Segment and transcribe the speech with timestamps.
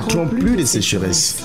[0.00, 1.42] connaîtront plus de sécheresse.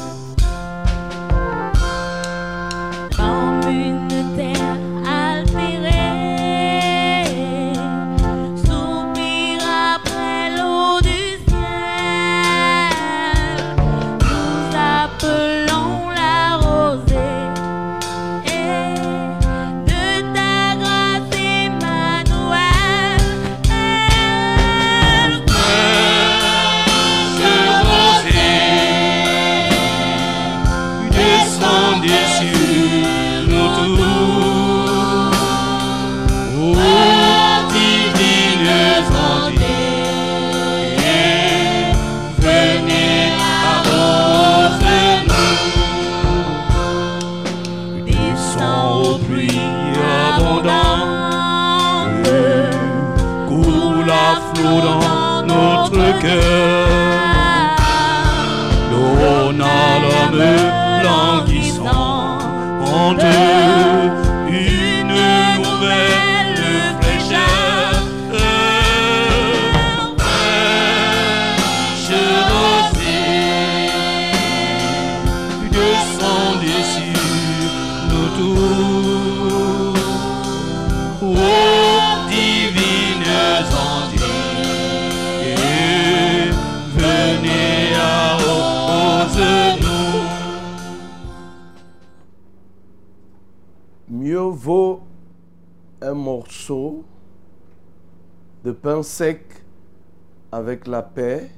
[100.88, 101.50] La paix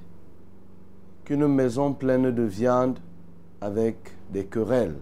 [1.26, 3.00] qu'une maison pleine de viande
[3.62, 3.98] avec
[4.32, 4.98] des querelles.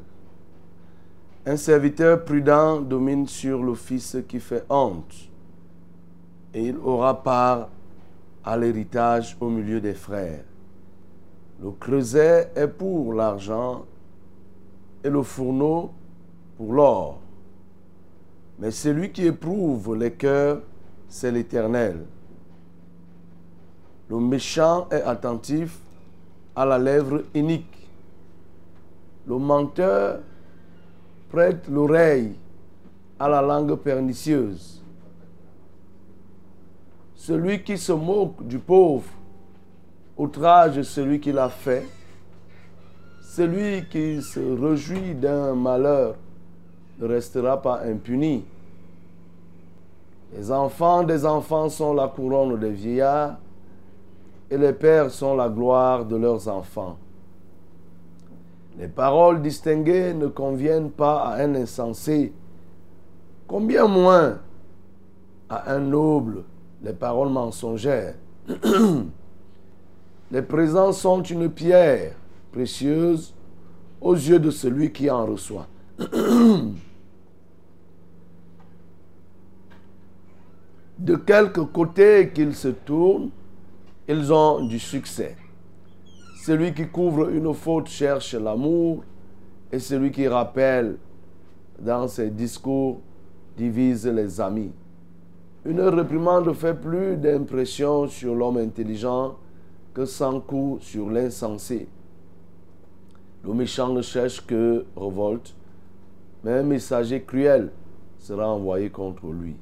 [1.46, 5.30] Un serviteur prudent domine sur fils qui fait honte,
[6.54, 7.70] et il aura part
[8.44, 10.44] à l'héritage au milieu des frères.
[11.62, 13.86] Le creuset est pour l'argent
[15.04, 15.92] et le fourneau
[16.58, 17.20] pour l'or.
[18.60, 20.62] Mais celui qui éprouve les cœurs
[21.08, 22.06] c'est l'Éternel.
[24.10, 25.80] Le méchant est attentif
[26.56, 27.90] à la lèvre inique.
[29.28, 30.20] Le menteur
[31.30, 32.36] prête l'oreille
[33.20, 34.82] à la langue pernicieuse.
[37.16, 39.10] Celui qui se moque du pauvre
[40.18, 41.86] outrage celui qui l'a fait.
[43.22, 46.16] Celui qui se réjouit d'un malheur
[47.00, 48.46] ne restera pas impuni.
[50.34, 53.38] Les enfants des enfants sont la couronne des vieillards,
[54.50, 56.98] et les pères sont la gloire de leurs enfants.
[58.78, 62.34] Les paroles distinguées ne conviennent pas à un insensé,
[63.48, 64.40] combien moins
[65.50, 66.44] à un noble
[66.84, 68.16] les paroles mensongères.
[70.32, 72.14] les présents sont une pierre
[72.52, 73.34] précieuse
[74.02, 75.68] aux yeux de celui qui en reçoit.
[81.00, 83.30] de quelque côté qu'ils se tournent,
[84.08, 85.36] ils ont du succès.
[86.44, 89.04] Celui qui couvre une faute cherche l'amour
[89.72, 90.98] et celui qui rappelle
[91.80, 93.00] dans ses discours
[93.58, 94.72] divise les amis.
[95.66, 99.36] Une réprimande fait plus d'impression sur l'homme intelligent
[99.94, 101.88] que sans coup sur l'insensé.
[103.44, 105.56] Le méchant ne cherche que révolte,
[106.44, 107.72] mais un messager cruel
[108.20, 109.56] sera envoyé contre lui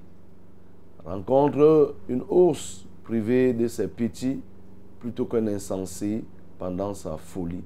[1.06, 4.40] rencontre une ours privée de ses petits
[5.00, 6.24] plutôt qu'un insensé
[6.58, 7.64] pendant sa folie.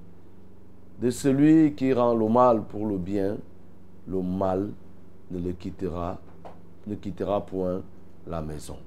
[1.00, 3.38] De celui qui rend le mal pour le bien,
[4.08, 4.72] le mal
[5.30, 6.20] ne le quittera,
[6.88, 7.84] ne quittera point
[8.26, 8.78] la maison.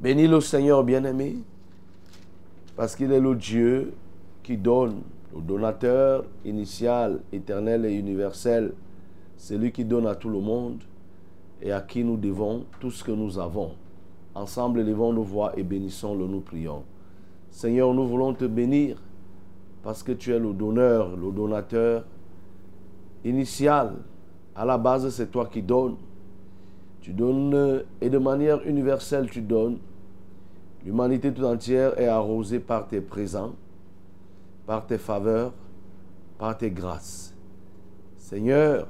[0.00, 1.36] Bénis le Seigneur bien-aimé,
[2.74, 3.92] parce qu'il est le Dieu
[4.42, 5.02] qui donne,
[5.34, 8.72] le donateur initial, éternel et universel,
[9.36, 10.78] celui qui donne à tout le monde
[11.60, 13.72] et à qui nous devons tout ce que nous avons.
[14.34, 16.84] Ensemble, élevons nos voix et bénissons-le, nous prions.
[17.50, 19.02] Seigneur, nous voulons te bénir
[19.82, 22.04] parce que tu es le donneur, le donateur
[23.24, 23.94] initial.
[24.54, 25.96] À la base, c'est toi qui donnes.
[27.00, 29.78] Tu donnes et de manière universelle, tu donnes.
[30.84, 33.54] L'humanité tout entière est arrosée par tes présents.
[34.66, 35.52] par tes faveurs,
[36.38, 37.34] par tes grâces.
[38.16, 38.86] Seigneur,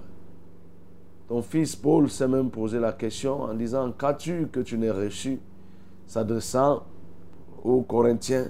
[1.30, 5.38] ton fils Paul s'est même posé la question en disant, qu'as-tu que tu n'aies reçu
[6.04, 6.82] S'adressant
[7.62, 8.48] aux Corinthiens?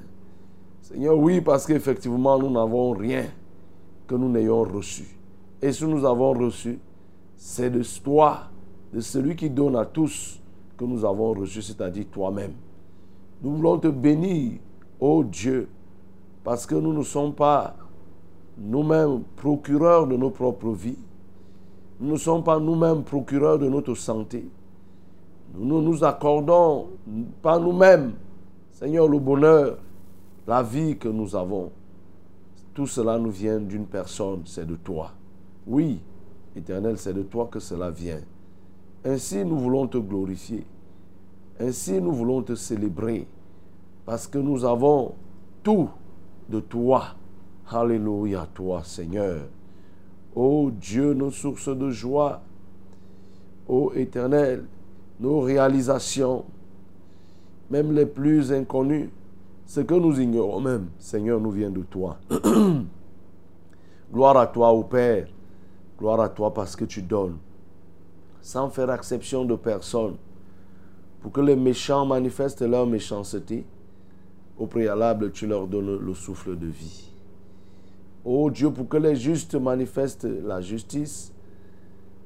[0.80, 3.26] Seigneur, oui, parce qu'effectivement, nous n'avons rien
[4.06, 5.04] que nous n'ayons reçu.
[5.60, 6.78] Et ce que nous avons reçu,
[7.36, 8.44] c'est de toi,
[8.94, 10.40] de celui qui donne à tous
[10.78, 12.54] que nous avons reçu, c'est-à-dire toi-même.
[13.42, 14.52] Nous voulons te bénir,
[14.98, 15.68] ô Dieu,
[16.42, 17.76] parce que nous ne sommes pas
[18.56, 20.96] nous-mêmes procureurs de nos propres vies.
[22.00, 24.48] Nous ne sommes pas nous-mêmes procureurs de notre santé.
[25.54, 26.88] Nous ne nous accordons
[27.42, 28.14] pas nous-mêmes,
[28.72, 29.76] Seigneur, le bonheur,
[30.46, 31.70] la vie que nous avons.
[32.72, 35.10] Tout cela nous vient d'une personne, c'est de toi.
[35.66, 36.00] Oui,
[36.56, 38.20] éternel, c'est de toi que cela vient.
[39.04, 40.64] Ainsi, nous voulons te glorifier.
[41.58, 43.26] Ainsi, nous voulons te célébrer.
[44.06, 45.12] Parce que nous avons
[45.62, 45.90] tout
[46.48, 47.08] de toi.
[47.70, 49.42] Alléluia, toi, Seigneur.
[50.34, 52.42] Ô Dieu, nos sources de joie.
[53.68, 54.64] Ô Éternel,
[55.18, 56.44] nos réalisations,
[57.70, 59.10] même les plus inconnues,
[59.66, 62.18] ce que nous ignorons même, Seigneur, nous vient de toi.
[64.12, 65.28] Gloire à toi, ô Père.
[65.98, 67.36] Gloire à toi parce que tu donnes,
[68.40, 70.16] sans faire exception de personne,
[71.20, 73.66] pour que les méchants manifestent leur méchanceté.
[74.58, 77.09] Au préalable, tu leur donnes le souffle de vie.
[78.24, 81.32] Ô Dieu, pour que les justes manifestent la justice,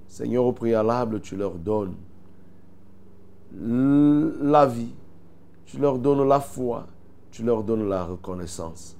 [0.08, 1.94] Seigneur, au préalable, tu leur donnes
[3.52, 4.92] la vie,
[5.66, 6.86] tu leur donnes la foi,
[7.30, 8.96] tu leur donnes la reconnaissance.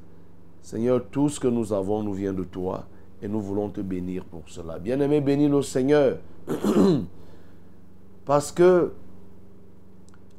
[0.63, 2.85] Seigneur, tout ce que nous avons nous vient de toi
[3.23, 4.79] et nous voulons te bénir pour cela.
[4.79, 6.19] Bien-aimé, bénis le Seigneur.
[8.25, 8.93] Parce que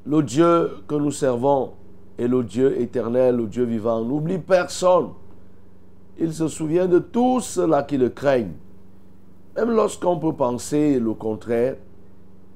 [0.05, 1.73] le Dieu que nous servons
[2.17, 4.03] est le Dieu éternel, le Dieu vivant.
[4.03, 5.09] N'oublie personne.
[6.19, 8.53] Il se souvient de tous ceux-là qui le craignent.
[9.55, 11.75] Même lorsqu'on peut penser le contraire,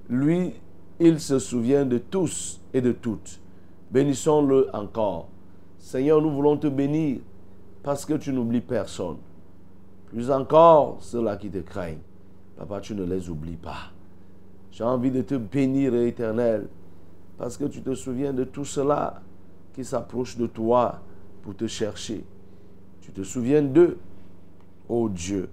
[0.09, 0.53] lui,
[0.99, 3.39] il se souvient de tous et de toutes.
[3.91, 5.27] Bénissons-le encore.
[5.77, 7.19] Seigneur, nous voulons te bénir
[7.83, 9.17] parce que tu n'oublies personne.
[10.07, 12.01] Plus encore, ceux-là qui te craignent.
[12.57, 13.91] Papa, tu ne les oublies pas.
[14.71, 16.67] J'ai envie de te bénir, éternel,
[17.37, 19.21] parce que tu te souviens de tout cela
[19.73, 20.99] qui s'approche de toi
[21.41, 22.23] pour te chercher.
[23.01, 23.97] Tu te souviens d'eux.
[24.87, 25.49] Oh Dieu,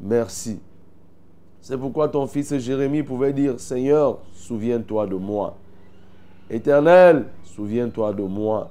[0.00, 0.60] merci.
[1.60, 5.56] C'est pourquoi ton fils Jérémie pouvait dire, Seigneur, souviens-toi de moi.
[6.48, 8.70] Éternel, souviens-toi de moi,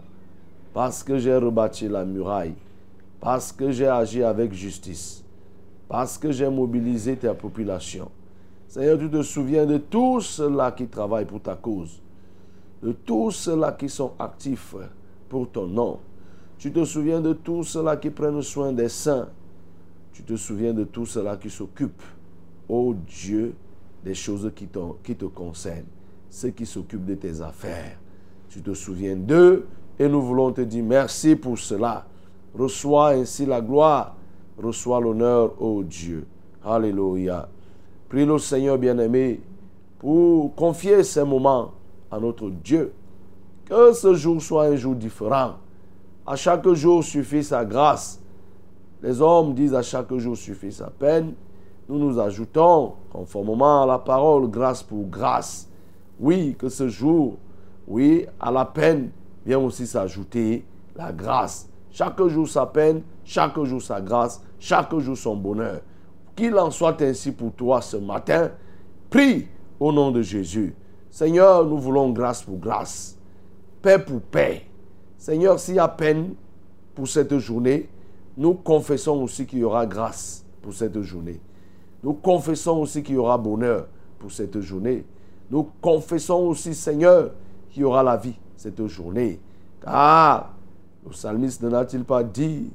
[0.73, 2.55] parce que j'ai rebâti la muraille
[3.19, 5.23] parce que j'ai agi avec justice,
[5.87, 8.09] parce que j'ai mobilisé ta population.
[8.67, 12.01] Seigneur, tu te souviens de tous ceux-là qui travaillent pour ta cause,
[12.83, 14.75] de tous ceux-là qui sont actifs
[15.29, 15.99] pour ton nom.
[16.57, 19.27] Tu te souviens de tous ceux-là qui prennent soin des saints?
[20.11, 22.01] Tu te souviens de tous ceux-là qui s'occupent,
[22.67, 23.53] ô Dieu,
[24.03, 25.85] des choses qui, te concernent,
[26.29, 27.99] ceux qui s'occupent de tes affaires.
[28.49, 29.67] Tu te souviens d'eux
[29.99, 32.07] et nous voulons te dire merci pour cela.
[32.57, 34.15] Reçois ainsi la gloire,
[34.57, 36.25] reçois l'honneur, ô Dieu.
[36.65, 37.47] Alléluia.
[38.09, 39.41] Prie le Seigneur bien-aimé
[39.99, 41.73] pour confier ces moments
[42.09, 42.93] à notre Dieu.
[43.65, 45.55] Que ce jour soit un jour différent.
[46.29, 48.21] À chaque jour suffit sa grâce.
[49.01, 51.33] Les hommes disent à chaque jour suffit sa peine.
[51.87, 55.69] Nous nous ajoutons, conformément à la parole, grâce pour grâce.
[56.19, 57.37] Oui, que ce jour,
[57.87, 59.11] oui, à la peine
[59.45, 60.65] vient aussi s'ajouter
[60.97, 61.69] la grâce.
[61.91, 65.79] Chaque jour sa peine, chaque jour sa grâce, chaque jour son bonheur.
[66.35, 68.51] Qu'il en soit ainsi pour toi ce matin.
[69.09, 69.47] Prie
[69.79, 70.75] au nom de Jésus.
[71.09, 73.17] Seigneur, nous voulons grâce pour grâce,
[73.81, 74.66] paix pour paix.
[75.17, 76.33] Seigneur, s'il y a peine
[76.95, 77.89] pour cette journée,
[78.37, 81.39] nous confessons aussi qu'il y aura grâce pour cette journée.
[82.03, 83.87] Nous confessons aussi qu'il y aura bonheur
[84.19, 85.03] pour cette journée.
[85.49, 87.31] Nous confessons aussi, Seigneur,
[87.69, 89.39] qu'il y aura la vie cette journée.
[89.81, 90.53] Car
[91.03, 92.71] le psalmiste n'a-t-il pas dit,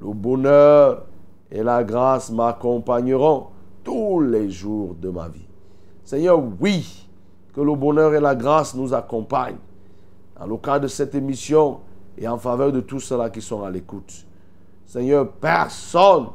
[0.00, 1.06] le bonheur
[1.50, 3.46] et la grâce m'accompagneront
[3.82, 5.46] tous les jours de ma vie.
[6.04, 7.08] Seigneur, oui,
[7.52, 9.56] que le bonheur et la grâce nous accompagnent
[10.40, 11.80] dans le de cette émission
[12.16, 14.26] et en faveur de tous ceux-là qui sont à l'écoute.
[14.86, 16.28] Seigneur, personne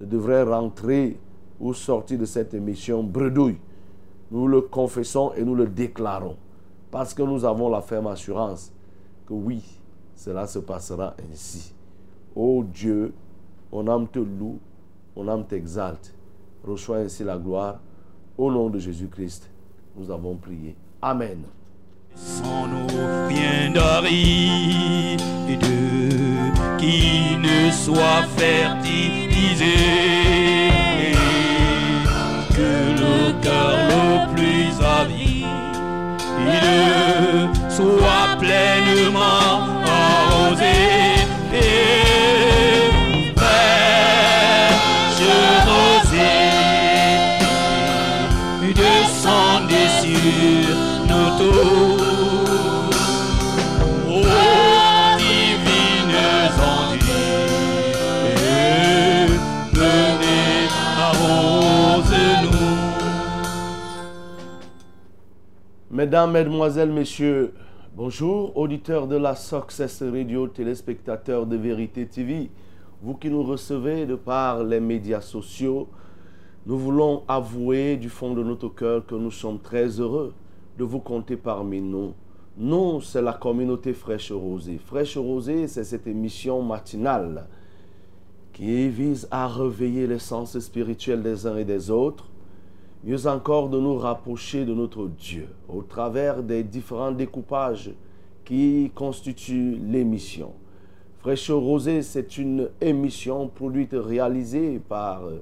[0.00, 1.18] ne devrait rentrer
[1.60, 3.58] ou sortir de cette émission bredouille.
[4.30, 6.36] Nous le confessons et nous le déclarons
[6.90, 8.72] parce que nous avons la ferme assurance
[9.26, 9.62] que oui,
[10.14, 11.74] cela se passera ainsi.
[12.34, 13.12] Ô oh Dieu,
[13.70, 14.58] on âme te loue,
[15.16, 16.14] on âme t'exalte.
[16.66, 17.78] Reçois ainsi la gloire.
[18.38, 19.50] Au nom de Jésus-Christ,
[19.96, 20.74] nous avons prié.
[21.02, 21.44] Amen.
[22.16, 22.86] Sans nos
[23.28, 23.72] bien
[26.78, 29.76] qui ne soit fertilisé.
[32.56, 35.34] Que le cœur le plus avide
[37.68, 39.83] soit pleinement
[66.04, 67.54] Mesdames, Mesdemoiselles, Messieurs,
[67.96, 72.50] bonjour, auditeurs de la Success Radio, téléspectateurs de Vérité TV.
[73.00, 75.88] Vous qui nous recevez de par les médias sociaux,
[76.66, 80.34] nous voulons avouer du fond de notre cœur que nous sommes très heureux
[80.76, 82.12] de vous compter parmi nous.
[82.58, 84.76] Nous, c'est la communauté Fraîche Rosée.
[84.84, 87.46] Fraîche Rosée, c'est cette émission matinale
[88.52, 92.26] qui vise à réveiller les sens spirituels des uns et des autres,
[93.04, 97.90] mieux encore de nous rapprocher de notre Dieu au travers des différents découpages
[98.44, 100.52] qui constituent l'émission.
[101.18, 105.40] Fraîche Rosée, c'est une émission produite, réalisée par euh,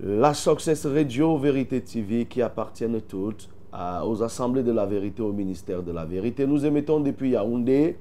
[0.00, 3.48] la Success Radio Vérité TV qui appartiennent toutes
[4.04, 6.46] aux assemblées de la vérité, au ministère de la vérité.
[6.46, 7.96] Nous émettons depuis Yaoundé,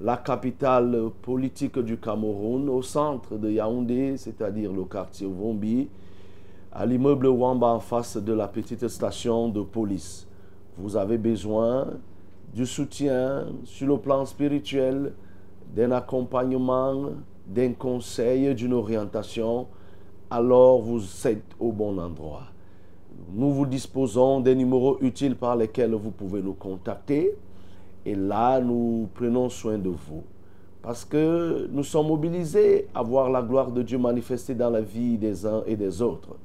[0.00, 5.88] la capitale politique du Cameroun, au centre de Yaoundé, c'est-à-dire le quartier Vombi,
[6.74, 10.26] à l'immeuble Wamba en face de la petite station de police.
[10.76, 11.86] Vous avez besoin
[12.52, 15.12] du soutien sur le plan spirituel,
[15.74, 17.10] d'un accompagnement,
[17.46, 19.68] d'un conseil, d'une orientation,
[20.28, 22.46] alors vous êtes au bon endroit.
[23.32, 27.36] Nous vous disposons des numéros utiles par lesquels vous pouvez nous contacter.
[28.04, 30.24] Et là, nous prenons soin de vous.
[30.82, 35.16] Parce que nous sommes mobilisés à voir la gloire de Dieu manifestée dans la vie
[35.16, 36.36] des uns et des autres.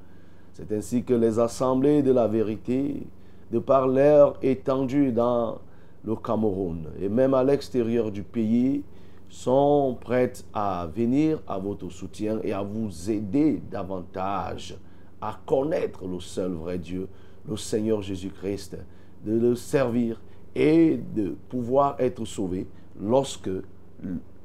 [0.60, 3.08] C'est ainsi que les assemblées de la vérité,
[3.51, 5.60] de par leur étendue dans
[6.04, 8.84] le Cameroun et même à l'extérieur du pays,
[9.30, 14.75] sont prêtes à venir à votre soutien et à vous aider davantage
[15.22, 17.08] à connaître le seul vrai Dieu,
[17.48, 18.78] le Seigneur Jésus-Christ,
[19.25, 20.20] de le servir
[20.56, 22.68] et de pouvoir être sauvé
[23.00, 23.50] lorsque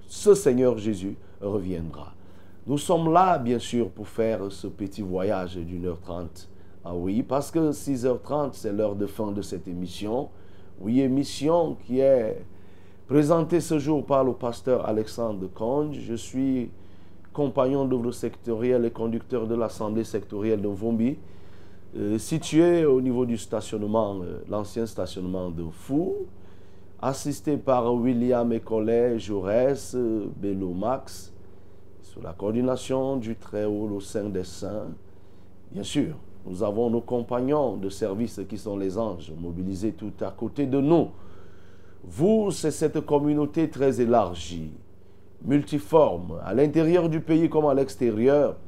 [0.07, 2.14] ce Seigneur Jésus reviendra.
[2.67, 6.49] Nous sommes là, bien sûr, pour faire ce petit voyage d'une heure trente.
[6.83, 10.31] Ah oui, parce que 6h30, c'est l'heure de fin de cette émission.
[10.81, 12.43] Oui, émission qui est
[13.07, 15.99] présentée ce jour par le pasteur Alexandre Conge.
[16.01, 16.71] Je suis
[17.35, 21.19] compagnon d'œuvre sectorielle et conducteur de l'Assemblée sectorielle de Vombi,
[21.99, 26.15] euh, situé au niveau du stationnement, euh, l'ancien stationnement de Fou,
[27.03, 31.34] assisté par William Ecollet, Jaurès, euh, Bello Max,
[32.15, 34.93] sous la coordination du Très-Haut, le Saint des Saints.
[35.73, 36.15] Bien sûr,
[36.47, 40.81] nous avons nos compagnons de service qui sont les anges, mobilisés tout à côté de
[40.81, 41.09] nous.
[42.05, 44.71] Vous, c'est cette communauté très élargie,
[45.43, 48.59] multiforme, à l'intérieur du pays comme à l'extérieur,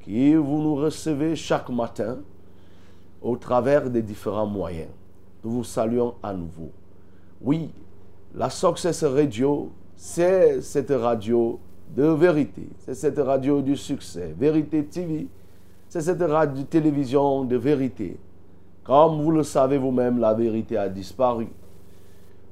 [0.00, 2.20] qui vous nous recevez chaque matin
[3.20, 4.90] au travers des différents moyens.
[5.42, 6.70] Nous vous saluons à nouveau.
[7.42, 7.70] Oui,
[8.34, 11.60] la Success Radio, c'est cette radio
[11.94, 15.28] de vérité, c'est cette radio du succès, Vérité TV,
[15.88, 18.18] c'est cette radio télévision de vérité.
[18.82, 21.46] Comme vous le savez vous-même, la vérité a disparu.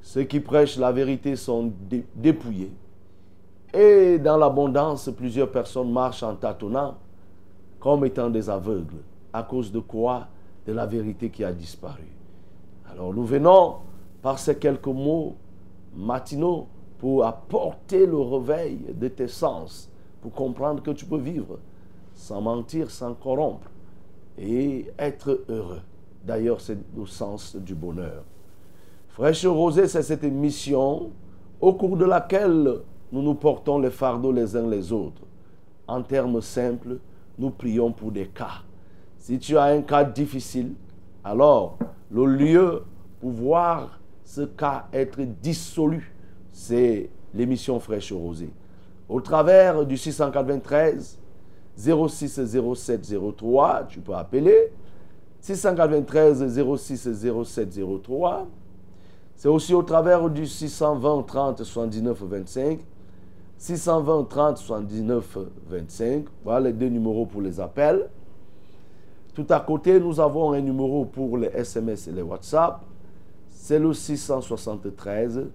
[0.00, 2.72] Ceux qui prêchent la vérité sont dé- dépouillés.
[3.74, 6.96] Et dans l'abondance, plusieurs personnes marchent en tâtonnant
[7.80, 9.02] comme étant des aveugles.
[9.32, 10.28] À cause de quoi?
[10.66, 12.06] De la vérité qui a disparu.
[12.90, 13.76] Alors nous venons
[14.20, 15.34] par ces quelques mots
[15.96, 16.68] matinaux
[17.02, 19.90] pour apporter le réveil de tes sens,
[20.20, 21.58] pour comprendre que tu peux vivre
[22.14, 23.68] sans mentir, sans corrompre
[24.38, 25.80] et être heureux.
[26.24, 28.22] D'ailleurs, c'est le sens du bonheur.
[29.08, 31.10] Fraîche Rosée, c'est cette mission
[31.60, 32.72] au cours de laquelle
[33.10, 35.22] nous nous portons les fardeaux les uns les autres.
[35.88, 36.98] En termes simples,
[37.36, 38.62] nous prions pour des cas.
[39.18, 40.74] Si tu as un cas difficile,
[41.24, 41.78] alors
[42.12, 42.84] le lieu
[43.20, 46.12] pour voir ce cas être dissolu,
[46.52, 48.52] c'est l'émission Fraîche Rosée.
[49.08, 51.18] Au travers du 693
[51.76, 52.40] 06
[52.74, 54.72] 07 03, tu peux appeler
[55.40, 57.08] 693 06
[57.44, 58.46] 07 03.
[59.34, 62.80] C'est aussi au travers du 620 30 79 25.
[63.58, 66.24] 620 30 79 25.
[66.44, 68.08] Voilà les deux numéros pour les appels.
[69.34, 72.82] Tout à côté, nous avons un numéro pour les SMS et les WhatsApp.
[73.50, 75.46] C'est le 673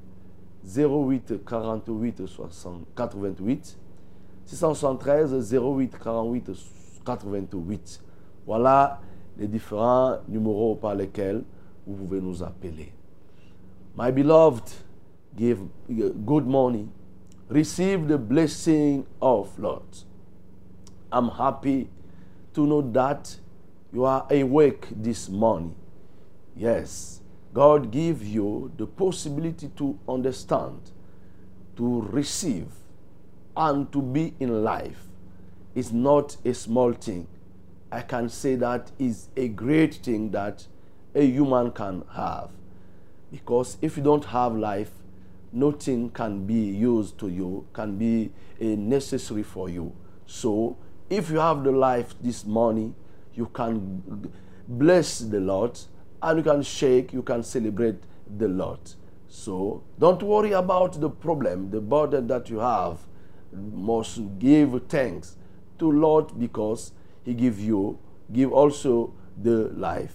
[0.68, 3.78] 08 48 60 88.
[4.46, 6.52] 673 08 48
[7.06, 8.04] 88.
[8.46, 9.00] Voilà
[9.38, 11.44] les différents numéros par lesquels
[11.86, 12.92] vous pouvez nous appeler.
[13.96, 14.64] My beloved,
[15.36, 15.60] give
[15.90, 16.90] good morning.
[17.50, 20.04] Receive the blessing of Lord.
[21.12, 21.88] I'm happy
[22.54, 23.38] to know that
[23.94, 25.76] you are awake this morning.
[26.56, 27.22] Yes,
[27.54, 30.92] God give you the possibility to understand,
[31.76, 32.68] to receive,
[33.56, 35.08] and to be in life.
[35.74, 37.28] It's not a small thing.
[37.92, 40.68] I can say that is a great thing that
[41.16, 42.52] a human can have.
[43.32, 44.92] Because if you don't have life,
[45.52, 49.94] nothing can be used to you, can be uh, necessary for you.
[50.26, 50.78] So,
[51.10, 52.94] if you have the life this morning,
[53.34, 54.32] you can
[54.68, 55.80] bless the Lord
[56.22, 57.98] and you can shake, you can celebrate
[58.38, 58.80] the Lord.
[59.28, 63.00] So, don't worry about the problem, the burden that you have.
[63.52, 65.38] Must give thanks
[65.80, 66.92] to Lord because
[67.24, 67.98] He give you,
[68.32, 70.14] give also the life.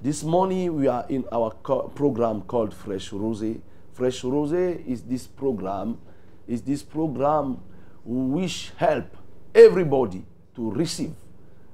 [0.00, 3.56] This morning we are in our program called Fresh Rose.
[3.92, 5.98] Fresh Rose is this program,
[6.46, 7.60] is this program
[8.04, 9.16] which help
[9.54, 10.24] everybody
[10.54, 11.14] to receive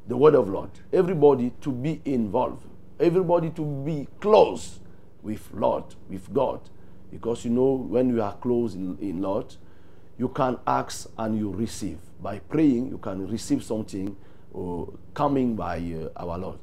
[0.07, 2.65] the word of Lord, everybody to be involved,
[2.99, 4.81] everybody to be close
[5.23, 6.61] with Lord, with God.
[7.11, 9.55] Because you know, when you are close in, in Lord,
[10.19, 11.99] you can ask and you receive.
[12.23, 14.17] By praying, you can receive something
[14.57, 16.61] uh, coming by uh, our Lord.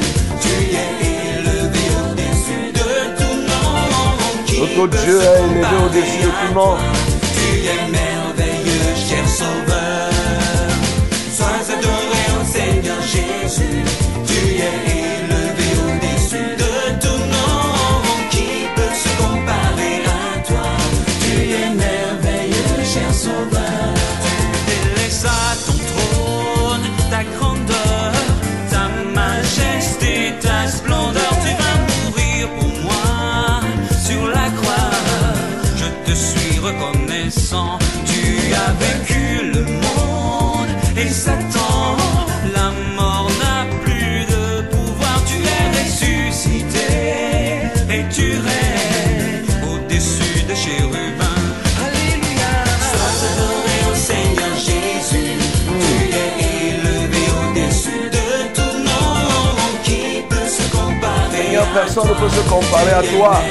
[0.43, 0.91] tu es
[1.37, 3.71] élevé au-dessus de tout nom.
[4.59, 6.75] Notre Dieu est élevé au-dessus de tout nom.
[61.73, 62.19] Personne ne toi?
[62.19, 63.41] peut se comparer à Tu es toi.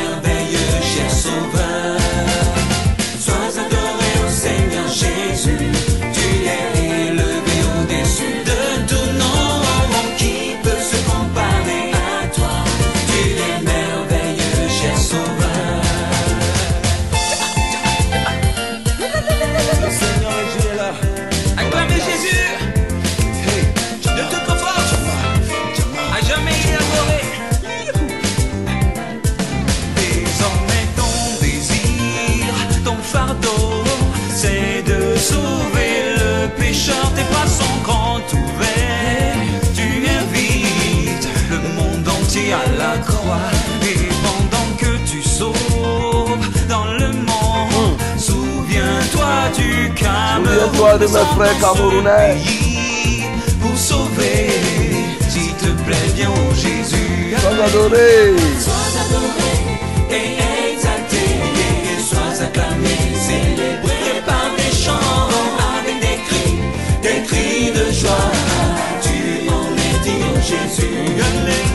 [50.98, 52.36] De mes frères camerounais.
[53.60, 54.50] Pour sauver,
[55.28, 57.36] s'il te plaît, viens au Jésus.
[57.38, 58.34] Sois adoré.
[58.58, 59.52] Sois adoré
[60.10, 61.24] et exalté,
[62.00, 65.28] sois acclamé, célébré par des chants,
[65.78, 66.58] avec des cris,
[67.02, 68.32] des cris de joie.
[69.02, 71.67] Tu en es digne, oh Jésus.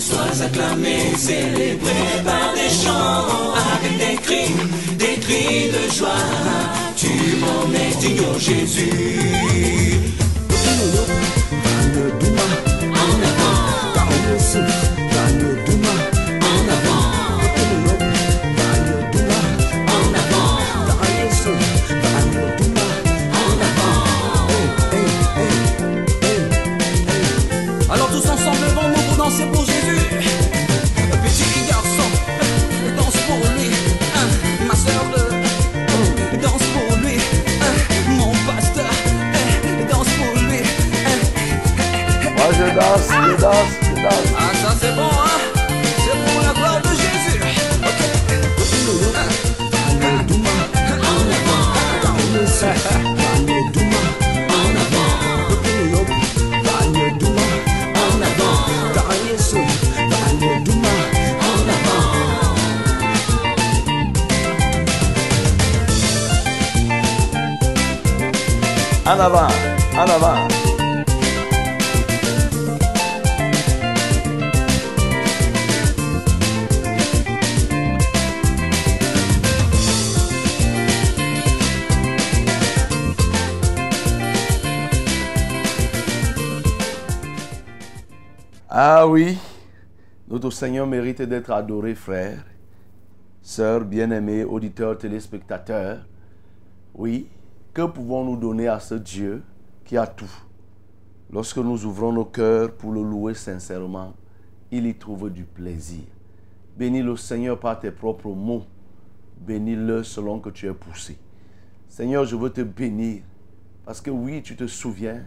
[0.00, 4.54] Sois acclamé, célébré par des chants, avec des cris,
[4.96, 6.24] des cris de joie.
[6.96, 7.08] Tu
[7.44, 8.90] en es digne, oh Jésus.
[10.66, 11.12] Alors
[88.68, 89.38] Ah oui,
[90.26, 92.44] notre Seigneur mérite d'être adoré, frères,
[93.40, 96.06] sœurs, bien-aimés, auditeurs, téléspectateurs.
[96.94, 97.28] Oui,
[97.74, 99.42] que pouvons-nous donner à ce Dieu
[99.84, 100.30] qui a tout?
[101.30, 104.12] Lorsque nous ouvrons nos cœurs pour le louer sincèrement,
[104.70, 106.04] il y trouve du plaisir.
[106.76, 108.64] Bénis le Seigneur par tes propres mots.
[109.40, 111.18] Bénis-le selon que tu es poussé.
[111.88, 113.22] Seigneur, je veux te bénir
[113.84, 115.22] parce que oui, tu te souviens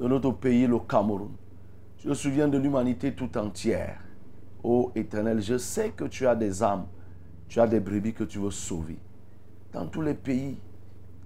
[0.00, 1.30] de notre pays, le Cameroun.
[1.98, 4.00] Tu te souviens de l'humanité tout entière.
[4.62, 6.86] Ô Éternel, je sais que tu as des âmes,
[7.48, 8.98] tu as des brebis que tu veux sauver.
[9.72, 10.58] Dans tous les pays,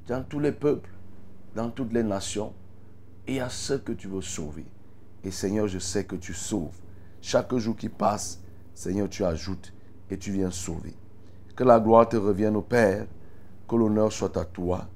[0.06, 0.90] dans tous les peuples,
[1.54, 2.52] dans toutes les nations,
[3.28, 4.66] y a ceux que tu veux sauver.
[5.22, 6.76] Et Seigneur, je sais que tu sauves.
[7.20, 8.40] Chaque jour qui passe,
[8.74, 9.72] Seigneur, tu ajoutes
[10.10, 10.94] et tu viens sauver.
[11.54, 13.06] Que la gloire te revienne au Père,
[13.68, 14.88] que l'honneur soit à toi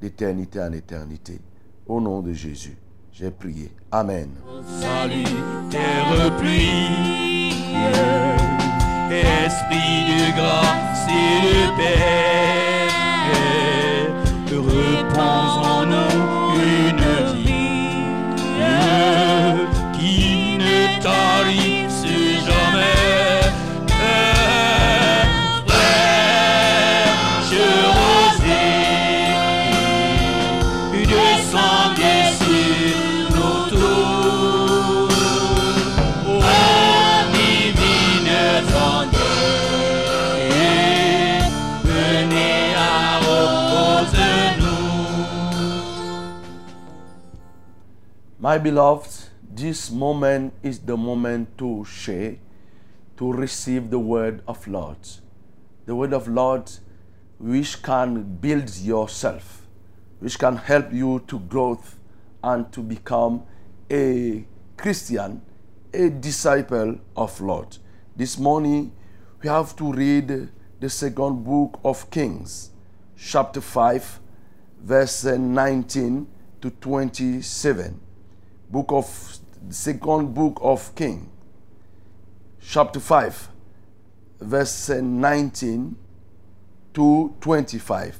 [0.00, 1.40] d'éternité en éternité.
[1.86, 2.76] Au nom de Jésus,
[3.12, 3.72] j'ai prié.
[3.90, 4.30] Amen.
[4.80, 5.24] Salut,
[5.70, 7.52] terre pluie,
[9.10, 12.88] esprit de grâce et de paix,
[15.12, 15.61] repose
[48.42, 52.38] My beloved, this moment is the moment to share,
[53.16, 54.98] to receive the word of Lord.
[55.86, 56.68] The word of Lord
[57.38, 59.68] which can build yourself,
[60.18, 62.00] which can help you to growth
[62.42, 63.44] and to become
[63.88, 64.44] a
[64.76, 65.40] Christian,
[65.94, 67.78] a disciple of Lord.
[68.16, 68.90] This morning
[69.40, 70.48] we have to read
[70.80, 72.70] the second book of Kings,
[73.16, 74.18] chapter 5,
[74.80, 76.26] verse 19
[76.60, 78.00] to 27
[78.72, 79.06] book of
[79.68, 81.28] second book of king
[82.58, 83.50] chapter 5
[84.40, 85.94] verse 19
[86.94, 88.14] to 25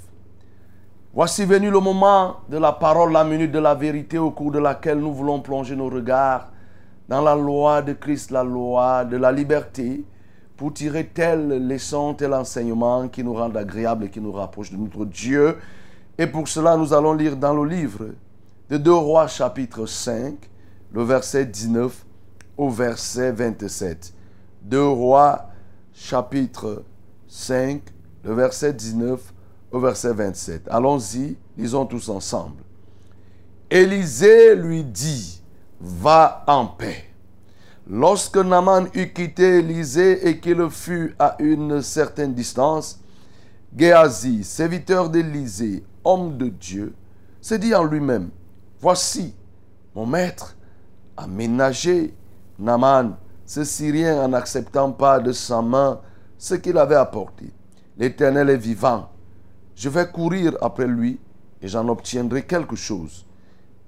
[1.15, 4.59] voici venu le moment de la parole la minute de la vérité au cours de
[4.59, 6.51] laquelle nous voulons plonger nos regards
[7.09, 10.05] dans la loi de Christ la loi de la liberté
[10.59, 14.77] pour tirer telle leçon tel enseignement qui nous rende agréable et qui nous rapproche de
[14.77, 15.57] notre Dieu.
[16.19, 18.11] Et pour cela nous allons lire dans le livre
[18.71, 20.35] de 2 Rois chapitre 5,
[20.93, 22.05] le verset 19
[22.57, 24.15] au verset 27.
[24.63, 25.51] 2 Rois
[25.93, 26.85] chapitre
[27.29, 27.83] 5,
[28.25, 29.21] le verset 19
[29.73, 30.69] au verset 27.
[30.71, 32.63] Allons-y, lisons tous ensemble.
[33.71, 35.43] Élisée lui dit,
[35.81, 37.05] va en paix.
[37.89, 43.01] Lorsque Naaman eut quitté Élysée et qu'il fut à une certaine distance,
[43.77, 46.95] Géasi, serviteur d'Élysée, homme de Dieu,
[47.41, 48.29] se dit en lui-même,
[48.83, 49.33] Voici,
[49.95, 50.57] mon maître
[51.17, 52.13] a ménagé
[52.59, 53.17] Naaman,
[53.47, 56.01] ce Syrien, en n'acceptant pas de sa main
[56.37, 57.53] ce qu'il avait apporté.
[57.97, 59.09] L'Éternel est vivant.
[59.77, 61.21] Je vais courir après lui
[61.61, 63.25] et j'en obtiendrai quelque chose.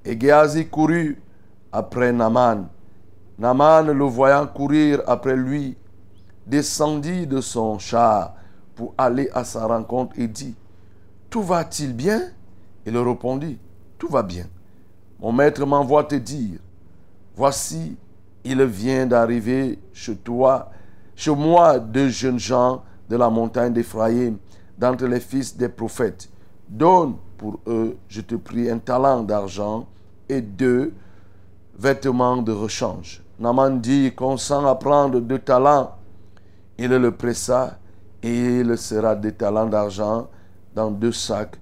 [0.05, 1.21] Et Géasi courut
[1.73, 2.69] après Naaman.
[3.37, 5.77] Naaman, le voyant courir après lui,
[6.47, 8.37] descendit de son char
[8.77, 10.55] pour aller à sa rencontre et dit,
[11.31, 12.31] Tout va-t-il bien?
[12.87, 13.59] Il répondit,
[13.99, 14.47] Tout va bien.
[15.25, 16.59] Mon maître m'envoie te dire,
[17.35, 17.97] Voici,
[18.45, 20.71] il vient d'arriver chez toi,
[21.17, 24.37] chez moi, deux jeunes gens de la montagne d'Éphraïm,
[24.77, 26.29] d'entre les fils des prophètes.
[26.69, 29.87] Donne pour eux, je te prie, un talent d'argent
[30.29, 30.93] et deux
[31.79, 33.23] vêtements de rechange.
[33.39, 35.95] Naman dit, consent à prendre deux talents.
[36.77, 37.79] Il le pressa
[38.23, 40.29] et il sera des talents d'argent
[40.75, 41.59] dans deux sacs,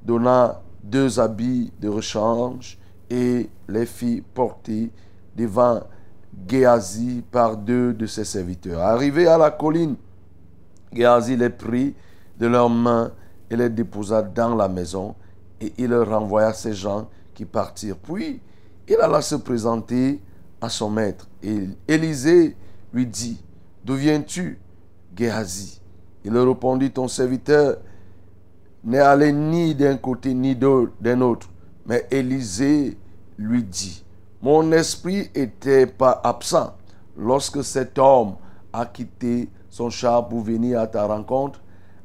[0.00, 2.79] donna deux habits de rechange
[3.10, 4.90] et les fit porter
[5.36, 5.80] devant
[6.46, 8.80] Géasi par deux de ses serviteurs.
[8.80, 9.96] Arrivé à la colline,
[10.92, 11.94] Géasi les prit
[12.38, 13.10] de leurs mains
[13.50, 15.16] et les déposa dans la maison
[15.60, 17.98] et il renvoya ses gens qui partirent.
[17.98, 18.40] Puis
[18.88, 20.20] il alla se présenter
[20.60, 21.28] à son maître.
[21.42, 22.56] Et Élisée
[22.92, 23.42] lui dit,
[23.84, 24.58] D'où viens-tu,
[25.16, 25.80] Géasi
[26.24, 27.76] Il répondit, Ton serviteur
[28.84, 31.48] n'est allé ni d'un côté ni d'un autre.
[31.86, 32.96] Mais Élisée
[33.38, 34.04] lui dit,
[34.42, 36.74] Mon esprit était pas absent
[37.16, 38.36] lorsque cet homme
[38.72, 41.60] a quitté son char pour venir à ta rencontre.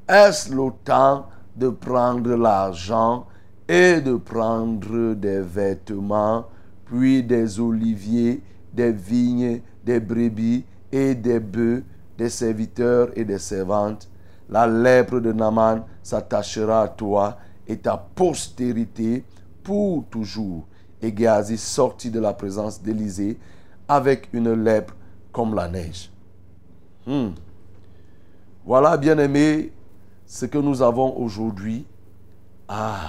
[0.08, 3.26] Est-ce le temps de prendre l'argent
[3.68, 6.46] et de prendre des vêtements,
[6.86, 11.84] puis des oliviers, des vignes, des brebis et des bœufs,
[12.18, 14.08] des serviteurs et des servantes?
[14.50, 19.24] La lèpre de Naaman s'attachera à toi et ta postérité
[19.66, 20.66] pour toujours.
[21.02, 23.38] Et Géasi sortit de la présence d'Élysée
[23.90, 24.96] avec une lèpre
[25.34, 26.10] comme la neige.
[27.06, 27.32] Hmm.
[28.66, 29.74] Voilà, bien aimé,
[30.26, 31.86] ce que nous avons aujourd'hui
[32.68, 33.00] à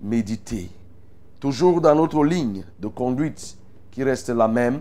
[0.00, 0.68] méditer.
[1.38, 3.56] Toujours dans notre ligne de conduite
[3.90, 4.80] qui reste la même,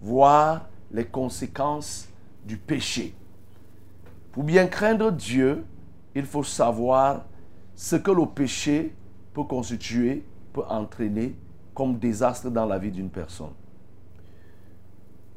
[0.00, 2.08] voir les conséquences
[2.44, 3.14] du péché.
[4.32, 5.64] Pour bien craindre Dieu,
[6.14, 7.24] il faut savoir
[7.74, 8.92] ce que le péché
[9.32, 11.36] peut constituer, peut entraîner
[11.74, 13.52] comme désastre dans la vie d'une personne.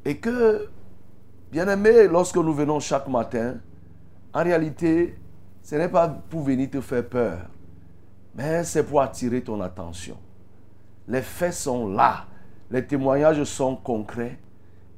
[0.04, 0.68] Et que,
[1.52, 3.58] bien aimé, lorsque nous venons chaque matin,
[4.34, 5.18] en réalité,
[5.62, 7.38] ce n'est pas pour venir te faire peur,
[8.34, 10.18] mais c'est pour attirer ton attention.
[11.08, 12.26] Les faits sont là,
[12.72, 14.40] les témoignages sont concrets,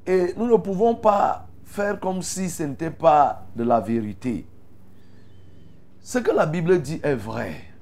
[0.05, 4.45] et nous ne pouvons pas faire comme si ce n'était pas de la vérité.
[5.99, 7.72] Ce que la Bible dit est vrai.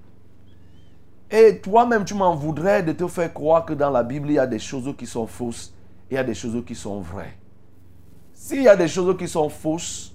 [1.31, 4.39] Et toi-même, tu m'en voudrais de te faire croire que dans la Bible, il y
[4.39, 5.73] a des choses qui sont fausses
[6.09, 7.37] et il y a des choses qui sont vraies.
[8.33, 10.13] S'il y a des choses qui sont fausses,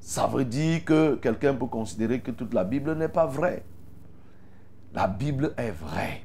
[0.00, 3.64] ça veut dire que quelqu'un peut considérer que toute la Bible n'est pas vraie.
[4.92, 6.22] La Bible est vraie.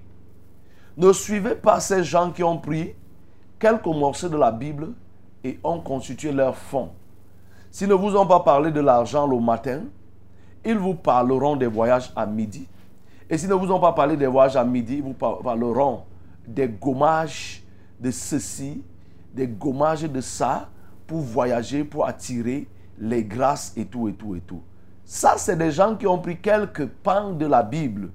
[0.98, 2.94] Ne suivez pas ces gens qui ont pris
[3.58, 4.90] quelques morceaux de la Bible
[5.46, 6.90] et ont constitué leur fond.
[7.72, 9.84] S'ils ne vous ont pas parlé de l'argent le matin,
[10.66, 12.68] ils vous parleront des voyages à midi.
[13.30, 16.04] Et s'ils ne vous ont pas parlé des voyages à midi, ils vous parleront
[16.48, 17.64] des gommages
[18.00, 18.84] de ceci,
[19.34, 20.70] des gommages de ça,
[21.08, 22.68] pour voyager, pour attirer
[23.00, 24.62] les grâces et tout, et tout, et tout.
[25.04, 28.10] Ça, c'est des gens qui ont pris quelques pans de la Bible,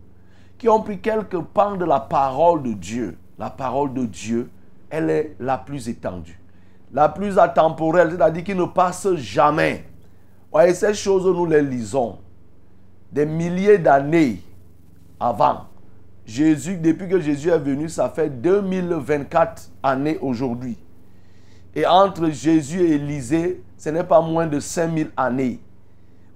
[0.58, 3.16] qui ont pris quelques pans de la parole de Dieu.
[3.38, 4.50] La parole de Dieu,
[4.90, 6.38] elle est la plus étendue,
[6.92, 9.86] la plus atemporelle, c'est-à-dire qui ne passe jamais.
[10.52, 12.18] Voyez, ces choses, nous les lisons
[13.12, 14.42] des milliers d'années
[15.20, 15.66] avant.
[16.24, 20.78] Jésus, depuis que Jésus est venu, ça fait 2024 années aujourd'hui.
[21.74, 25.60] Et entre Jésus et Élisée, ce n'est pas moins de 5000 années.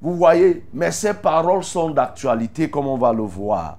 [0.00, 3.78] Vous voyez, mais ces paroles sont d'actualité comme on va le voir.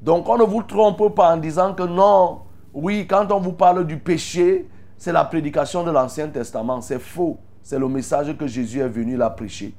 [0.00, 3.86] Donc on ne vous trompe pas en disant que non, oui, quand on vous parle
[3.86, 6.80] du péché, c'est la prédication de l'Ancien Testament.
[6.80, 7.38] C'est faux.
[7.62, 9.74] C'est le message que Jésus est venu la prêcher.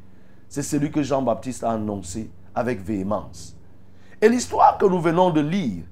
[0.49, 3.55] C'est celui que Jean-Baptiste a annoncé avec véhémence.
[4.21, 5.83] Et l'histoire que nous venons de lire,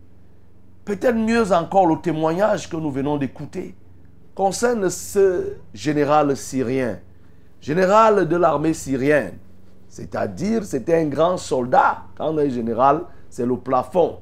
[0.86, 3.76] peut-être mieux encore le témoignage que nous venons d'écouter,
[4.36, 7.00] concerne ce général syrien
[7.62, 9.38] général de l'armée syrienne.
[9.88, 12.04] C'est-à-dire, c'était un grand soldat.
[12.16, 14.20] Quand on est général, c'est le plafond.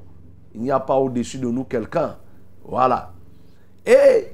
[0.54, 2.16] Il n'y a pas au-dessus de nous quelqu'un.
[2.64, 3.12] Voilà.
[3.84, 4.32] Et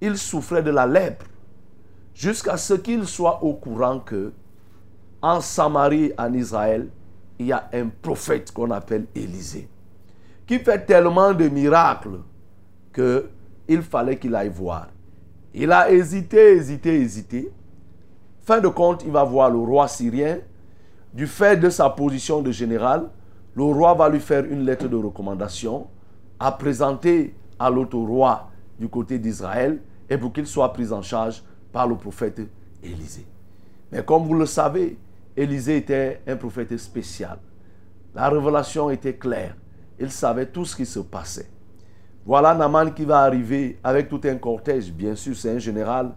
[0.00, 1.26] il souffrait de la lèpre
[2.14, 4.32] jusqu'à ce qu'il soit au courant que
[5.22, 6.88] en Samarie, en Israël,
[7.40, 9.66] il y a un prophète qu'on appelle Élisée,
[10.46, 12.20] qui fait tellement de miracles
[12.92, 13.30] que
[13.66, 14.88] il fallait qu'il aille voir.
[15.54, 17.50] Il a hésité, hésité, hésité.
[18.40, 20.38] Fin de compte, il va voir le roi syrien.
[21.14, 23.08] Du fait de sa position de général,
[23.54, 25.86] le roi va lui faire une lettre de recommandation
[26.38, 31.42] à présenter à l'autre roi du côté d'Israël et pour qu'il soit pris en charge
[31.72, 32.42] par le prophète
[32.82, 33.26] Élisée.
[33.90, 34.98] Mais comme vous le savez,
[35.40, 37.38] Élisée était un prophète spécial.
[38.14, 39.56] La révélation était claire.
[39.98, 41.48] Il savait tout ce qui se passait.
[42.26, 46.12] Voilà Naman qui va arriver avec tout un cortège, bien sûr, c'est un général,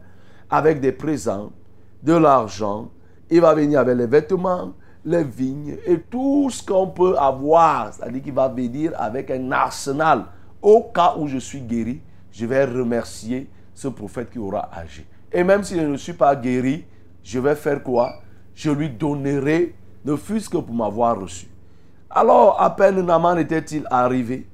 [0.50, 1.54] avec des présents,
[2.02, 2.92] de l'argent.
[3.30, 4.74] Il va venir avec les vêtements,
[5.06, 7.94] les vignes et tout ce qu'on peut avoir.
[7.94, 10.26] C'est-à-dire qu'il va venir avec un arsenal.
[10.62, 15.06] Au cas où je suis guéri, je vais remercier ce prophète qui aura agi.
[15.32, 16.84] Et même si je ne suis pas guéri,
[17.24, 18.23] je vais faire quoi?
[18.56, 21.48] Je lui donnerai, ne fût-ce que pour m'avoir reçu.
[22.10, 24.48] Alors, à peine Naman était-il arrivé,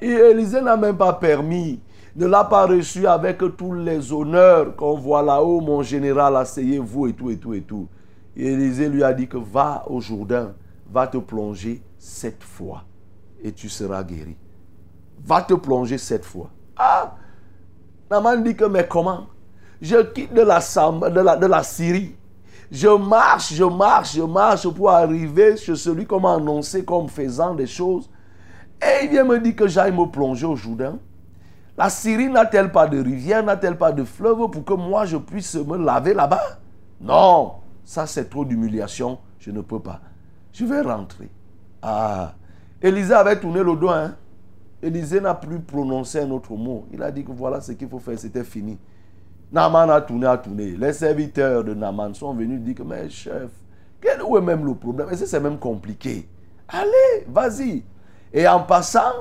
[0.00, 1.80] et Élisée n'a même pas permis,
[2.16, 7.12] ne l'a pas reçu avec tous les honneurs qu'on voit là-haut, mon général, asseyez-vous et
[7.12, 7.88] tout, et tout, et tout.
[8.36, 10.54] Et Élisée lui a dit que va au Jourdain,
[10.90, 12.84] va te plonger cette fois,
[13.42, 14.36] et tu seras guéri.
[15.26, 16.50] Va te plonger cette fois.
[16.76, 17.14] Ah
[18.10, 19.26] Naman dit que, mais comment?
[19.80, 22.16] Je quitte de la Syrie.
[22.70, 27.54] Je marche, je marche, je marche pour arriver chez celui qu'on m'a annoncé comme faisant
[27.54, 28.10] des choses.
[28.82, 30.98] Et il vient me dire que j'aille me plonger au Jourdain.
[31.76, 35.54] La Syrie n'a-t-elle pas de rivière, n'a-t-elle pas de fleuve pour que moi je puisse
[35.56, 36.58] me laver là-bas?
[37.00, 40.00] Non, ça c'est trop d'humiliation, je ne peux pas.
[40.52, 41.30] Je vais rentrer.
[41.82, 42.34] Ah,
[42.80, 43.90] Élisée avait tourné le dos.
[43.90, 44.14] Hein?
[44.82, 46.86] Élisée n'a plus prononcé un autre mot.
[46.92, 48.78] Il a dit que voilà ce qu'il faut faire, c'était fini.
[49.54, 50.74] Naman a tourné, a tourné.
[50.76, 53.50] Les serviteurs de Naman sont venus dire que, mais chef,
[54.00, 55.06] quel, où est même le problème?
[55.12, 56.28] Et c'est même compliqué?
[56.68, 57.84] Allez, vas-y.
[58.32, 59.12] Et en passant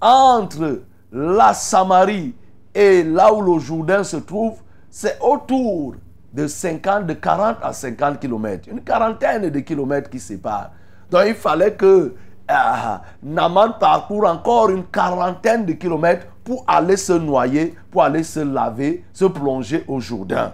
[0.00, 0.80] entre
[1.12, 2.34] la Samarie
[2.74, 4.54] et là où le Jourdain se trouve,
[4.88, 5.96] c'est autour
[6.32, 8.70] de 50, de 40 à 50 kilomètres.
[8.70, 10.70] Une quarantaine de kilomètres qui séparent.
[11.10, 12.14] Donc il fallait que
[12.50, 18.40] euh, Naman parcourt encore une quarantaine de kilomètres pour aller se noyer, pour aller se
[18.40, 20.52] laver, se plonger au Jourdain.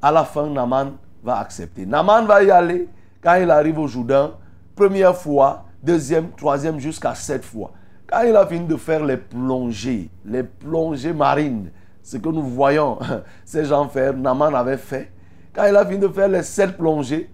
[0.00, 1.84] À la fin, Naman va accepter.
[1.84, 2.88] Naman va y aller
[3.22, 4.32] quand il arrive au Jourdain,
[4.74, 7.72] première fois, deuxième, troisième, jusqu'à sept fois.
[8.06, 11.70] Quand il a fini de faire les plongées, les plongées marines,
[12.02, 12.98] ce que nous voyons
[13.44, 15.12] ces gens faire, Naman avait fait.
[15.52, 17.30] Quand il a fini de faire les sept plongées,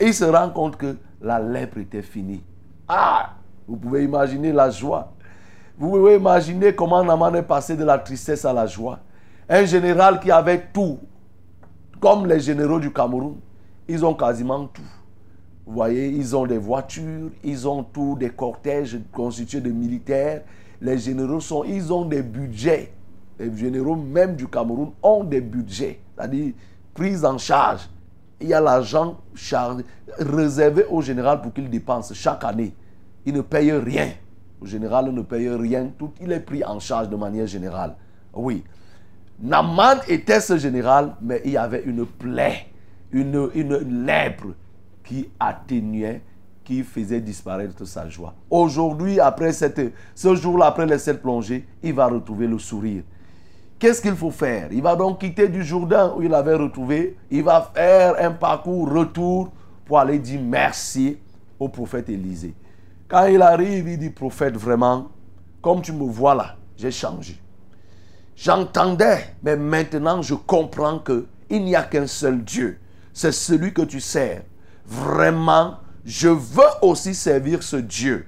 [0.00, 2.42] il se rend compte que la lèpre était finie.
[2.88, 3.30] Ah,
[3.66, 5.12] vous pouvez imaginer la joie.
[5.78, 8.98] Vous pouvez imaginer comment Naman est passé de la tristesse à la joie.
[9.48, 10.98] Un général qui avait tout,
[12.00, 13.36] comme les généraux du Cameroun,
[13.86, 14.82] ils ont quasiment tout.
[15.66, 20.42] Vous voyez, ils ont des voitures, ils ont tout, des cortèges constitués de militaires.
[20.80, 22.92] Les généraux sont, ils ont des budgets.
[23.38, 26.54] Les généraux même du Cameroun ont des budgets, c'est-à-dire
[26.94, 27.88] pris en charge.
[28.40, 29.18] Il y a l'argent
[30.18, 32.74] réservé au général pour qu'il dépense chaque année.
[33.26, 34.08] Il ne paye rien.
[34.66, 37.96] Général ne paye rien, il est pris en charge de manière générale.
[38.34, 38.64] Oui.
[39.40, 42.66] Naman était ce général, mais il y avait une plaie,
[43.12, 44.48] une, une lèpre
[45.04, 46.22] qui atténuait,
[46.64, 48.34] qui faisait disparaître sa joie.
[48.50, 49.80] Aujourd'hui, après cette,
[50.14, 53.02] ce jour-là, après les sept plongées, il va retrouver le sourire.
[53.78, 54.72] Qu'est-ce qu'il faut faire?
[54.72, 57.16] Il va donc quitter du Jourdain où il avait retrouvé.
[57.30, 59.52] Il va faire un parcours retour
[59.84, 61.18] pour aller dire merci
[61.58, 62.54] au prophète Élisée.
[63.08, 65.08] Quand il arrive, il dit, prophète, vraiment,
[65.62, 67.40] comme tu me vois là, j'ai changé.
[68.34, 72.78] J'entendais, mais maintenant je comprends que il n'y a qu'un seul Dieu.
[73.12, 74.42] C'est celui que tu sers.
[74.84, 78.26] Vraiment, je veux aussi servir ce Dieu.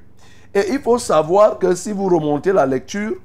[0.55, 3.16] Et il faut savoir que si vous remontez la lecture,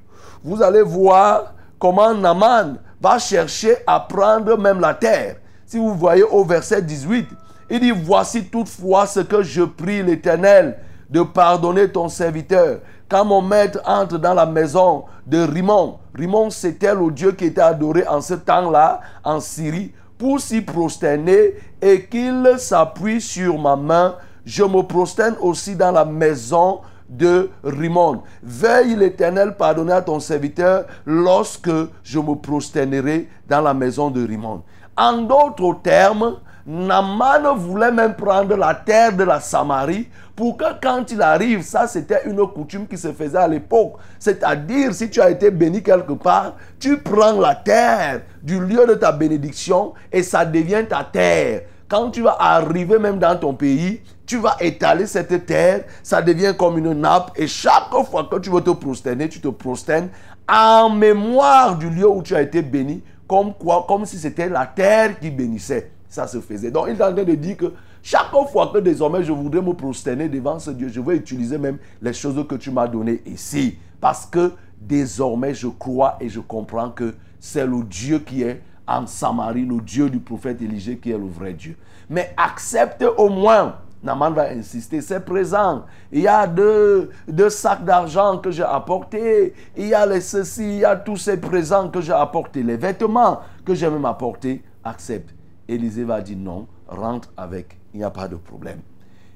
[0.43, 5.38] vous allez voir comment Naman va chercher à prendre même la terre.
[5.66, 7.28] Si vous voyez au verset 18,
[7.70, 10.78] il dit, voici toutefois ce que je prie l'Éternel
[11.14, 12.80] de pardonner ton serviteur.
[13.07, 17.61] Quand mon maître entre dans la maison de Rimon, Rimon c'était le Dieu qui était
[17.61, 24.16] adoré en ce temps-là en Syrie, pour s'y prosterner et qu'il s'appuie sur ma main,
[24.43, 28.24] je me prosterne aussi dans la maison de Rimon.
[28.41, 31.70] Veille l'Éternel pardonner à ton serviteur lorsque
[32.03, 34.64] je me prosternerai dans la maison de Rimon.
[34.97, 41.11] En d'autres termes, Naman voulait même prendre la terre de la Samarie pour que quand
[41.11, 43.95] il arrive, ça c'était une coutume qui se faisait à l'époque.
[44.18, 48.93] C'est-à-dire, si tu as été béni quelque part, tu prends la terre du lieu de
[48.93, 51.64] ta bénédiction et ça devient ta terre.
[51.89, 56.55] Quand tu vas arriver même dans ton pays, tu vas étaler cette terre, ça devient
[56.57, 60.07] comme une nappe et chaque fois que tu veux te prosterner, tu te prosternes
[60.47, 64.66] en mémoire du lieu où tu as été béni, comme quoi, comme si c'était la
[64.66, 66.70] terre qui bénissait ça se faisait.
[66.70, 69.74] Donc il est en train de dire que chaque fois que désormais je voudrais me
[69.74, 73.78] prosterner devant ce Dieu, je vais utiliser même les choses que tu m'as données ici.
[73.99, 79.07] Parce que désormais je crois et je comprends que c'est le Dieu qui est en
[79.07, 81.76] Samarie, le Dieu du prophète Élisée qui est le vrai Dieu.
[82.09, 85.86] Mais accepte au moins Naman va insister, c'est présent.
[86.11, 89.53] Il y a deux, deux sacs d'argent que j'ai apportés.
[89.78, 92.64] Il y a ceci, il y a tous ces présents que j'ai apportés.
[92.64, 95.34] Les vêtements que j'ai même apportés, accepte.
[95.68, 98.80] Élisée va dire non, rentre avec, il n'y a pas de problème.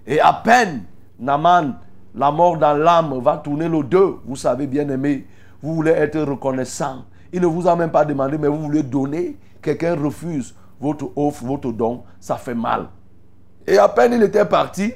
[0.06, 0.84] Et à peine
[1.20, 1.74] Naman,
[2.16, 4.18] la mort dans l'âme, va tourner le deux.
[4.26, 5.26] Vous savez, bien aimé,
[5.62, 7.06] vous voulez être reconnaissant.
[7.34, 9.38] Il ne vous a même pas demandé, mais vous voulez donner.
[9.62, 12.88] Quelqu'un refuse votre offre, votre don, ça fait mal.
[13.66, 14.94] Et à peine il était parti,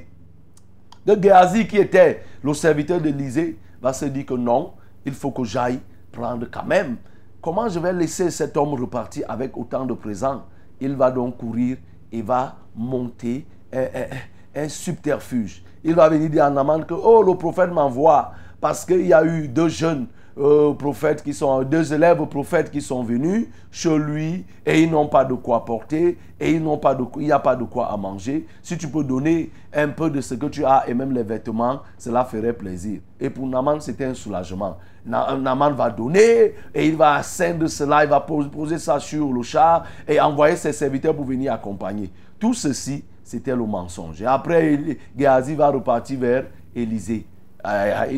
[1.05, 4.73] de Géasi, qui était le serviteur d'Élysée, va se dire que non,
[5.05, 5.79] il faut que j'aille
[6.11, 6.97] prendre quand même.
[7.41, 10.43] Comment je vais laisser cet homme repartir avec autant de présents?
[10.81, 11.77] Il va donc courir
[12.11, 15.63] et va monter un, subterfuge.
[15.83, 19.23] Il va venir dire à Naman que, oh, le prophète m'envoie parce qu'il y a
[19.23, 20.07] eu deux jeunes
[20.41, 25.07] euh, prophètes qui sont, deux élèves prophètes qui sont venus chez lui et ils n'ont
[25.07, 27.91] pas de quoi porter et ils n'ont pas de, il n'y a pas de quoi
[27.91, 28.47] à manger.
[28.63, 31.81] Si tu peux donner un peu de ce que tu as et même les vêtements,
[31.97, 33.01] cela ferait plaisir.
[33.19, 34.77] Et pour Naman, c'était un soulagement.
[35.05, 39.83] Naman va donner et il va ascendre cela, il va poser ça sur le char
[40.07, 42.09] et envoyer ses serviteurs pour venir accompagner.
[42.39, 44.19] Tout ceci, c'était le mensonge.
[44.21, 47.27] Et après, Géasi va repartir vers Élysée.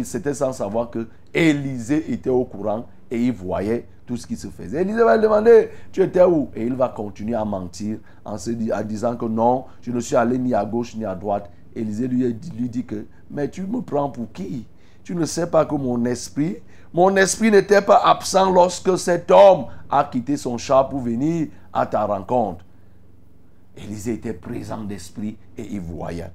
[0.03, 4.47] C'était sans savoir que Élisée était au courant et il voyait tout ce qui se
[4.47, 4.81] faisait.
[4.81, 6.49] Élisée va lui demander, tu étais où?
[6.55, 10.37] Et il va continuer à mentir en, se disant que non, je ne suis allé
[10.37, 11.49] ni à gauche ni à droite.
[11.75, 14.67] Élisée lui, dit que, mais tu me prends pour qui?
[15.03, 16.57] Tu ne sais pas que mon esprit,
[16.93, 21.85] mon esprit n'était pas absent lorsque cet homme a quitté son char pour venir à
[21.85, 22.63] ta rencontre.
[23.75, 26.31] Élisée était présent d'esprit et il voyait.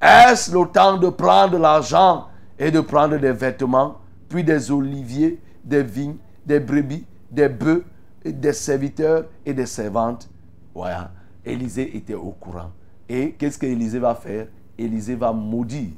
[0.00, 2.26] Est-ce le temps de prendre l'argent
[2.58, 3.96] et de prendre des vêtements?
[4.32, 6.16] Puis des oliviers, des vignes,
[6.46, 7.84] des brebis, des bœufs,
[8.24, 10.30] des serviteurs et des servantes.
[10.74, 11.12] Voilà.
[11.44, 12.70] Élisée était au courant.
[13.08, 14.46] Et qu'est-ce que Élisée va faire?
[14.78, 15.90] Élisée va maudire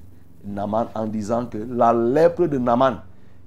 [0.44, 2.96] Naman en disant que la lèpre de Naman,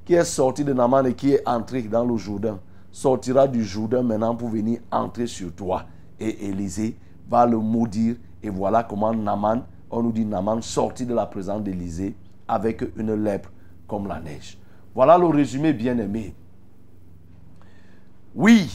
[0.06, 2.58] qui est sortie de Naman et qui est entrée dans le Jourdain,
[2.90, 5.84] sortira du Jourdain maintenant pour venir entrer sur toi.
[6.18, 6.96] Et Élisée
[7.30, 8.16] va le maudire.
[8.42, 12.16] Et voilà comment Naman, on nous dit Naman, sorti de la présence d'Élisée
[12.48, 13.52] avec une lèpre
[13.86, 14.58] comme la neige.
[14.98, 16.34] Voilà le résumé bien aimé.
[18.34, 18.68] Oui,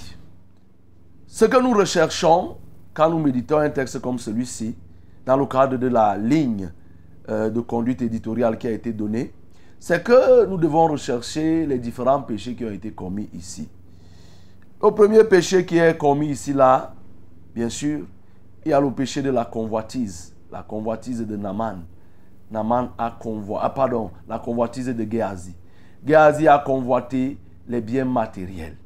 [1.27, 2.59] ce que nous recherchons
[2.95, 4.77] quand nous méditons un texte comme celui-ci,
[5.27, 6.71] dans le cadre de la ligne
[7.29, 9.35] euh, de conduite éditoriale qui a été donnée,
[9.81, 13.69] c'est que nous devons rechercher les différents péchés qui ont été commis ici.
[14.81, 16.95] Le premier péché qui est commis ici, là,
[17.53, 18.07] bien sûr,
[18.65, 21.79] il y a le péché de la convoitise, la convoitise de Naman.
[22.49, 25.57] Naman a convoité, ah pardon, la convoitise de Géasi.
[26.05, 27.39] Géasi a convoité
[27.69, 28.77] les biens matériels.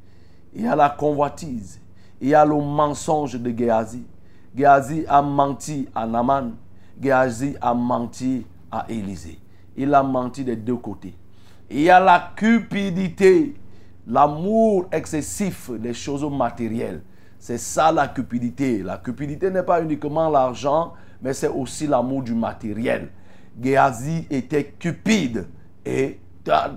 [0.54, 1.80] Il y a la convoitise.
[2.20, 4.04] Il y a le mensonge de Géasi.
[4.54, 6.52] Géasi a menti à Naman.
[7.00, 9.38] Géasi a menti à Élisée.
[9.76, 11.14] Il a menti des deux côtés.
[11.70, 13.54] Il y a la cupidité,
[14.06, 17.02] l'amour excessif des choses matérielles.
[17.38, 18.82] C'est ça la cupidité.
[18.82, 23.10] La cupidité n'est pas uniquement l'argent, mais c'est aussi l'amour du matériel.
[23.60, 25.46] Géasi était cupide
[25.84, 26.20] et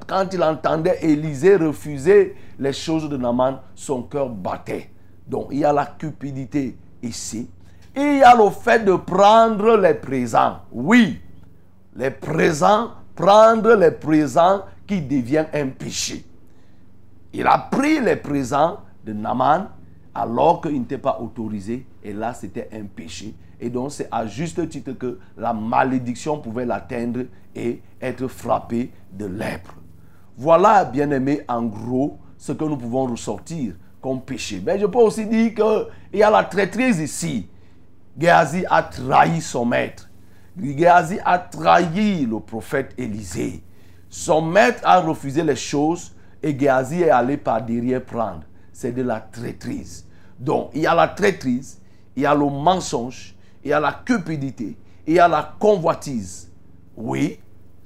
[0.07, 4.89] quand il entendait Élisée refuser les choses de Naman, son cœur battait.
[5.27, 7.49] Donc il y a la cupidité ici.
[7.95, 10.59] il y a le fait de prendre les présents.
[10.71, 11.19] Oui,
[11.95, 16.25] les présents, prendre les présents qui devient un péché.
[17.31, 19.67] Il a pris les présents de Naman
[20.15, 21.85] alors qu'il n'était pas autorisé.
[22.03, 23.35] Et là, c'était un péché.
[23.59, 27.25] Et donc, c'est à juste titre que la malédiction pouvait l'atteindre
[28.01, 29.75] être frappé de lèpre.
[30.37, 34.61] Voilà, bien aimé, en gros, ce que nous pouvons ressortir comme péché.
[34.65, 37.49] Mais je peux aussi dire qu'il y a la traîtrise ici.
[38.17, 40.09] Géasi a trahi son maître.
[40.57, 43.63] Géasi a trahi le prophète Élisée.
[44.09, 48.43] Son maître a refusé les choses et Géasi est allé par derrière prendre.
[48.71, 50.05] C'est de la traîtrise.
[50.39, 51.81] Donc, il y a la traîtrise,
[52.15, 56.49] il y a le mensonge, il y a la cupidité, il y a la convoitise.
[56.95, 57.39] Oui,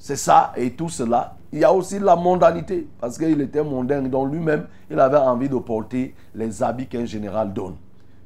[0.03, 1.37] c'est ça et tout cela.
[1.53, 5.47] Il y a aussi la mondanité, parce qu'il était mondain, donc lui-même, il avait envie
[5.47, 7.77] de porter les habits qu'un général donne.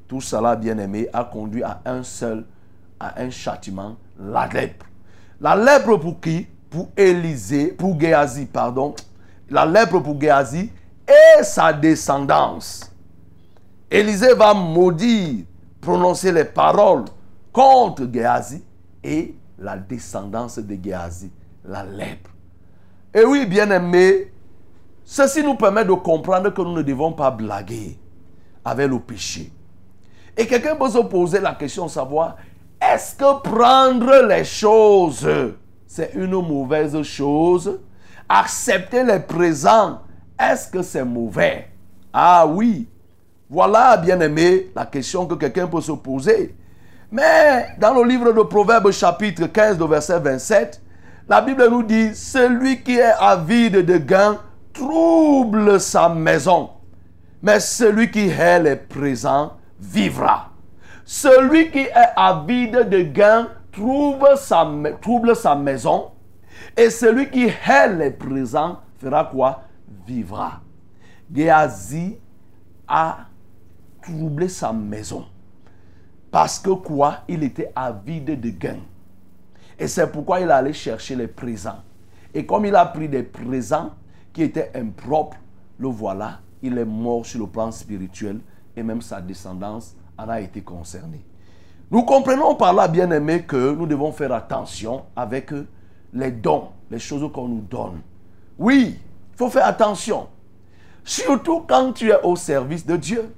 [0.08, 2.46] Tout cela, bien aimé, a conduit à un seul,
[3.00, 4.88] à un châtiment, la lèpre.
[5.40, 6.48] La lèpre pour qui?
[6.68, 8.96] Pour Élisée, pour Géasi, pardon.
[9.48, 10.72] La lèpre pour Géasi
[11.08, 12.92] et sa descendance.
[13.92, 15.46] Élisée va maudire,
[15.80, 17.06] prononcer les paroles
[17.54, 18.64] contre Géasi
[19.04, 21.32] et la descendance de Géasi,
[21.68, 22.32] la lèpre.
[23.14, 24.32] Et oui, bien aimé,
[25.04, 28.00] ceci nous permet de comprendre que nous ne devons pas blaguer
[28.64, 29.52] avec le péché.
[30.36, 32.38] Et quelqu'un peut se poser la question, savoir,
[32.80, 35.28] est-ce que prendre les choses,
[35.88, 37.80] c'est une mauvaise chose?
[38.30, 40.02] Accepter les présents,
[40.40, 41.70] est-ce que c'est mauvais?
[42.14, 42.88] Ah oui.
[43.50, 46.56] Voilà, bien aimé, la question que quelqu'un peut se poser.
[47.10, 50.82] Mais dans le livre de Proverbes chapitre 15, verset 27,
[51.30, 54.38] la Bible nous dit, celui qui est avide de gain
[54.74, 56.70] trouble sa maison,
[57.42, 60.52] mais celui qui est les présents vivra.
[61.04, 64.68] Celui qui est avide de gain trouve sa,
[65.02, 66.12] trouble sa maison,
[66.76, 69.64] et celui qui est les présents fera quoi?
[70.06, 70.62] Vivra.
[71.34, 72.18] Géasi
[72.88, 73.18] a
[74.02, 75.26] troublé sa maison.
[76.32, 77.20] Parce que quoi?
[77.28, 78.80] Il était avide de gain.
[79.80, 81.84] Et c'est pourquoi il allait chercher les présents.
[82.34, 83.92] Et comme il a pris des présents
[84.34, 85.38] qui étaient impropres,
[85.80, 88.40] le voilà, il est mort sur le plan spirituel
[88.76, 91.24] et même sa descendance en a été concernée.
[91.90, 95.52] Nous comprenons par là, bien aimé, que nous devons faire attention avec
[96.14, 98.02] les dons, les choses qu'on nous donne.
[98.58, 99.00] Oui,
[99.34, 100.28] il faut faire attention.
[101.04, 103.34] Surtout quand tu es au service de Dieu.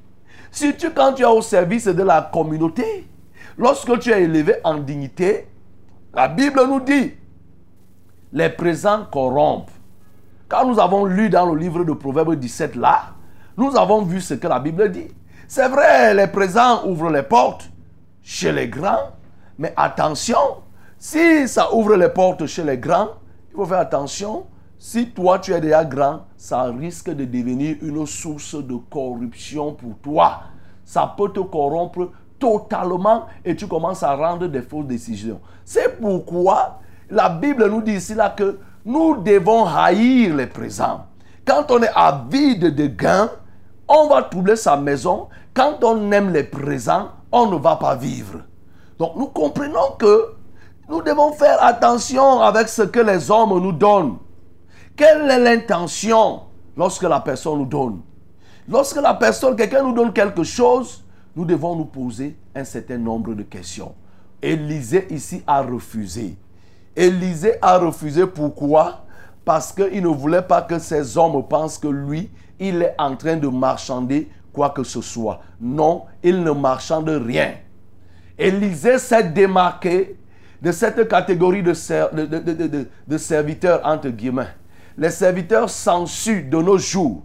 [0.51, 3.07] Surtout quand tu es au service de la communauté.
[3.57, 5.47] Lorsque tu es élevé en dignité,
[6.19, 7.13] la Bible nous dit,
[8.33, 9.71] les présents corrompent.
[10.49, 13.13] Quand nous avons lu dans le livre de Proverbes 17 là,
[13.55, 15.07] nous avons vu ce que la Bible dit.
[15.47, 17.71] C'est vrai, les présents ouvrent les portes
[18.21, 19.13] chez les grands,
[19.57, 20.57] mais attention,
[20.97, 23.11] si ça ouvre les portes chez les grands,
[23.51, 24.45] il faut faire attention.
[24.77, 29.97] Si toi tu es déjà grand, ça risque de devenir une source de corruption pour
[29.99, 30.41] toi.
[30.83, 35.39] Ça peut te corrompre totalement et tu commences à rendre des fausses décisions.
[35.65, 36.79] C'est pourquoi
[37.09, 41.05] la Bible nous dit ici là que nous devons haïr les présents.
[41.45, 43.29] Quand on est avide de gains,
[43.87, 45.27] on va troubler sa maison.
[45.53, 48.39] Quand on aime les présents, on ne va pas vivre.
[48.97, 50.33] Donc nous comprenons que
[50.89, 54.17] nous devons faire attention avec ce que les hommes nous donnent.
[54.95, 56.41] Quelle est l'intention
[56.75, 58.01] lorsque la personne nous donne?
[58.67, 61.03] Lorsque la personne, quelqu'un nous donne quelque chose,
[61.35, 63.93] nous devons nous poser un certain nombre de questions.
[64.41, 66.35] Élisée ici a refusé.
[66.95, 69.05] Élisée a refusé pourquoi?
[69.45, 73.37] Parce qu'il ne voulait pas que ces hommes pensent que lui, il est en train
[73.37, 75.41] de marchander quoi que ce soit.
[75.59, 77.53] Non, il ne marchande rien.
[78.37, 80.17] Élisée s'est démarqué
[80.61, 81.73] de cette catégorie de,
[83.17, 84.49] serviteurs, entre guillemets.
[84.97, 87.23] Les serviteurs sensus de nos jours.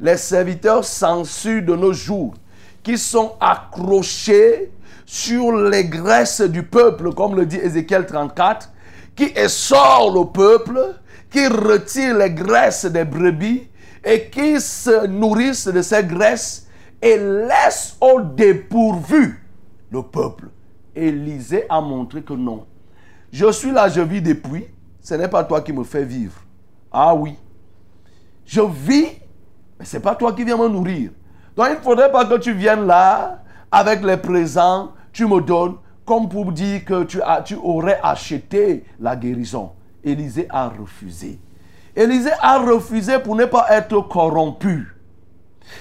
[0.00, 2.34] Les serviteurs sensus de nos jours
[2.82, 4.70] qui sont accrochés
[5.06, 8.70] sur les graisses du peuple, comme le dit Ézéchiel 34,
[9.14, 10.96] qui essore le peuple,
[11.30, 13.68] qui retire les graisses des brebis
[14.04, 16.66] et qui se nourrissent de ces graisses
[17.00, 19.44] et laisse au dépourvu
[19.90, 20.48] le peuple.
[20.94, 22.66] Élisée a montré que non.
[23.32, 24.66] Je suis là, je vis depuis.
[25.00, 26.40] Ce n'est pas toi qui me fais vivre.
[26.90, 27.36] Ah oui.
[28.44, 29.08] Je vis,
[29.78, 31.10] mais ce n'est pas toi qui viens me nourrir.
[31.56, 35.76] Donc il ne faudrait pas que tu viennes là avec les présents, tu me donnes,
[36.04, 37.20] comme pour dire que tu,
[37.62, 39.72] aurais acheté la guérison.
[40.04, 41.40] Élisée a refusé.
[41.94, 44.94] Élisée a refusé pour ne pas être corrompu.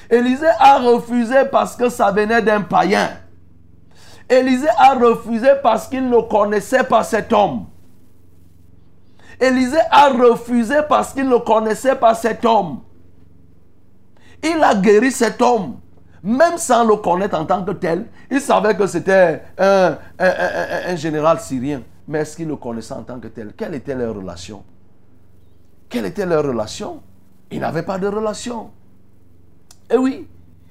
[0.09, 3.09] Élisée a refusé parce que ça venait d'un païen.
[4.30, 7.65] Élisée a refusé parce qu'il ne connaissait pas cet homme.
[9.39, 12.82] Élisée a refusé parce qu'il ne connaissait pas cet homme.
[14.43, 15.77] Il a guéri cet homme,
[16.23, 18.07] même sans le connaître en tant que tel.
[18.29, 19.97] Il savait que c'était un,
[20.95, 21.81] général syrien.
[22.07, 23.53] Mais est-ce qu'il le connaissait en tant que tel?
[23.55, 24.63] Quelle était leur relation?
[25.87, 27.01] Quelle était leur relation?
[27.51, 28.71] Il n'avait pas de relation.
[29.89, 30.27] Eh oui,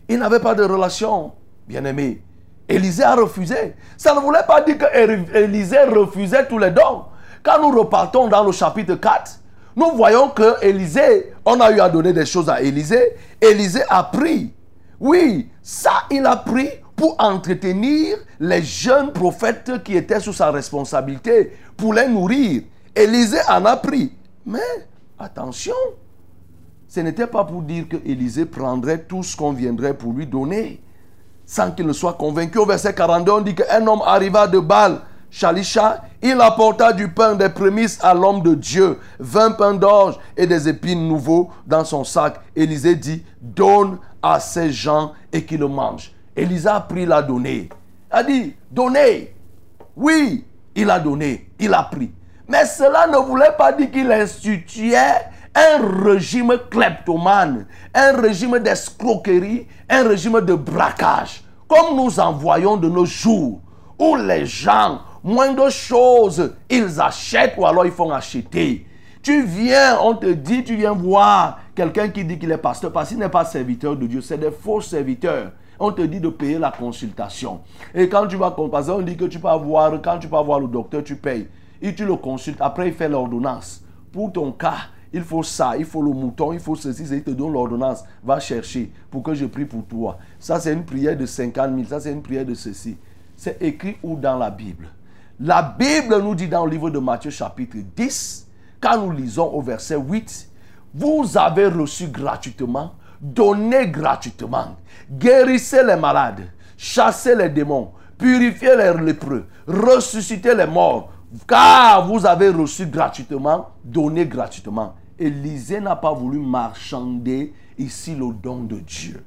[0.08, 1.32] il n'avait pas de relation,
[1.68, 2.22] bien-aimé.
[2.68, 3.74] Élisée a refusé.
[3.96, 7.04] Ça ne voulait pas dire que Élisée refusait tous les dons.
[7.42, 9.39] Quand nous repartons dans le chapitre 4,
[9.80, 13.16] Nous voyons que Élisée, on a eu à donner des choses à Élisée.
[13.40, 14.52] Élisée a pris.
[15.00, 21.56] Oui, ça, il a pris pour entretenir les jeunes prophètes qui étaient sous sa responsabilité,
[21.78, 22.64] pour les nourrir.
[22.94, 24.12] Élisée en a pris.
[24.44, 24.58] Mais
[25.18, 25.72] attention,
[26.86, 30.82] ce n'était pas pour dire que Élisée prendrait tout ce qu'on viendrait pour lui donner,
[31.46, 32.58] sans qu'il ne soit convaincu.
[32.58, 35.00] Au verset 42, on dit qu'un homme arriva de Baal,
[35.30, 40.46] Shalisha, il apporta du pain des prémices à l'homme de Dieu, vingt pains d'orge et
[40.46, 42.40] des épines nouveaux dans son sac.
[42.56, 46.12] Élisée dit, donne à ces gens et qu'ils le mangent.
[46.36, 47.68] Élisée a pris, l'a donné.
[48.10, 49.34] A dit, donnez.
[49.96, 52.10] Oui, il a donné, il a pris.
[52.48, 60.08] Mais cela ne voulait pas dire qu'il instituait un régime kleptomane, un régime d'escroquerie, un
[60.08, 63.60] régime de braquage, comme nous en voyons de nos jours,
[63.98, 68.86] où les gens, moindre chose, ils achètent ou alors ils font acheter.
[69.22, 73.10] Tu viens, on te dit, tu viens voir quelqu'un qui dit qu'il est pasteur, parce
[73.10, 76.58] qu'il n'est pas serviteur de Dieu, c'est des faux serviteurs on te dit de payer
[76.58, 77.60] la consultation.
[77.94, 80.60] Et quand tu vas, parce on dit que tu peux avoir, quand tu vas voir
[80.60, 81.48] le docteur, tu payes.
[81.80, 82.60] Et tu le consultes.
[82.60, 83.82] Après, il fait l'ordonnance.
[84.12, 84.76] Pour ton cas,
[85.10, 88.04] il faut ça, il faut le mouton, il faut ceci, il te donne l'ordonnance.
[88.22, 90.18] Va chercher pour que je prie pour toi.
[90.38, 91.88] Ça, c'est une prière de 50 000.
[91.88, 92.98] Ça, c'est une prière de ceci.
[93.34, 94.90] C'est écrit où dans la Bible?
[95.42, 98.46] La Bible nous dit dans le livre de Matthieu chapitre 10,
[98.78, 100.50] quand nous lisons au verset 8,
[100.92, 104.76] vous avez reçu gratuitement, donné gratuitement,
[105.10, 106.42] guérissez les malades,
[106.76, 111.10] chassez les démons, purifiez les lépreux, ressuscitez les morts,
[111.48, 114.94] car vous avez reçu gratuitement, donné gratuitement.
[115.18, 119.24] Élisée n'a pas voulu marchander ici le don de Dieu.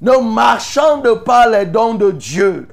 [0.00, 2.68] Ne marchande pas les dons de Dieu.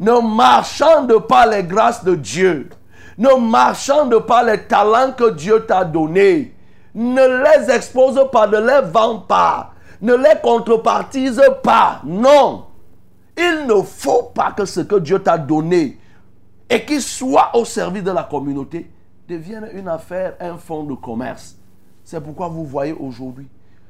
[0.00, 2.68] Ne marchande pas les grâces de Dieu.
[3.16, 6.54] Ne marchande pas les talents que Dieu t'a donnés.
[6.94, 9.72] Ne les expose pas, ne les vends pas.
[10.00, 12.00] Ne les contrepartise pas.
[12.04, 12.66] Non.
[13.36, 15.98] Il ne faut pas que ce que Dieu t'a donné
[16.70, 18.90] et qui soit au service de la communauté
[19.28, 21.56] devienne une affaire, un fonds de commerce.
[22.04, 23.48] C'est pourquoi vous voyez aujourd'hui,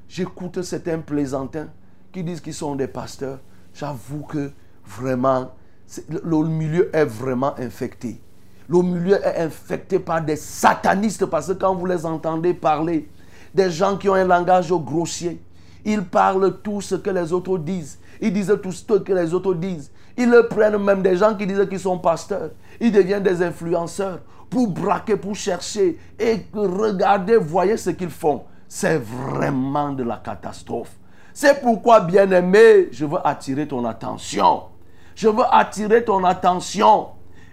[0.08, 1.68] j'écoute certains plaisantins
[2.12, 3.38] qui disent qu'ils sont des pasteurs.
[3.74, 4.50] J'avoue que
[4.84, 5.52] vraiment,
[6.08, 8.20] le milieu est vraiment infecté.
[8.68, 13.08] Le milieu est infecté par des satanistes parce que quand vous les entendez parler,
[13.54, 15.40] des gens qui ont un langage grossier,
[15.84, 17.98] ils parlent tout ce que les autres disent.
[18.20, 19.90] Ils disent tout ce que les autres disent.
[20.16, 22.50] Ils prennent même des gens qui disent qu'ils sont pasteurs.
[22.80, 24.20] Ils deviennent des influenceurs
[24.50, 25.98] pour braquer, pour chercher.
[26.18, 28.42] Et regardez, voyez ce qu'ils font.
[28.68, 30.90] C'est vraiment de la catastrophe.
[31.32, 34.64] C'est pourquoi, bien-aimé, je veux attirer ton attention.
[35.18, 37.08] Je veux attirer ton attention.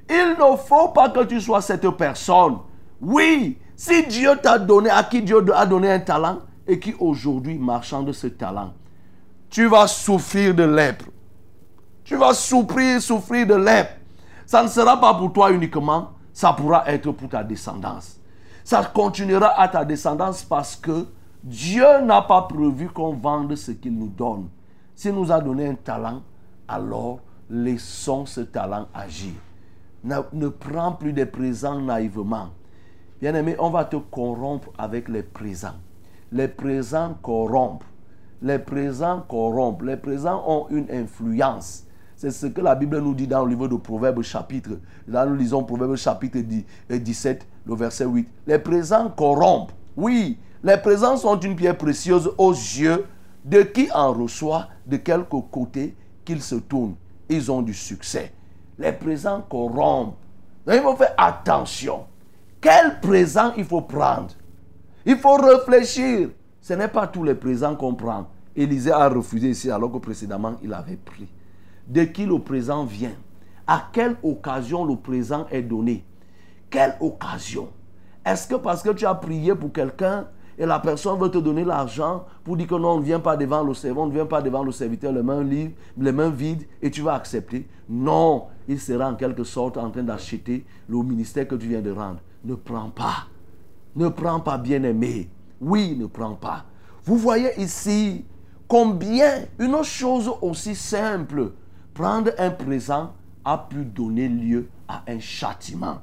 [0.08, 2.60] Il ne faut pas que tu sois cette personne.
[3.02, 7.58] Oui, si Dieu t'a donné, à qui Dieu a donné un talent, et qui aujourd'hui
[7.58, 8.74] marchande ce talent,
[9.50, 11.06] tu vas souffrir de lèpre.
[12.04, 13.94] Tu vas souffrir, souffrir de lèpre.
[14.46, 18.20] Ça ne sera pas pour toi uniquement, ça pourra être pour ta descendance.
[18.64, 21.08] Ça continuera à ta descendance parce que
[21.44, 24.50] Dieu n'a pas prévu qu'on vende ce qu'il nous donne.
[24.94, 26.22] S'il nous a donné un talent,
[26.68, 29.34] alors laissons ce talent agir.
[30.04, 32.50] Ne, prends plus des présents naïvement.
[33.20, 35.80] Bien-aimé, on va te corrompre avec les présents.
[36.32, 37.84] Les présents corrompent.
[38.42, 39.82] Les présents corrompent.
[39.82, 41.86] Les présents ont une influence.
[42.16, 44.80] C'est ce que la Bible nous dit dans le livre de Proverbes chapitre.
[45.08, 46.40] Là, nous lisons Proverbes chapitre
[46.90, 48.28] 17, euh, le verset 8.
[48.48, 49.72] Les présents corrompent.
[49.98, 53.06] Oui, les présents sont une pierre précieuse aux yeux
[53.44, 56.96] de qui en reçoit, de quelque côté qu'ils se tournent.
[57.30, 58.34] Ils ont du succès.
[58.78, 60.18] Les présents corrompent.
[60.68, 62.06] il faut faire attention.
[62.62, 64.34] Quel présent il faut prendre?
[65.06, 66.30] Il faut réfléchir.
[66.62, 68.28] Ce n'est pas tous les présents qu'on prend.
[68.56, 71.28] Élisée a refusé ici alors que précédemment il avait pris
[71.88, 73.16] de qui le présent vient,
[73.68, 76.04] à quelle occasion le présent est donné?
[76.70, 77.70] Quelle occasion?
[78.26, 80.28] Est-ce que parce que tu as prié pour quelqu'un
[80.58, 83.36] et la personne veut te donner l'argent pour dire que non, on ne vient pas
[83.36, 86.30] devant le serviteur, on ne vient pas devant le serviteur les mains libres, les mains
[86.30, 90.98] vides et tu vas accepter Non, il sera en quelque sorte en train d'acheter le
[91.04, 92.20] ministère que tu viens de rendre.
[92.44, 93.28] Ne prends pas.
[93.96, 95.30] Ne prends pas, bien-aimé.
[95.60, 96.66] Oui, ne prends pas.
[97.04, 98.26] Vous voyez ici
[98.68, 101.52] combien une chose aussi simple
[101.94, 106.00] prendre un présent a pu donner lieu à un châtiment.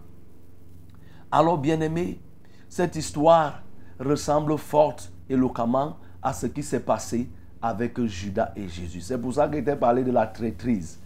[1.30, 2.20] Alors, bien-aimé,
[2.68, 3.62] cette histoire
[3.98, 4.96] ressemble fort
[5.28, 7.28] et localement à ce qui s'est passé
[7.60, 9.00] avec Judas et Jésus.
[9.00, 10.98] C'est pour ça que j'étais parlé de la traîtrise.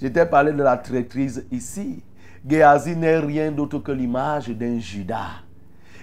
[0.00, 2.02] J'étais parlé de la traîtrise ici.
[2.46, 5.42] Géasi n'est rien d'autre que l'image d'un Judas.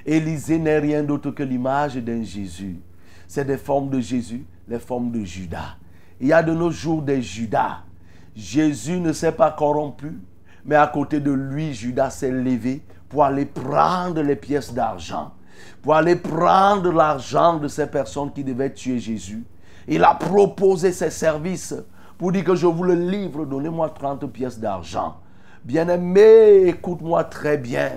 [0.06, 2.80] Élisée n'est rien d'autre que l'image d'un Jésus.
[3.28, 5.78] C'est des formes de Jésus, les formes de Judas.
[6.20, 7.84] Il y a de nos jours des Judas.
[8.36, 10.20] Jésus ne s'est pas corrompu,
[10.66, 15.34] mais à côté de lui, Judas s'est levé pour aller prendre les pièces d'argent,
[15.82, 19.43] pour aller prendre l'argent de ces personnes qui devaient tuer Jésus.
[19.88, 21.76] Il a proposé ses services
[22.18, 25.16] pour dire que je vous le livre, donnez-moi 30 pièces d'argent.
[25.64, 27.91] Bien-aimé, écoute-moi très bien.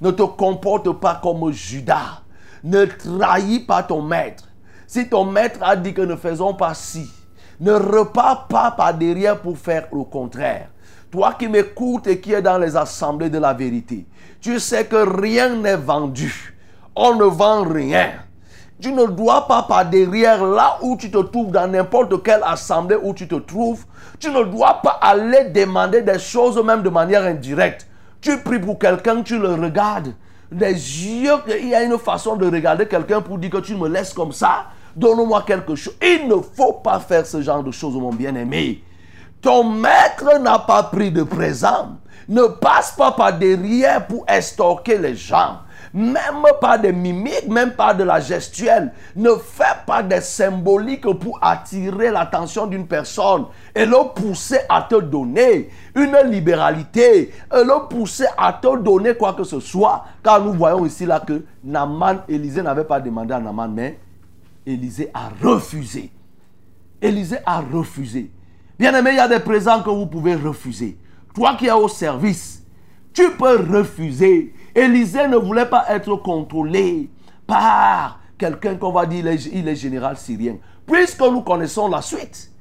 [0.00, 2.22] Ne te comporte pas comme Judas.
[2.64, 4.48] Ne trahis pas ton maître.
[4.86, 7.10] Si ton maître a dit que ne faisons pas ci,
[7.60, 10.70] ne repars pas par derrière pour faire le contraire.
[11.10, 14.06] Toi qui m'écoutes et qui es dans les assemblées de la vérité,
[14.40, 16.55] tu sais que rien n'est vendu.
[16.98, 18.12] On ne vend rien.
[18.80, 22.96] Tu ne dois pas par derrière là où tu te trouves, dans n'importe quelle assemblée
[23.02, 23.84] où tu te trouves,
[24.18, 27.86] tu ne dois pas aller demander des choses même de manière indirecte.
[28.22, 30.14] Tu pries pour quelqu'un, tu le regardes.
[30.50, 33.88] Des yeux, il y a une façon de regarder quelqu'un pour dire que tu me
[33.88, 34.66] laisses comme ça.
[34.94, 35.96] Donne-moi quelque chose.
[36.00, 38.82] Il ne faut pas faire ce genre de choses, mon bien-aimé.
[39.42, 41.96] Ton maître n'a pas pris de présent.
[42.28, 45.58] Ne passe pas par derrière pour estorquer les gens
[45.92, 48.92] même pas des mimiques, même pas de la gestuelle.
[49.14, 55.00] Ne fais pas des symboliques pour attirer l'attention d'une personne et le pousser à te
[55.00, 60.04] donner une libéralité, et le pousser à te donner quoi que ce soit.
[60.22, 63.98] Car nous voyons ici là que Naman, Élisée n'avait pas demandé à Naman, mais
[64.66, 66.10] Élisée a refusé.
[67.00, 68.30] Élisée a refusé.
[68.78, 70.98] Bien aimé, il y a des présents que vous pouvez refuser.
[71.34, 72.62] Toi qui es au service,
[73.12, 77.08] tu peux refuser Élisée ne voulait pas être contrôlé
[77.46, 80.56] par quelqu'un qu'on va dire il est général syrien.
[80.86, 82.52] Puisque nous connaissons la suite,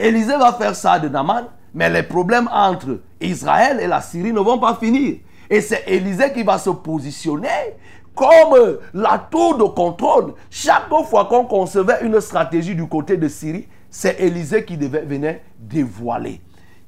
[0.00, 4.40] Élisée va faire ça de Naman, mais les problèmes entre Israël et la Syrie ne
[4.40, 5.18] vont pas finir.
[5.48, 7.76] Et c'est Élisée qui va se positionner
[8.16, 10.34] comme la tour de contrôle.
[10.50, 15.36] Chaque fois qu'on concevait une stratégie du côté de Syrie, c'est Élisée qui devait venir
[15.56, 16.40] dévoiler.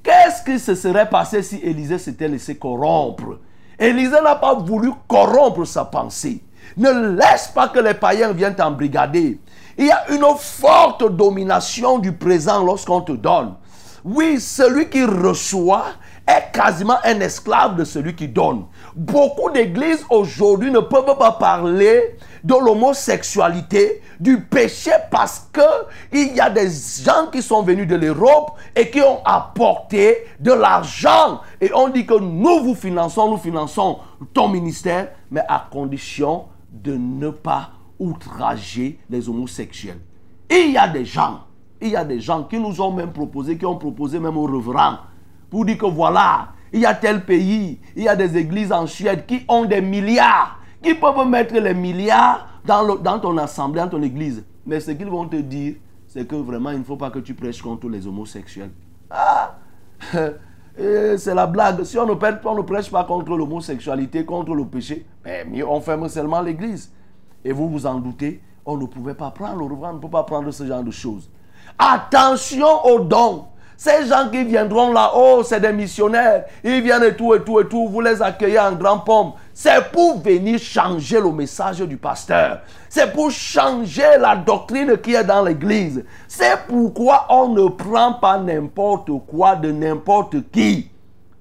[0.02, 3.38] Qu'est-ce qui se serait passé si Élisée s'était laissé corrompre?
[3.80, 6.44] Élisée n'a pas voulu corrompre sa pensée.
[6.76, 9.40] Ne laisse pas que les païens viennent t'embrigader.
[9.78, 13.54] Il y a une forte domination du présent lorsqu'on te donne.
[14.04, 15.86] Oui, celui qui reçoit
[16.26, 18.66] est quasiment un esclave de celui qui donne.
[18.94, 26.50] Beaucoup d'églises aujourd'hui ne peuvent pas parler de l'homosexualité, du péché, parce qu'il y a
[26.50, 31.40] des gens qui sont venus de l'Europe et qui ont apporté de l'argent.
[31.60, 33.98] Et on dit que nous vous finançons, nous finançons
[34.32, 40.00] ton ministère, mais à condition de ne pas outrager les homosexuels.
[40.50, 41.40] il y a des gens,
[41.80, 44.46] il y a des gens qui nous ont même proposé, qui ont proposé même au
[44.46, 44.98] reverend,
[45.50, 48.86] pour dire que voilà, il y a tel pays, il y a des églises en
[48.86, 54.02] Suède qui ont des milliards qui peuvent mettre les milliards dans, ton assemblée, dans ton
[54.02, 54.44] église.
[54.66, 55.74] Mais ce qu'ils vont te dire,
[56.06, 58.70] c'est que vraiment, il ne faut pas que tu prêches contre les homosexuels.
[59.10, 59.56] Ah
[60.76, 61.82] C'est la blague.
[61.84, 62.14] Si on ne,
[62.62, 66.92] prêche pas contre l'homosexualité, contre le péché, mais mieux, on ferme seulement l'église.
[67.44, 70.50] Et vous vous en doutez, on ne pouvait pas prendre, on ne peut pas prendre
[70.50, 71.28] ce genre de choses.
[71.78, 73.46] Attention aux dons.
[73.82, 76.44] Ces gens qui viendront là-haut, c'est des missionnaires.
[76.62, 77.88] Ils viennent et tout, et tout, et tout.
[77.88, 79.32] Vous les accueillez en grand pomme.
[79.54, 82.60] C'est pour venir changer le message du pasteur.
[82.90, 86.04] C'est pour changer la doctrine qui est dans l'église.
[86.28, 90.90] C'est pourquoi on ne prend pas n'importe quoi de n'importe qui.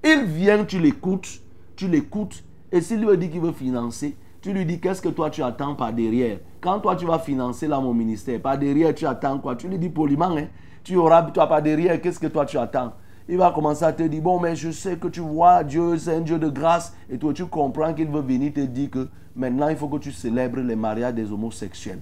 [0.02, 1.42] Il vient, tu l'écoutes,
[1.76, 2.42] tu l'écoutes.
[2.72, 5.74] Et s'il lui dit qu'il veut financer, tu lui dis qu'est-ce que toi tu attends
[5.74, 6.38] par derrière?
[6.62, 9.56] Quand toi tu vas financer là mon ministère, par derrière tu attends quoi?
[9.56, 10.46] Tu lui dis poliment, hein?
[10.82, 12.92] Tu auras, toi pas derrière, qu'est-ce que toi tu attends?
[13.28, 16.16] Il va commencer à te dire, bon, mais je sais que tu vois, Dieu, c'est
[16.16, 16.94] un Dieu de grâce.
[17.08, 20.10] Et toi, tu comprends qu'il veut venir te dire que maintenant, il faut que tu
[20.10, 22.00] célèbres les mariages des homosexuels.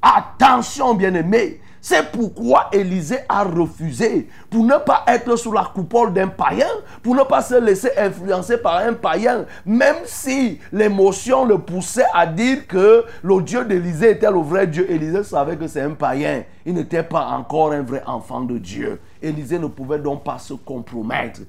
[0.00, 1.60] Attention, bien-aimé.
[1.82, 6.68] C'est pourquoi Élisée a refusé pour ne pas être sous la coupole d'un païen,
[7.02, 12.26] pour ne pas se laisser influencer par un païen, même si l'émotion le poussait à
[12.26, 14.90] dire que le Dieu d'Élisée était le vrai Dieu.
[14.90, 16.42] Élisée savait que c'est un païen.
[16.66, 19.00] Il n'était pas encore un vrai enfant de Dieu.
[19.22, 21.40] Élisée ne pouvait donc pas se compromettre.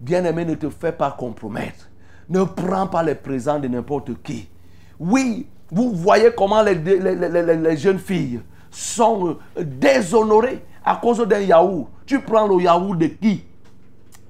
[0.00, 1.90] Bien-aimé, ne te fais pas compromettre.
[2.30, 4.48] Ne prends pas les présents de n'importe qui.
[4.98, 8.40] Oui, vous voyez comment les, jeunes filles
[8.78, 11.88] sont euh, déshonorées à cause d'un yaourt.
[12.06, 13.44] Tu prends le yaourt de qui?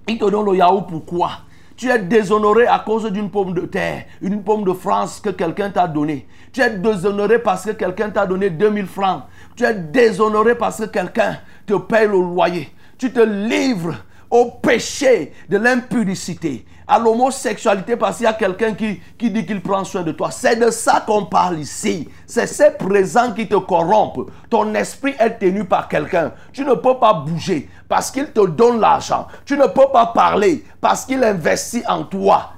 [0.09, 1.31] Il te donne le yaourt pourquoi
[1.79, 5.71] tu es déshonoré à cause d'une pomme de terre, une pomme de France que quelqu'un
[5.71, 6.27] t'a donnée.
[6.53, 9.23] Tu es déshonoré parce que quelqu'un t'a donné 2000 francs.
[9.55, 12.69] Tu es déshonoré parce que quelqu'un te paye le loyer.
[12.99, 13.95] Tu te livres
[14.29, 19.61] au péché de l'impudicité, à l'homosexualité parce qu'il y a quelqu'un qui, qui dit qu'il
[19.61, 20.31] prend soin de toi.
[20.31, 22.09] C'est de ça qu'on parle ici.
[22.27, 24.31] C'est ces présents qui te corrompent.
[24.49, 26.33] Ton esprit est tenu par quelqu'un.
[26.53, 29.29] Tu ne peux pas bouger parce qu'il te donne l'argent.
[29.45, 32.53] Tu ne peux pas parler parce qu'il investit en toi.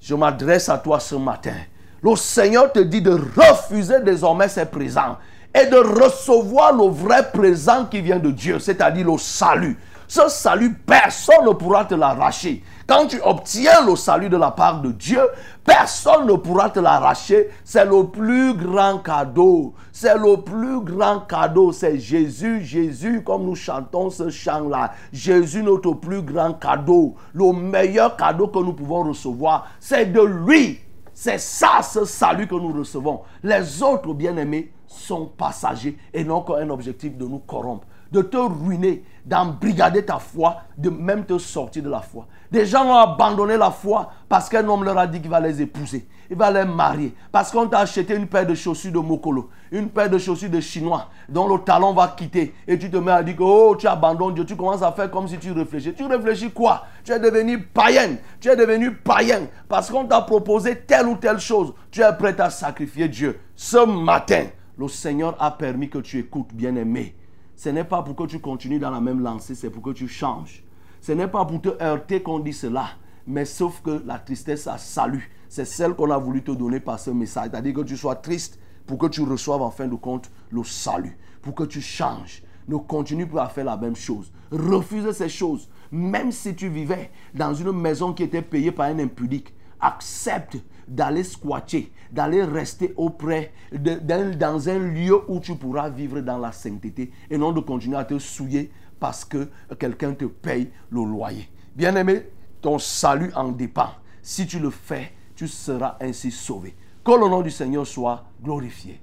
[0.00, 1.54] Je m'adresse à toi ce matin.
[2.02, 5.16] Le Seigneur te dit de refuser désormais ces présents
[5.54, 9.78] et de recevoir le vrai présent qui vient de Dieu, c'est-à-dire le salut.
[10.12, 12.62] Ce salut, personne ne pourra te l'arracher.
[12.86, 15.22] Quand tu obtiens le salut de la part de Dieu,
[15.64, 17.48] personne ne pourra te l'arracher.
[17.64, 19.72] C'est le plus grand cadeau.
[19.90, 21.72] C'est le plus grand cadeau.
[21.72, 24.92] C'est Jésus, Jésus, comme nous chantons ce chant-là.
[25.14, 27.14] Jésus, notre plus grand cadeau.
[27.32, 30.78] Le meilleur cadeau que nous pouvons recevoir, c'est de lui.
[31.14, 33.22] C'est ça, ce salut que nous recevons.
[33.42, 39.02] Les autres, bien-aimés, sont passagers et n'ont qu'un objectif de nous corrompre, de te ruiner,
[39.24, 42.26] d'embrigader ta foi, de même te sortir de la foi.
[42.50, 45.62] Des gens ont abandonné la foi parce qu'un homme leur a dit qu'il va les
[45.62, 49.48] épouser, il va les marier, parce qu'on t'a acheté une paire de chaussures de Mokolo,
[49.70, 53.12] une paire de chaussures de Chinois dont le talon va quitter et tu te mets
[53.12, 55.94] à dire que oh, tu abandonnes Dieu, tu commences à faire comme si tu réfléchis.
[55.94, 56.84] Tu réfléchis quoi?
[57.02, 61.40] Tu es devenu païen, tu es devenu païen parce qu'on t'a proposé telle ou telle
[61.40, 61.72] chose.
[61.90, 63.40] Tu es prêt à sacrifier Dieu.
[63.56, 64.44] Ce matin,
[64.76, 67.14] le Seigneur a permis que tu écoutes, bien-aimé.
[67.62, 70.08] Ce n'est pas pour que tu continues dans la même lancée, c'est pour que tu
[70.08, 70.64] changes.
[71.00, 72.86] Ce n'est pas pour te heurter qu'on dit cela,
[73.24, 75.30] mais sauf que la tristesse a salut.
[75.48, 77.50] C'est celle qu'on a voulu te donner par ce message.
[77.52, 81.16] C'est-à-dire que tu sois triste pour que tu reçoives en fin de compte le salut,
[81.40, 82.42] pour que tu changes.
[82.66, 84.32] Ne continue pas à faire la même chose.
[84.50, 85.68] Refuse ces choses.
[85.92, 90.56] Même si tu vivais dans une maison qui était payée par un impudique, accepte
[90.92, 97.10] d'aller squatter, d'aller rester auprès, dans un lieu où tu pourras vivre dans la sainteté
[97.30, 98.70] et non de continuer à te souiller
[99.00, 101.48] parce que quelqu'un te paye le loyer.
[101.74, 102.28] Bien-aimé,
[102.60, 103.90] ton salut en dépend.
[104.22, 106.76] Si tu le fais, tu seras ainsi sauvé.
[107.04, 109.00] Que le nom du Seigneur soit glorifié.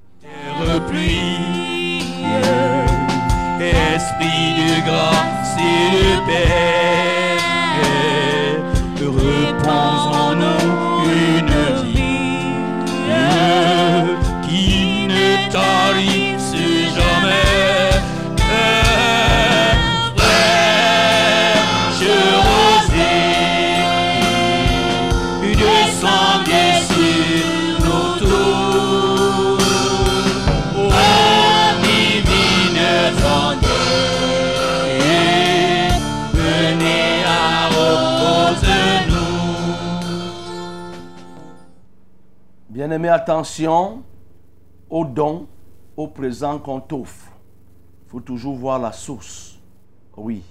[3.59, 6.49] Esprit de grâce et de paix,
[42.89, 44.01] Bien-aimé, attention
[44.89, 45.45] aux dons,
[45.95, 47.31] aux présents qu'on t'offre.
[48.03, 49.59] Il faut toujours voir la source.
[50.17, 50.41] Oui,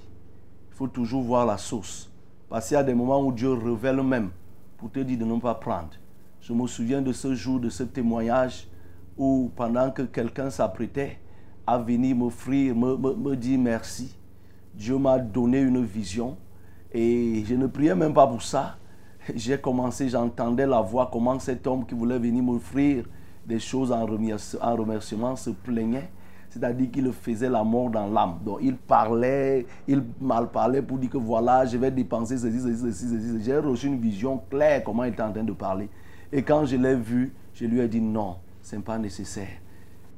[0.71, 2.09] il faut toujours voir la source.
[2.49, 4.31] Parce qu'il y a des moments où Dieu révèle même
[4.77, 5.91] pour te dire de ne pas prendre.
[6.41, 8.69] Je me souviens de ce jour, de ce témoignage
[9.17, 11.19] où pendant que quelqu'un s'apprêtait
[11.67, 14.17] à venir m'offrir, me, me, me dire merci,
[14.77, 16.37] Dieu m'a donné une vision
[16.93, 18.77] et je ne priais même pas pour ça.
[19.37, 23.05] J'ai commencé, j'entendais la voix, comment cet homme qui voulait venir m'offrir
[23.47, 26.11] des choses en remerci- en remerciement se plaignait.
[26.51, 28.39] C'est-à-dire qu'il faisait la mort dans l'âme.
[28.45, 32.81] Donc il parlait, il mal parlait pour dire que voilà, je vais dépenser ceci, ceci,
[32.81, 33.45] ceci, ceci.
[33.45, 35.89] J'ai reçu une vision claire comment il était en train de parler.
[36.33, 39.49] Et quand je l'ai vu, je lui ai dit non, ce n'est pas nécessaire.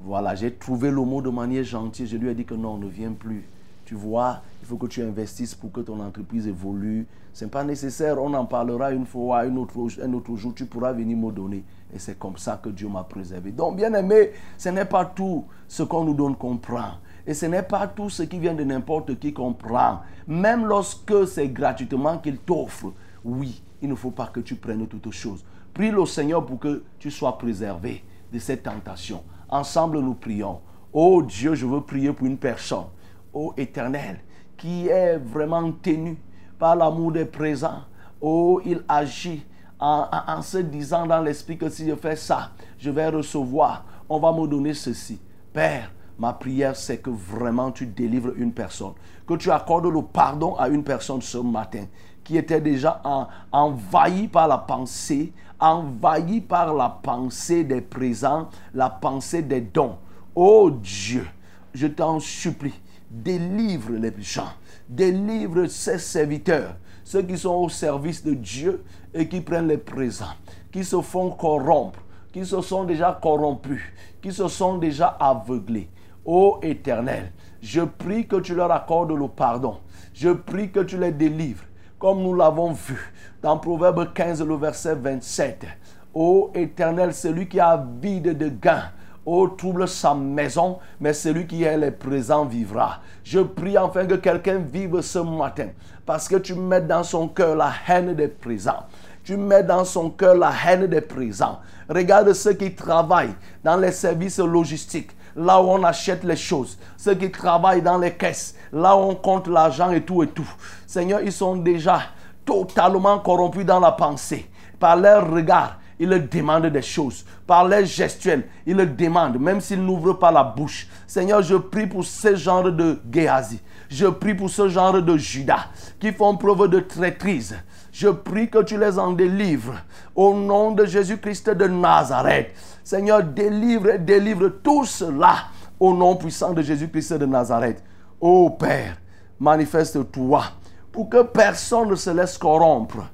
[0.02, 2.06] Voilà, j'ai trouvé le mot de manière gentille.
[2.06, 3.44] Je lui ai dit que non, ne viens plus.
[3.84, 7.06] Tu vois, faut que tu investisses pour que ton entreprise évolue.
[7.32, 8.22] Ce n'est pas nécessaire.
[8.22, 10.54] On en parlera une fois, une autre, un autre jour.
[10.54, 11.64] Tu pourras venir me donner.
[11.92, 13.50] Et c'est comme ça que Dieu m'a préservé.
[13.50, 16.92] Donc, bien aimé, ce n'est pas tout ce qu'on nous donne qu'on prend.
[17.26, 20.00] Et ce n'est pas tout ce qui vient de n'importe qui qu'on prend.
[20.28, 22.92] Même lorsque c'est gratuitement qu'il t'offre.
[23.24, 25.44] Oui, il ne faut pas que tu prennes toutes choses.
[25.74, 29.24] Prie le Seigneur pour que tu sois préservé de cette tentation.
[29.48, 30.60] Ensemble, nous prions.
[30.92, 32.86] Oh Dieu, je veux prier pour une personne,
[33.32, 34.18] oh éternel,
[34.60, 36.18] qui est vraiment tenu
[36.58, 37.80] par l'amour des présents.
[38.20, 39.42] Oh, il agit
[39.78, 44.30] en, se disant dans l'esprit que si je fais ça, je vais recevoir, on va
[44.32, 45.18] me donner ceci.
[45.54, 48.92] Père, ma prière, c'est que vraiment tu délivres une personne,
[49.26, 51.86] que tu accordes le pardon à une personne ce matin
[52.22, 58.90] qui était déjà en- envahi par la pensée, envahi par la pensée des présents, la
[58.90, 59.96] pensée des dons.
[60.34, 61.26] Oh Dieu,
[61.72, 62.78] je t'en supplie,
[63.10, 64.52] délivre les gens,
[64.88, 70.36] délivre ces serviteurs, ceux qui sont au service de Dieu et qui prennent les présents,
[70.70, 72.00] qui se font corrompre,
[72.32, 73.82] qui se sont déjà corrompus,
[74.22, 75.90] qui se sont déjà aveuglés.
[76.24, 79.78] Ô Éternel, je prie que tu leur accordes le pardon.
[80.14, 81.64] Je prie que tu les délivres,
[81.98, 85.66] comme nous l'avons vu dans Proverbe 15, le verset 27.
[86.14, 88.84] Ô Éternel, celui qui a vide de gain,
[89.26, 93.00] ô trouble sa maison, mais celui qui est le présent vivra.
[93.22, 95.68] Je prie enfin que quelqu'un vive ce matin,
[96.06, 98.84] parce que tu mets dans son cœur la haine des présents.
[99.22, 101.60] Tu mets dans son cœur la haine des présents.
[101.88, 106.78] Regarde ceux qui travaillent dans les services logistiques, là où on achète les choses.
[106.96, 110.48] Ceux qui travaillent dans les caisses, là où on compte l'argent et tout et tout.
[110.86, 112.00] Seigneur, ils sont déjà
[112.44, 114.50] totalement corrompus dans la pensée.
[114.78, 117.26] Par leur regard, ils demandent des choses.
[117.46, 120.88] Par leur gestuelle, ils le demandent, même s'ils n'ouvrent pas la bouche.
[121.06, 123.60] Seigneur, je prie pour ce genre de Géasi.
[123.90, 125.66] Je prie pour ce genre de Judas
[125.98, 127.54] qui font preuve de traîtrise.
[127.92, 129.76] Je prie que tu les en délivres.
[130.14, 132.54] Au nom de Jésus-Christ de Nazareth.
[132.82, 135.34] Seigneur, délivre, délivre tout cela
[135.78, 137.82] au nom puissant de Jésus-Christ de Nazareth.
[138.20, 138.96] Ô Père,
[139.38, 140.44] manifeste-toi
[140.90, 143.04] pour que personne ne se laisse corrompre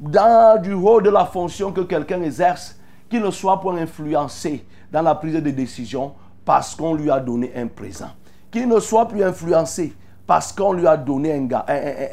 [0.00, 2.78] dans du haut de la fonction que quelqu'un exerce,
[3.08, 7.52] qu'il ne soit pas influencé dans la prise de décision parce qu'on lui a donné
[7.56, 8.10] un présent.
[8.50, 9.94] Qu'il ne soit plus influencé
[10.26, 11.48] parce qu'on lui a donné un,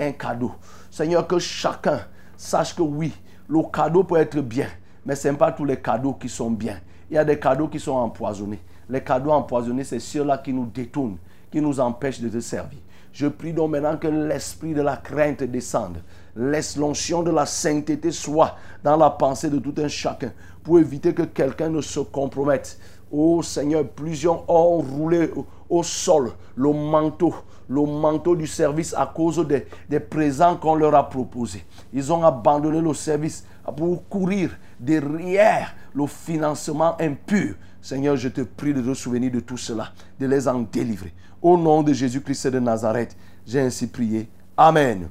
[0.07, 0.51] un, cadeau.
[0.89, 1.99] Seigneur, que chacun
[2.37, 3.13] sache que oui,
[3.47, 4.67] le cadeau peut être bien,
[5.05, 6.77] mais ce n'est pas tous les cadeaux qui sont bien.
[7.09, 8.61] Il y a des cadeaux qui sont empoisonnés.
[8.89, 11.17] Les cadeaux empoisonnés, c'est ceux-là qui nous détournent,
[11.51, 12.79] qui nous empêchent de te servir.
[13.11, 15.99] Je prie donc maintenant que l'esprit de la crainte descende.
[16.35, 20.31] Laisse l'onction de la sainteté soit dans la pensée de tout un chacun
[20.63, 22.79] pour éviter que quelqu'un ne se compromette.
[23.11, 25.29] Oh Seigneur, plusieurs ont roulé
[25.69, 27.35] au sol le manteau,
[27.69, 31.63] le manteau du service à cause des, des présents qu'on leur a proposés.
[31.93, 33.45] Ils ont abandonné le service
[33.77, 37.55] pour courir derrière le financement impur.
[37.81, 41.13] Seigneur, je te prie de te souvenir de tout cela, de les en délivrer.
[41.41, 43.15] Au nom de Jésus-Christ de Nazareth,
[43.45, 44.29] j'ai ainsi prié.
[44.57, 45.09] Amen.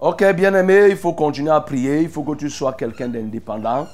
[0.00, 2.02] Ok, bien-aimé, il faut continuer à prier.
[2.02, 3.88] Il faut que tu sois quelqu'un d'indépendant,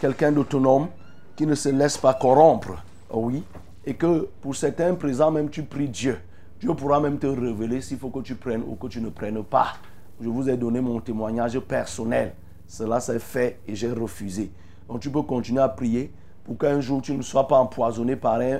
[0.00, 0.86] quelqu'un d'autonome,
[1.34, 2.80] qui ne se laisse pas corrompre.
[3.10, 3.42] Oh oui.
[3.84, 6.20] Et que pour certains présents, même tu pries Dieu.
[6.60, 9.42] Dieu pourra même te révéler s'il faut que tu prennes ou que tu ne prennes
[9.42, 9.72] pas.
[10.20, 12.32] Je vous ai donné mon témoignage personnel.
[12.68, 14.52] Cela s'est fait et j'ai refusé.
[14.88, 16.12] Donc tu peux continuer à prier
[16.44, 18.58] pour qu'un jour tu ne sois pas empoisonné par un,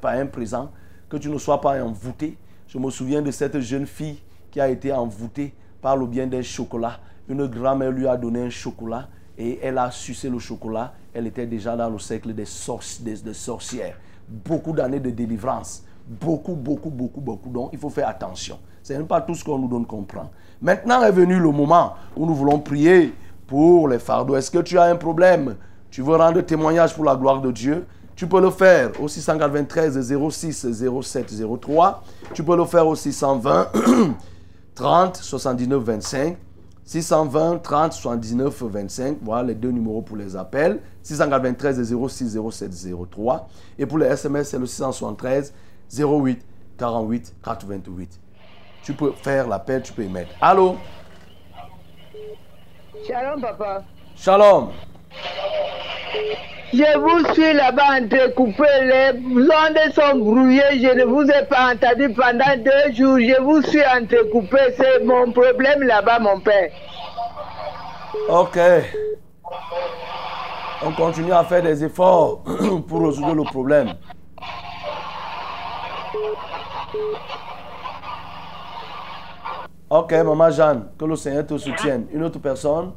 [0.00, 0.70] par un présent
[1.10, 2.38] que tu ne sois pas envoûté.
[2.66, 6.42] Je me souviens de cette jeune fille qui a été envoûtée par le bien d'un
[6.42, 6.98] chocolat.
[7.28, 9.08] Une grand-mère lui a donné un chocolat
[9.38, 10.92] et elle a sucé le chocolat.
[11.14, 13.96] Elle était déjà dans le cercle des, sorcières.
[14.28, 15.84] Beaucoup d'années de délivrance.
[16.06, 17.48] Beaucoup, beaucoup, beaucoup, beaucoup.
[17.50, 18.58] Donc il faut faire attention.
[18.82, 20.30] Ce n'est pas tout ce qu'on nous donne comprendre.
[20.60, 23.14] Maintenant est venu le moment où nous voulons prier
[23.46, 24.36] pour les fardeaux.
[24.36, 25.56] Est-ce que tu as un problème?
[25.90, 27.86] Tu veux rendre témoignage pour la gloire de Dieu?
[28.14, 30.66] Tu peux le faire au 693 06
[31.02, 32.04] 07 03.
[32.34, 33.68] Tu peux le faire au 620
[34.80, 36.38] 30 79 25.
[36.84, 39.18] 620 30 79 25.
[39.20, 40.80] Voilà les deux numéros pour les appels.
[41.02, 42.72] 693 06 07
[43.10, 43.48] 03.
[43.78, 45.52] Et pour les SMS, c'est le 673
[45.94, 46.46] 08
[46.78, 48.20] 48 88.
[48.82, 50.30] Tu peux faire l'appel, tu peux y mettre.
[50.40, 50.76] Allô?
[53.06, 53.84] Shalom, papa.
[54.16, 54.70] Shalom.
[56.72, 62.12] Je vous suis là-bas entrecoupé, les ondes sont brouillées, je ne vous ai pas entendu
[62.14, 66.70] pendant deux jours, je vous suis entrecoupé, c'est mon problème là-bas, mon père.
[68.28, 68.58] Ok.
[70.86, 72.42] On continue à faire des efforts
[72.88, 73.92] pour résoudre le problème.
[79.90, 82.06] Ok, maman Jeanne, que le Seigneur te soutienne.
[82.12, 82.92] Une autre personne?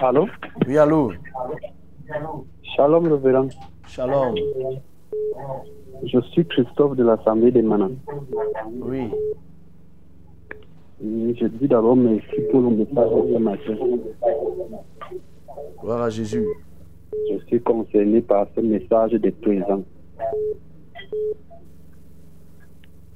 [0.00, 0.28] Allô?
[0.66, 1.12] Oui, allô?
[2.76, 3.48] Shalom, révérend.
[3.86, 4.34] Shalom.
[6.04, 7.90] Je suis Christophe de l'Assemblée des Manants.
[8.80, 9.08] Oui.
[11.00, 13.76] Je dis d'abord merci pour le message de ce matin.
[15.80, 16.46] Gloire à Jésus.
[17.30, 19.82] Je suis concerné par ce message de présent.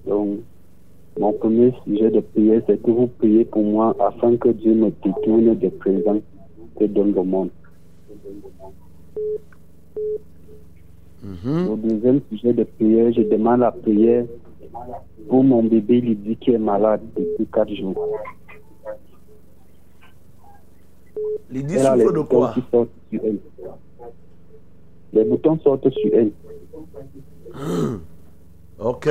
[0.07, 0.39] Donc,
[1.19, 4.91] mon premier sujet de prière, c'est que vous priez pour moi afin que Dieu me
[4.91, 6.21] détourne des présents
[6.79, 7.51] que donne le monde.
[11.23, 11.69] Mhm.
[11.69, 14.25] Au deuxième sujet de prière, je demande la prière
[15.29, 18.19] pour mon bébé Lydie qui est malade depuis quatre jours.
[21.51, 22.53] Lydie souffre de boutons quoi?
[22.55, 23.39] qui sortent sur elle.
[25.13, 26.31] Les boutons sortent sur elle.
[28.79, 29.09] Ok,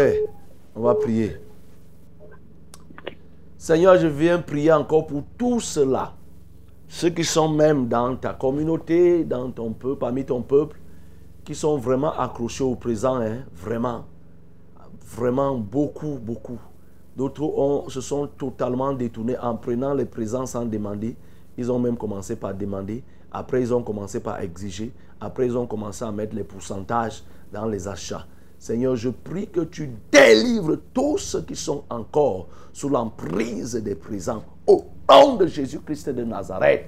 [0.76, 1.32] on va prier.
[3.58, 6.14] Seigneur, je viens prier encore pour tout cela.
[6.98, 10.80] Ceux qui sont même dans ta communauté, dans ton peuple, parmi ton peuple,
[11.44, 14.06] qui sont vraiment accrochés au présent, hein, vraiment.
[15.06, 16.58] Vraiment beaucoup, beaucoup.
[17.18, 21.18] D'autres se sont totalement détournés en prenant les présents sans demander.
[21.58, 23.04] Ils ont même commencé par demander.
[23.30, 24.94] Après, ils ont commencé par exiger.
[25.20, 28.26] Après, ils ont commencé à mettre les pourcentages dans les achats.
[28.58, 34.46] Seigneur, je prie que tu délivres tous ceux qui sont encore sous l'emprise des présents.
[34.66, 36.88] Au nom de Jésus-Christ de Nazareth.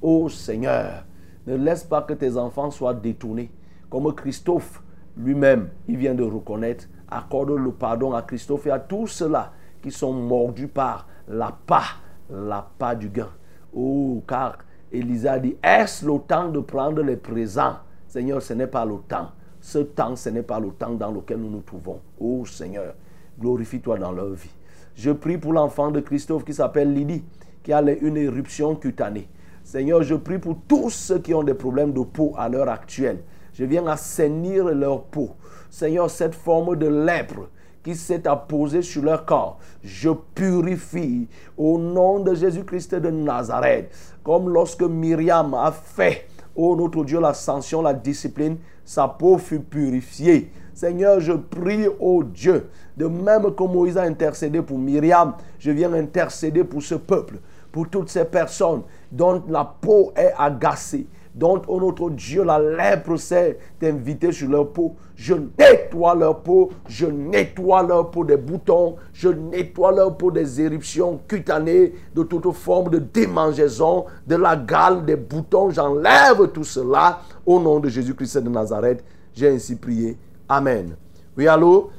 [0.00, 1.04] Ô Seigneur,
[1.46, 3.50] ne laisse pas que tes enfants soient détournés.
[3.90, 4.82] Comme Christophe
[5.16, 6.86] lui-même, il vient de reconnaître.
[7.10, 9.52] Accorde le pardon à Christophe et à tous ceux-là
[9.82, 11.84] qui sont mordus par la pas,
[12.30, 13.30] la pas du gain.
[13.72, 14.58] Oh, car
[14.92, 17.76] Élisa a dit, est-ce le temps de prendre les présents?
[18.06, 19.28] Seigneur, ce n'est pas le temps.
[19.60, 22.00] Ce temps, ce n'est pas le temps dans lequel nous nous trouvons.
[22.20, 22.94] Oh Seigneur,
[23.40, 24.50] glorifie-toi dans leur vie.
[24.94, 27.24] Je prie pour l'enfant de Christophe qui s'appelle Lydie,
[27.68, 29.28] qui a une éruption cutanée.
[29.62, 33.18] Seigneur, je prie pour tous ceux qui ont des problèmes de peau à l'heure actuelle.
[33.52, 35.32] Je viens assainir leur peau.
[35.68, 37.50] Seigneur, cette forme de lèpre
[37.82, 43.94] qui s'est apposée sur leur corps, je purifie au nom de Jésus-Christ de Nazareth.
[44.24, 50.50] Comme lorsque Myriam a fait, ô notre Dieu, l'ascension, la discipline, sa peau fut purifiée.
[50.72, 55.92] Seigneur, je prie, ô Dieu, de même que Moïse a intercédé pour Myriam, je viens
[55.92, 57.40] intercéder pour ce peuple,
[57.72, 63.16] pour toutes ces personnes dont la peau est agacée, dont, ô notre Dieu, la lèpre
[63.16, 64.96] s'est invitée sur leur peau.
[65.14, 70.60] Je nettoie leur peau, je nettoie leur peau des boutons, je nettoie leur peau des
[70.60, 75.70] éruptions cutanées, de toute forme de démangeaison, de la gale, des boutons.
[75.70, 79.04] J'enlève tout cela au nom de Jésus-Christ de Nazareth.
[79.34, 80.16] J'ai ainsi prié.
[80.48, 80.96] Amen.
[81.36, 81.90] Oui, allô?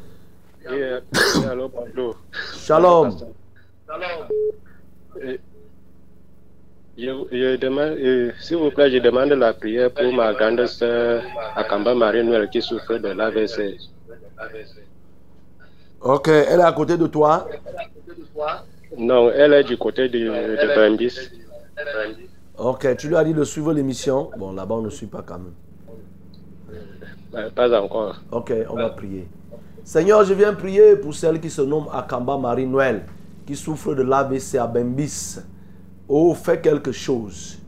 [0.70, 1.00] Oui, euh,
[1.50, 2.18] allô, bonjour.
[2.56, 3.16] Shalom.
[5.22, 5.38] Euh,
[7.00, 11.24] Je, je demande, euh, s'il vous plaît, je demande la prière pour ma grande sœur
[11.56, 13.78] Akamba Marie-Noël qui souffre de l'AVC.
[16.02, 17.48] Ok, elle est à côté de toi?
[18.98, 21.16] Non, elle est du côté de, de Bambis.
[22.58, 24.32] Ok, tu lui as dit de suivre l'émission.
[24.38, 25.54] Bon, là-bas, on ne suit pas quand même.
[27.36, 28.22] Euh, Pas encore.
[28.32, 29.26] Ok, on va prier.
[29.86, 33.04] Seigneur, je viens prier pour celle qui se nomme Akamba Marie-Noël,
[33.46, 35.40] qui souffre de l'AVC à Bembis.
[36.12, 37.60] Oh, fais quelque chose.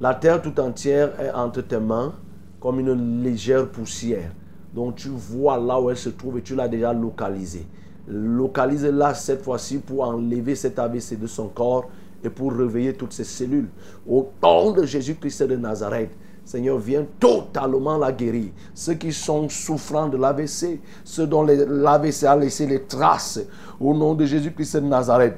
[0.00, 2.12] La terre tout entière est entre tes mains
[2.58, 4.32] comme une légère poussière.
[4.74, 7.68] Donc tu vois là où elle se trouve et tu l'as déjà localisée.
[8.08, 11.88] Localise-la cette fois-ci pour enlever cet AVC de son corps
[12.24, 13.68] et pour réveiller toutes ses cellules.
[14.08, 16.10] Au nom de Jésus-Christ de Nazareth,
[16.44, 18.50] Seigneur, viens totalement la guérir.
[18.74, 23.40] Ceux qui sont souffrants de l'AVC, ceux dont l'AVC a laissé les traces,
[23.78, 25.36] au nom de Jésus-Christ de Nazareth,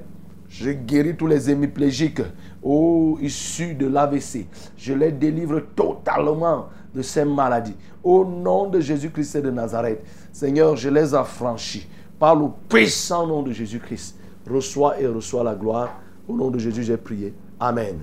[0.48, 2.22] je guéris tous les hémiplégiques,
[2.67, 4.47] oh, issus de l'AVC.
[4.77, 7.77] Je les délivre totalement de ces maladies.
[8.03, 10.03] Au nom de Jésus-Christ de Nazareth,
[10.33, 11.87] Seigneur, je les affranchis
[12.19, 14.19] par le puissant nom de Jésus-Christ.
[14.51, 16.01] Reçois et reçois la gloire.
[16.29, 17.35] Au nom de Jésus, j'ai prié.
[17.61, 17.99] Amen.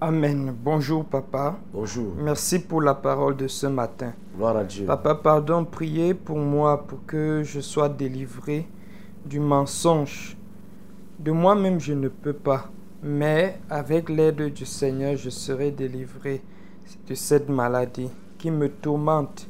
[0.00, 0.54] Amen.
[0.62, 1.56] Bonjour papa.
[1.72, 2.12] Bonjour.
[2.18, 4.12] Merci pour la parole de ce matin.
[4.36, 4.86] Gloire à Dieu.
[4.86, 8.66] Papa, pardon, priez pour moi pour que je sois délivré
[9.24, 10.36] du mensonge.
[11.18, 12.66] De moi-même, je ne peux pas,
[13.04, 16.40] mais avec l'aide du Seigneur, je serai délivré
[17.06, 18.08] de cette maladie
[18.38, 19.46] qui me tourmente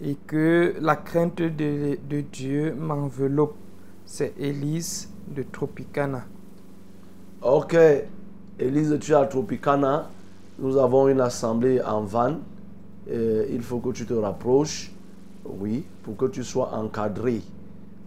[0.00, 3.56] et que la crainte de, Dieu m'enveloppe.
[4.06, 6.24] C'est Élise de Tropicana.
[7.42, 7.76] Ok,
[8.60, 10.08] Élise, tu es à Tropicana.
[10.60, 12.36] Nous avons une assemblée en van.
[13.10, 14.92] Euh, il faut que tu te rapproches,
[15.44, 17.40] oui, pour que tu sois encadré.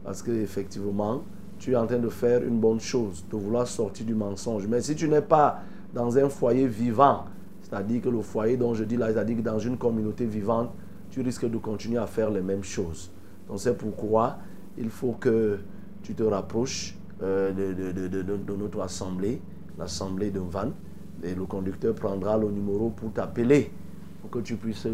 [0.06, 1.24] Parce qu'effectivement,
[1.68, 4.66] tu es en train de faire une bonne chose, de vouloir sortir du mensonge.
[4.68, 5.60] Mais si tu n'es pas
[5.94, 7.26] dans un foyer vivant,
[7.62, 10.70] c'est-à-dire que le foyer dont je dis là, c'est-à-dire que dans une communauté vivante,
[11.12, 13.12] tu risques de continuer à faire les mêmes choses.
[13.50, 14.38] Donc c'est pourquoi
[14.78, 15.60] il faut que
[16.04, 19.42] tu te rapproches euh, de, de- notre assemblée,
[19.78, 20.72] l'assemblée de Van,
[21.22, 23.72] et le conducteur prendra le numéro pour t'appeler,
[24.22, 24.88] pour que tu puisses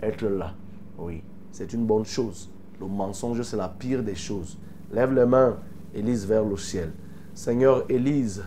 [0.00, 0.52] être là.
[0.96, 2.48] Oui, c'est une bonne chose.
[2.80, 4.56] Le mensonge, c'est la pire des choses.
[4.92, 5.56] Lève les mains,
[5.94, 6.92] Élise, vers le ciel.
[7.34, 8.42] Seigneur, Élise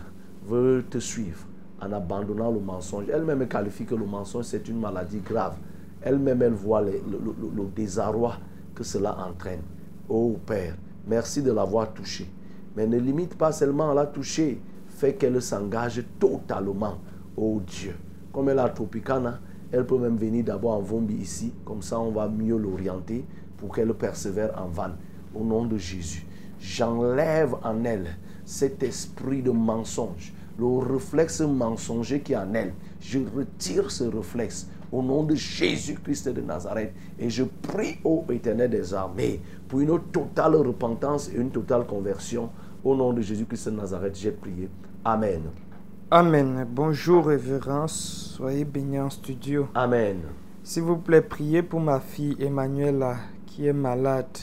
[0.46, 1.46] veut te suivre
[1.80, 3.04] en abandonnant le mensonge.
[3.12, 5.56] Elle-même qualifie que le mensonge, c'est une maladie grave.
[6.02, 6.92] Elle-même, elle voit le,
[7.74, 8.36] désarroi
[8.74, 9.62] que cela entraîne.
[10.08, 10.76] Oh Père,
[11.06, 12.28] merci de l'avoir touchée.
[12.76, 16.98] Mais ne limite pas seulement à la toucher, fais qu'elle s'engage totalement.
[17.36, 17.94] Oh Dieu,
[18.32, 19.40] comme elle a Tropicana,
[19.72, 23.24] elle peut même venir d'abord en Vombi ici, comme ça on va mieux l'orienter
[23.56, 24.90] pour qu'elle persévère en van.
[25.34, 26.26] Au nom de Jésus,
[26.64, 32.72] j'enlève en elle cet esprit de mensonge, le réflexe mensonger qui est en elle.
[33.00, 36.92] Je retire ce réflexe au nom de Jésus-Christ de Nazareth.
[37.18, 42.50] Et je prie au Éternel des armées pour une totale repentance et une totale conversion.
[42.82, 44.68] Au nom de Jésus-Christ de Nazareth, j'ai prié.
[45.04, 45.42] Amen.
[46.10, 46.66] Amen.
[46.70, 48.34] Bonjour, révérence.
[48.36, 49.68] Soyez bénis en studio.
[49.74, 50.18] Amen.
[50.62, 53.16] S'il vous plaît, priez pour ma fille Emmanuela
[53.46, 54.38] qui est malade.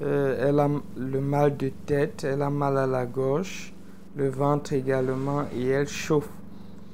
[0.00, 3.72] Euh, elle a le mal de tête, elle a mal à la gorge,
[4.14, 6.28] le ventre également et elle chauffe.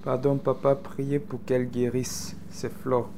[0.02, 2.34] Pardon, papa, priez pour qu'elle guérisse.
[2.48, 3.08] C'est Flo.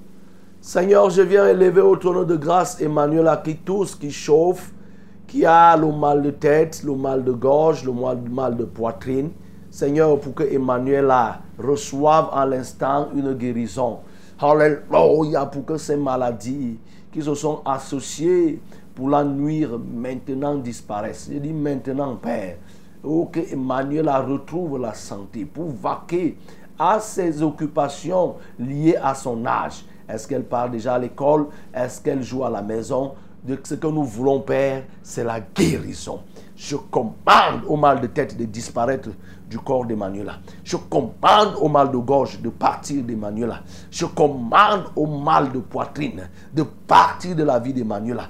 [0.60, 4.72] Seigneur, je viens élever au trône de grâce Emmanuela qui tousse, qui chauffe,
[5.28, 9.30] qui a le mal de tête, le mal de gorge, le mal de poitrine.
[9.70, 13.98] Seigneur, pour que Emmanuela reçoive en l'instant une guérison.
[14.40, 16.78] Alléluia, pour que ces maladies
[17.12, 18.60] qui se sont associées
[18.97, 21.28] pour la nuire maintenant disparaissent.
[21.31, 22.56] Je dis maintenant, Père,
[23.05, 26.39] oh, que Emmanuela retrouve la santé pour vaquer
[26.78, 29.85] à ses occupations liées à son âge.
[30.09, 31.48] Est-ce qu'elle part déjà à l'école?
[31.74, 33.12] Est-ce qu'elle joue à la maison?
[33.44, 36.20] De Ce que nous voulons, Père, c'est la guérison.
[36.56, 39.10] Je commande au mal de tête de disparaître
[39.48, 40.32] du corps d'Emmanuel.
[40.64, 43.55] Je commande au mal de gorge de partir d'Emmanuel.
[43.90, 48.20] Je commande au mal de poitrine de partir de la vie d'Emmanuel.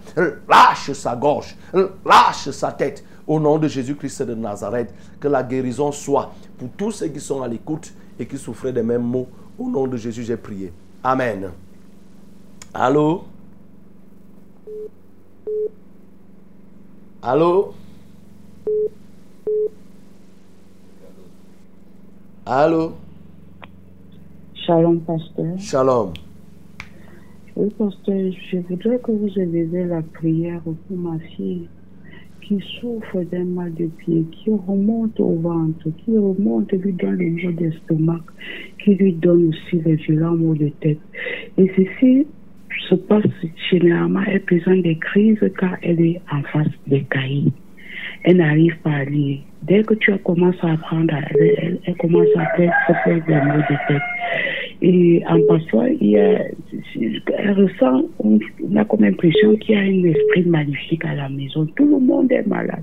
[0.49, 1.57] Lâche sa gorge,
[2.05, 3.05] lâche sa tête.
[3.27, 7.43] Au nom de Jésus-Christ de Nazareth, que la guérison soit pour tous ceux qui sont
[7.43, 9.27] à l'écoute et qui souffraient des mêmes maux.
[9.59, 10.73] Au nom de Jésus, j'ai prié.
[11.03, 11.51] Amen.
[12.73, 13.25] Allô?
[17.21, 17.75] Allô?
[22.49, 22.93] Allô?
[24.55, 25.59] Shalom, pasteur.
[25.59, 26.13] Shalom.
[27.57, 31.67] Oui, pasteur, je voudrais que vous élevez la prière pour ma fille
[32.43, 37.31] qui souffre d'un mal de pied, qui remonte au ventre, qui remonte lui donne le
[37.31, 38.23] maux d'estomac,
[38.79, 41.01] qui lui donne aussi les violents maux de tête.
[41.59, 42.29] Et ceci
[42.89, 43.25] se passe
[43.73, 47.53] généralement, elle présente des crises car elle est en face des cahiers.
[48.27, 49.39] Elle n'arrive pas à lire.
[49.63, 52.73] Dès que tu commences à apprendre, elle, elle, commence à faire,
[53.07, 54.03] des maux de tête.
[54.83, 58.39] Et en passant, il elle ressent, on,
[58.77, 61.67] a comme impression qu'il y a un esprit magnifique à la maison.
[61.77, 62.83] Tout le monde est malade.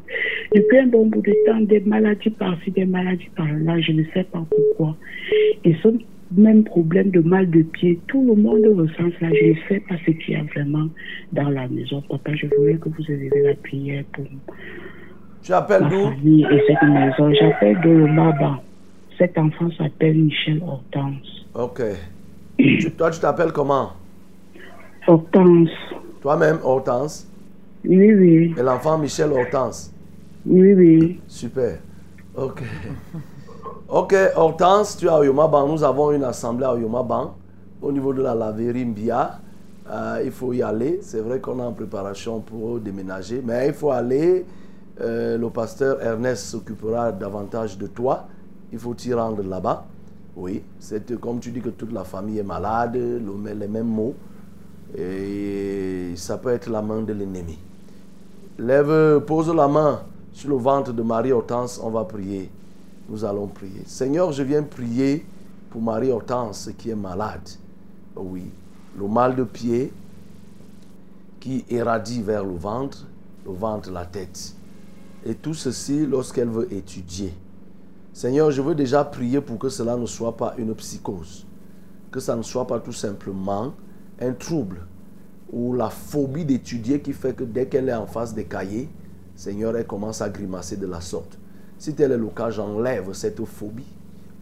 [0.56, 4.24] Depuis un bon bout de temps, des maladies par-ci, des maladies par-là, je ne sais
[4.24, 4.96] pas pourquoi.
[5.66, 5.90] Et ce
[6.36, 9.28] même problème de mal de pied, tout le monde ressent ça.
[9.34, 10.88] Je ne sais pas ce qu'il y a vraiment
[11.34, 12.02] dans la maison.
[12.10, 14.26] Papa, je voulais que vous ayez la prière pour
[15.44, 16.10] tu appelles d'où?
[16.26, 17.32] Et cette maison.
[17.34, 18.60] J'appelle de Lomaba.
[19.18, 21.46] Cet enfant s'appelle Michel Hortense.
[21.54, 21.82] Ok.
[22.98, 23.92] toi, tu t'appelles comment?
[25.08, 25.70] Hortense.
[26.22, 27.28] Toi-même, Hortense?
[27.86, 28.56] Oui, oui.
[28.58, 29.94] Et l'enfant Michel Hortense?
[30.46, 31.20] Oui, oui.
[31.28, 31.80] Super.
[32.36, 32.64] Ok.
[33.90, 35.68] Ok, Hortense, tu es à Yomaban.
[35.68, 37.36] Nous avons une assemblée à Yomaban
[37.82, 39.40] au niveau de la laverie Mbia.
[39.92, 41.00] Euh, il faut y aller.
[41.02, 44.46] C'est vrai qu'on est en préparation pour déménager, mais il faut aller.
[45.02, 48.28] Euh, le pasteur Ernest s'occupera davantage de toi.
[48.72, 49.86] Il faut t'y rendre là-bas.
[50.36, 54.16] Oui, c'est comme tu dis que toute la famille est malade, les mêmes mots.
[54.96, 57.58] Et ça peut être la main de l'ennemi.
[58.58, 60.02] Lève, pose la main
[60.32, 62.50] sur le ventre de Marie Hortense, on va prier.
[63.10, 63.84] Nous allons prier.
[63.86, 65.26] Seigneur, je viens prier
[65.70, 67.50] pour Marie Hortense qui est malade.
[68.16, 68.46] Oui,
[68.98, 69.92] le mal de pied
[71.40, 73.06] qui érradie vers le ventre,
[73.46, 74.56] le ventre, la tête.
[75.26, 77.34] Et tout ceci lorsqu'elle veut étudier.
[78.12, 81.48] Seigneur, je veux déjà prier pour que cela ne soit pas une psychose,
[82.12, 83.74] que ça ne soit pas tout simplement
[84.20, 84.86] un trouble
[85.52, 88.90] ou la phobie d'étudier qui fait que dès qu'elle est en face des cahiers,
[89.36, 91.40] Seigneur, elle commence à grimacer de la sorte.
[91.78, 93.84] Si tel est le cas, j'enlève cette phobie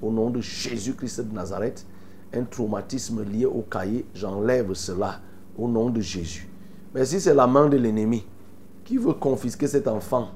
[0.02, 1.86] au nom de Jésus-Christ de Nazareth.
[2.34, 5.20] Un traumatisme lié au cahier, j'enlève cela
[5.58, 6.49] au nom de Jésus.
[6.94, 8.26] Mais si c'est la main de l'ennemi
[8.84, 10.30] qui veut confisquer cet enfant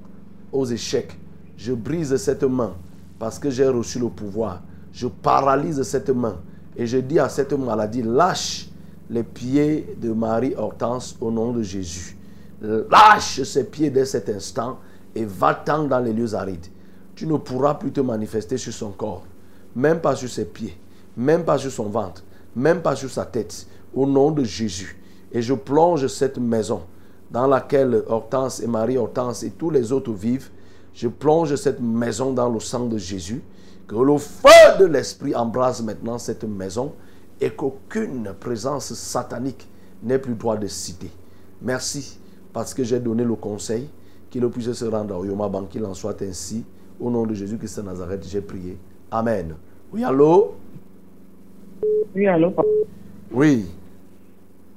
[0.56, 1.18] aux échecs,
[1.58, 2.74] je brise cette main
[3.20, 4.62] parce que j'ai reçu le pouvoir.
[4.92, 6.38] Je paralyse cette main
[6.76, 8.70] et je dis à cette maladie, lâche
[9.10, 12.18] les pieds de Marie Hortense au nom de Jésus.
[12.62, 14.80] Lâche ses pieds dès cet instant
[15.14, 16.68] et va-t'en dans les lieux arides.
[17.14, 19.26] Tu ne pourras plus te manifester sur son corps,
[19.76, 20.78] même pas sur ses pieds,
[21.16, 22.24] même pas sur son ventre,
[22.56, 25.00] même pas sur sa tête, au nom de Jésus.
[25.32, 26.82] Et je plonge cette maison
[27.36, 30.50] dans laquelle Hortense et Marie Hortense et tous les autres vivent,
[30.94, 33.44] je plonge cette maison dans le sang de Jésus,
[33.86, 36.94] que le feu de l'Esprit embrase maintenant cette maison
[37.42, 39.68] et qu'aucune présence satanique
[40.02, 41.12] n'ait plus droit de citer.
[41.62, 42.18] Merci
[42.54, 43.90] parce que j'ai donné le conseil
[44.30, 46.64] qu'il puisse se rendre à Yomaban, qu'il en soit ainsi.
[47.02, 48.78] Au nom de Jésus-Christ de Nazareth, j'ai prié.
[49.12, 49.56] Amen.
[49.92, 50.54] Oui, allô?
[52.16, 52.54] Oui, allô?
[53.30, 53.66] Oui.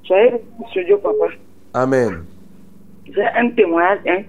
[0.03, 1.27] Soyez Monsieur Dieu, papa.
[1.73, 2.25] Amen.
[3.15, 3.99] J'ai un témoignage.
[4.07, 4.23] Hein.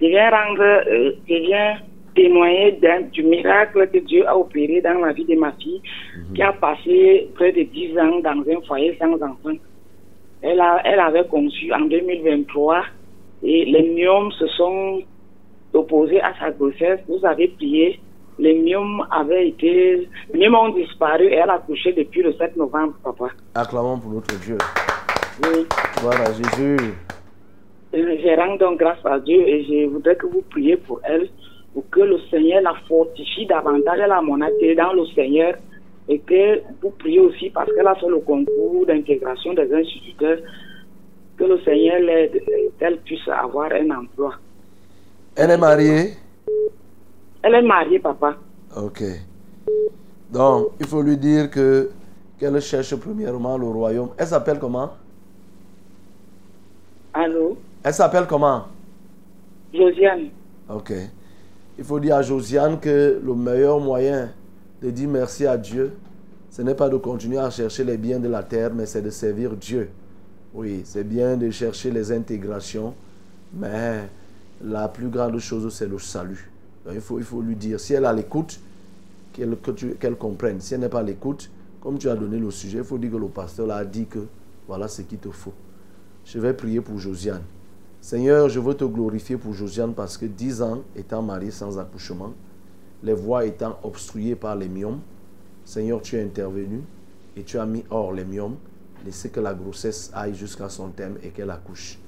[0.00, 1.76] Je viens rendre, euh, je viens
[2.14, 2.78] témoigner
[3.12, 5.80] du miracle que Dieu a opéré dans la vie de ma fille,
[6.34, 9.56] qui a passé près de 10 ans dans un foyer sans enfant.
[10.42, 12.82] Elle, a, elle avait conçu en 2023
[13.42, 15.00] et les myomes se sont
[15.72, 17.00] opposés à sa grossesse.
[17.08, 18.00] Vous avez prié.
[18.40, 22.56] Les myomes avaient été, les myomes ont disparu et elle a couché depuis le 7
[22.56, 23.30] novembre, papa.
[23.54, 24.58] Acclamons pour notre Dieu.
[25.42, 25.66] Oui.
[26.02, 26.94] Voilà Jésus.
[27.94, 31.28] Euh, Je rends donc grâce à Dieu et je voudrais que vous priez pour elle,
[31.72, 33.98] pour que le Seigneur la fortifie davantage.
[34.02, 35.54] Elle a mon atelier dans le Seigneur
[36.08, 40.38] et que vous priez aussi parce qu'elle a fait le concours d'intégration des instituteurs,
[41.36, 42.42] que le Seigneur l'aide
[42.78, 44.34] qu'elle puisse avoir un emploi.
[45.36, 46.14] Elle est mariée?
[47.42, 48.36] Elle est mariée, papa.
[48.76, 49.02] Ok.
[50.30, 51.90] Donc, il faut lui dire que
[52.38, 54.10] qu'elle cherche premièrement le royaume.
[54.18, 54.90] Elle s'appelle comment?
[57.14, 57.56] Allô?
[57.82, 58.66] Elle s'appelle comment?
[59.72, 60.30] Josiane.
[60.68, 60.92] Ok.
[61.78, 64.30] Il faut dire à Josiane que le meilleur moyen
[64.82, 65.96] de dire merci à Dieu,
[66.50, 69.10] ce n'est pas de continuer à chercher les biens de la terre, mais c'est de
[69.10, 69.90] servir Dieu.
[70.54, 72.94] Oui, c'est bien de chercher les intégrations,
[73.52, 74.08] mais
[74.64, 76.50] la plus grande chose, c'est le salut.
[76.84, 78.58] Donc, il, faut, il faut lui dire, si elle a l'écoute,
[79.32, 79.56] qu'elle
[80.00, 80.60] qu'elle comprenne.
[80.60, 81.50] Si elle n'est pas l'écoute,
[81.80, 84.20] comme tu as donné le sujet, il faut dire que le pasteur a dit que
[84.66, 85.52] voilà ce qu'il te faut.
[86.24, 87.42] Je vais prier pour Josiane.
[88.00, 92.32] Seigneur, je veux te glorifier pour Josiane parce que 10 ans étant mariée sans accouchement,
[93.02, 95.00] les voies étant obstruées par les myomes,
[95.64, 96.82] Seigneur, tu es intervenu
[97.36, 98.56] et tu as mis hors les myomes,
[99.04, 101.98] laissé que la grossesse aille jusqu'à son terme et qu'elle accouche.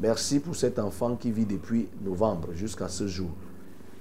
[0.00, 3.30] Merci pour cet enfant qui vit depuis novembre jusqu'à ce jour.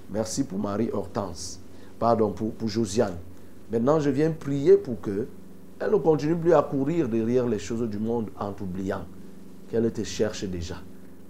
[0.10, 1.60] Merci pour Marie Hortense.
[2.00, 3.18] Pardon, pour, pour Josiane.
[3.72, 5.28] Maintenant, je viens prier pour que
[5.80, 9.06] elle ne continue plus à courir derrière les choses du monde en t'oubliant
[9.72, 10.76] qu'elle te cherche déjà.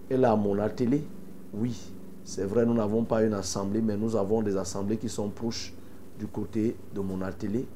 [0.09, 1.03] Elle a mon atelier.
[1.53, 1.79] Oui,
[2.23, 5.73] c'est vrai, nous n'avons pas une assemblée, mais nous avons des assemblées qui sont proches
[6.17, 7.67] du côté de mon atelier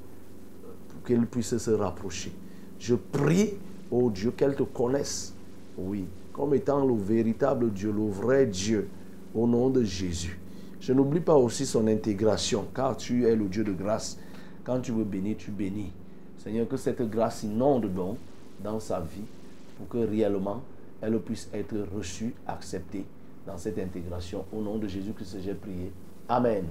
[0.89, 2.31] pour qu'elle puisse se rapprocher.
[2.79, 3.53] Je prie,
[3.91, 5.35] oh Dieu, qu'elle te connaisse.
[5.77, 8.89] Oui, comme étant le véritable Dieu, le vrai Dieu,
[9.35, 10.39] au nom de Jésus.
[10.79, 14.17] Je n'oublie pas aussi son intégration, car tu es le Dieu de grâce.
[14.63, 15.91] Quand tu veux bénir, tu bénis.
[16.37, 18.17] Seigneur, que cette grâce inonde donc
[18.63, 19.25] dans sa vie
[19.77, 20.61] pour que réellement
[21.01, 23.05] elle puisse être reçue, acceptée
[23.45, 24.45] dans cette intégration.
[24.51, 25.91] Au nom de Jésus-Christ, j'ai prié.
[26.27, 26.65] Amen.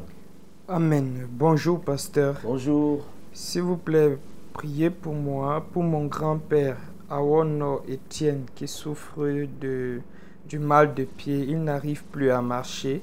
[0.67, 1.29] Amen.
[1.31, 2.41] Bonjour, pasteur.
[2.43, 3.05] Bonjour.
[3.33, 4.19] S'il vous plaît,
[4.53, 6.77] priez pour moi, pour mon grand-père,
[7.09, 9.25] Awono Étienne, qui souffre
[9.61, 10.01] de,
[10.49, 11.45] du mal de pied.
[11.49, 13.03] Il n'arrive plus à marcher.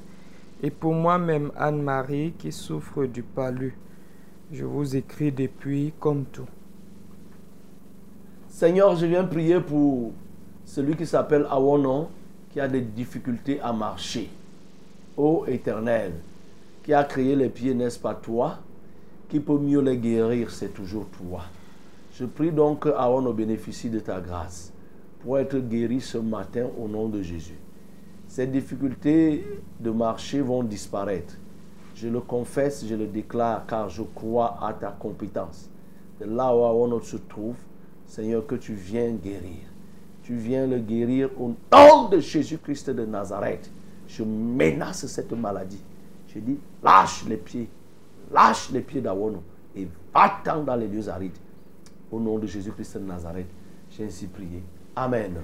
[0.63, 3.77] Et pour moi-même, Anne-Marie, qui souffre du palu.
[4.51, 6.47] Je vous écris depuis comme tout.
[8.51, 10.11] Seigneur, je viens prier pour
[10.65, 12.09] celui qui s'appelle Awono,
[12.51, 14.29] qui a des difficultés à marcher.
[15.15, 16.11] Ô Éternel,
[16.83, 18.59] qui a créé les pieds, n'est-ce pas toi
[19.29, 21.43] Qui peut mieux les guérir, c'est toujours toi.
[22.13, 24.73] Je prie donc que Awono bénéficie de ta grâce
[25.23, 27.57] pour être guéri ce matin au nom de Jésus.
[28.27, 29.45] Ces difficultés
[29.79, 31.35] de marcher vont disparaître.
[31.95, 35.69] Je le confesse, je le déclare, car je crois à ta compétence.
[36.19, 37.55] De là où Awono se trouve,
[38.11, 39.63] Seigneur, que tu viens guérir.
[40.23, 43.71] Tu viens le guérir au nom de Jésus-Christ de Nazareth.
[44.05, 45.81] Je menace cette maladie.
[46.27, 47.69] Je dis, lâche les pieds.
[48.29, 49.41] Lâche les pieds d'Awono
[49.77, 51.37] et va-t'en dans les lieux arides.
[52.11, 53.47] Au nom de Jésus-Christ de Nazareth,
[53.89, 54.61] j'ai ainsi prié.
[54.93, 55.35] Amen.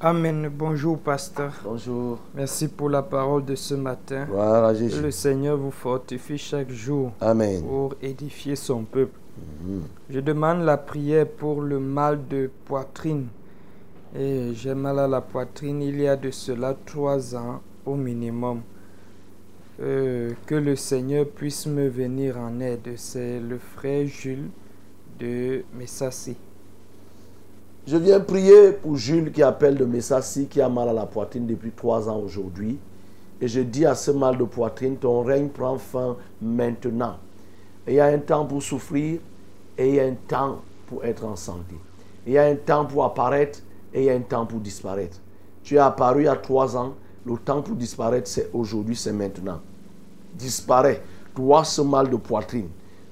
[0.00, 0.50] Amen.
[0.52, 1.52] Bonjour, pasteur.
[1.62, 2.18] Bonjour.
[2.34, 4.26] Merci pour la parole de ce matin.
[4.28, 4.96] Voilà, Jésus.
[4.98, 7.62] Que le Seigneur vous fortifie chaque jour Amen.
[7.62, 9.20] pour édifier son peuple.
[10.10, 13.28] Je demande la prière pour le mal de poitrine.
[14.14, 18.62] Et j'ai mal à la poitrine il y a de cela trois ans au minimum.
[19.80, 22.92] Euh, que le Seigneur puisse me venir en aide.
[22.96, 24.50] C'est le frère Jules
[25.18, 26.36] de Messassi.
[27.86, 31.46] Je viens prier pour Jules qui appelle de Messassi, qui a mal à la poitrine
[31.46, 32.78] depuis trois ans aujourd'hui.
[33.40, 37.16] Et je dis à ce mal de poitrine, ton règne prend fin maintenant.
[37.86, 39.20] Il y a un temps pour souffrir
[39.76, 41.74] et il y a un temps pour être en santé.
[42.26, 43.60] Il y a un temps pour apparaître
[43.92, 45.18] et il y a un temps pour disparaître.
[45.64, 46.94] Tu es apparu il y a trois ans.
[47.24, 49.60] Le temps pour disparaître, c'est aujourd'hui, c'est maintenant.
[50.34, 51.02] Disparaît.
[51.34, 52.68] Toi, ce mal de poitrine,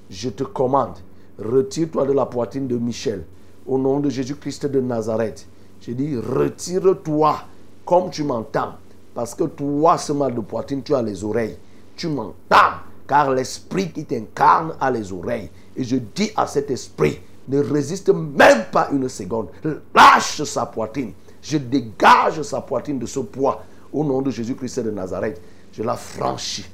[0.09, 0.97] je te commande,
[1.39, 3.25] retire-toi de la poitrine de Michel.
[3.65, 5.47] Au nom de Jésus-Christ de Nazareth.
[5.81, 7.39] Je dis, retire-toi
[7.85, 8.73] comme tu m'entends.
[9.13, 11.57] Parce que toi, ce mal de poitrine, tu as les oreilles.
[11.95, 12.90] Tu m'entends.
[13.11, 15.49] Car l'esprit qui t'incarne a les oreilles.
[15.75, 17.19] Et je dis à cet esprit,
[17.49, 19.49] ne résiste même pas une seconde.
[19.93, 21.11] Lâche sa poitrine.
[21.41, 23.63] Je dégage sa poitrine de ce poids.
[23.91, 25.41] Au nom de Jésus-Christ de Nazareth,
[25.73, 26.65] je la franchis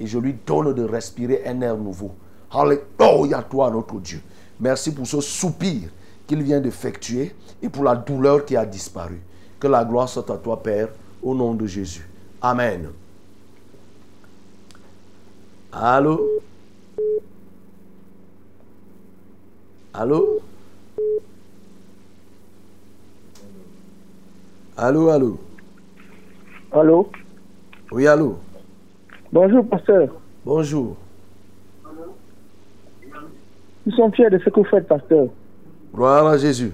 [0.00, 2.12] et je lui donne de respirer un air nouveau.
[2.50, 4.22] Alléluia, toi, notre Dieu.
[4.60, 5.90] Merci pour ce soupir
[6.26, 9.20] qu'il vient d'effectuer et pour la douleur qui a disparu.
[9.60, 10.88] Que la gloire soit à toi, Père,
[11.22, 12.08] au nom de Jésus.
[12.40, 12.88] Amen.
[15.72, 16.42] Allô?
[19.94, 20.40] Allô?
[24.76, 25.38] Allô, allô?
[26.72, 27.10] Allô?
[27.90, 28.36] Oui, allô?
[29.32, 30.10] Bonjour, pasteur.
[30.44, 30.96] Bonjour.
[33.86, 35.28] Nous sommes fiers de ce que vous faites, pasteur.
[35.94, 36.72] Gloire à Jésus.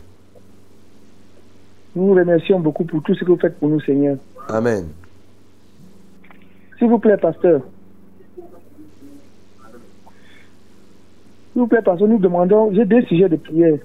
[1.94, 4.18] Nous vous remercions beaucoup pour tout ce que vous faites pour nous, Seigneur.
[4.48, 4.88] Amen.
[6.78, 7.62] S'il vous plaît, pasteur.
[11.58, 13.78] S'il vous plaît, pasteur, nous demandons, j'ai deux sujets de prière.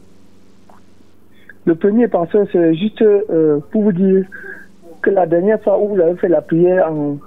[1.65, 4.27] Le premier, pasteur, c'est juste euh, pour vous dire
[5.01, 7.17] que la dernière fois où vous avez fait la prière en,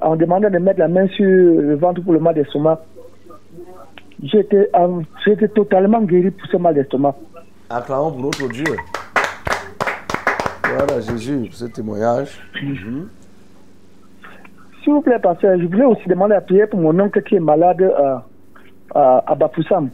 [0.00, 2.80] en demandant de mettre la main sur le ventre pour le mal d'estomac,
[4.20, 4.68] j'étais
[5.24, 7.14] j'étais totalement guéri pour ce mal d'estomac.
[7.70, 8.64] Acclamons pour notre Dieu.
[10.64, 12.40] Gloire à Jésus pour ce témoignage.
[14.82, 17.40] S'il vous plaît, pasteur, je voulais aussi demander la prière pour mon oncle qui est
[17.40, 18.24] malade à,
[18.94, 19.90] à, à Bafoussam.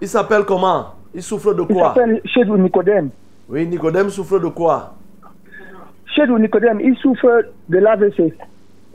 [0.00, 0.94] Il s'appelle comment?
[1.14, 1.88] Il souffre de Il quoi?
[1.94, 3.10] s'appelle Chedou Nicodème.
[3.48, 4.94] Oui, Nicodème souffre de quoi?
[6.14, 8.34] Chedou Nicodème, il souffre de l'AVC.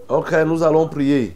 [0.10, 1.36] Ok, nous allons prier.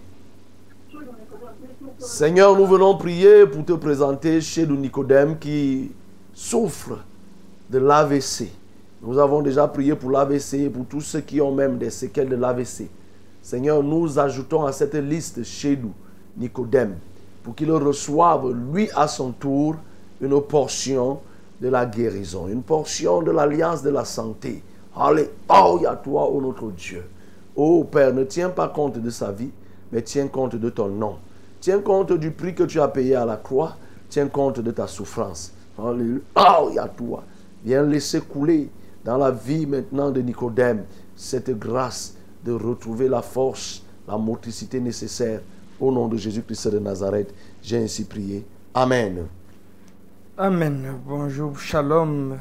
[1.97, 5.91] Seigneur, nous venons prier pour te présenter chez nous Nicodème qui
[6.33, 6.99] souffre
[7.69, 8.51] de l'AVC.
[9.01, 12.29] Nous avons déjà prié pour l'AVC et pour tous ceux qui ont même des séquelles
[12.29, 12.89] de l'AVC.
[13.45, 15.93] Seigneur, nous ajoutons à cette liste chez nous
[16.35, 16.95] Nicodème
[17.43, 19.75] pour qu'il reçoive, lui à son tour,
[20.19, 21.19] une portion
[21.61, 24.63] de la guérison, une portion de l'alliance de la santé.
[24.95, 27.03] Alléluia, toi, ô notre Dieu.
[27.55, 29.51] Ô Père, ne tiens pas compte de sa vie,
[29.91, 31.17] mais tiens compte de ton nom.
[31.59, 33.77] Tiens compte du prix que tu as payé à la croix.
[34.09, 35.53] Tiens compte de ta souffrance.
[35.77, 37.23] Alléluia, toi.
[37.63, 38.71] Viens laisser couler
[39.03, 40.85] dans la vie maintenant de Nicodème
[41.15, 42.15] cette grâce
[42.45, 45.41] de retrouver la force, la motricité nécessaire.
[45.79, 48.45] Au nom de Jésus-Christ de Nazareth, j'ai ainsi prié.
[48.73, 49.25] Amen.
[50.37, 50.93] Amen.
[51.05, 52.37] Bonjour, shalom.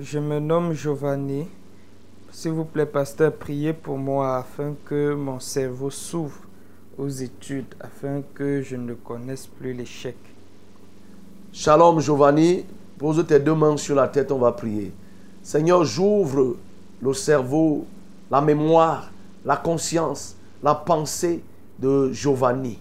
[0.00, 1.46] Je me nomme Giovanni.
[2.32, 6.40] S'il vous plaît, pasteur, priez pour moi afin que mon cerveau s'ouvre
[6.98, 10.16] aux études, afin que je ne connaisse plus l'échec.
[11.52, 12.64] Shalom Giovanni,
[12.98, 14.90] pose tes deux mains sur la tête, on va prier.
[15.42, 16.56] Seigneur, j'ouvre
[17.00, 17.84] le cerveau,
[18.30, 19.10] la mémoire,
[19.44, 21.42] la conscience, la pensée
[21.78, 22.78] de Giovanni.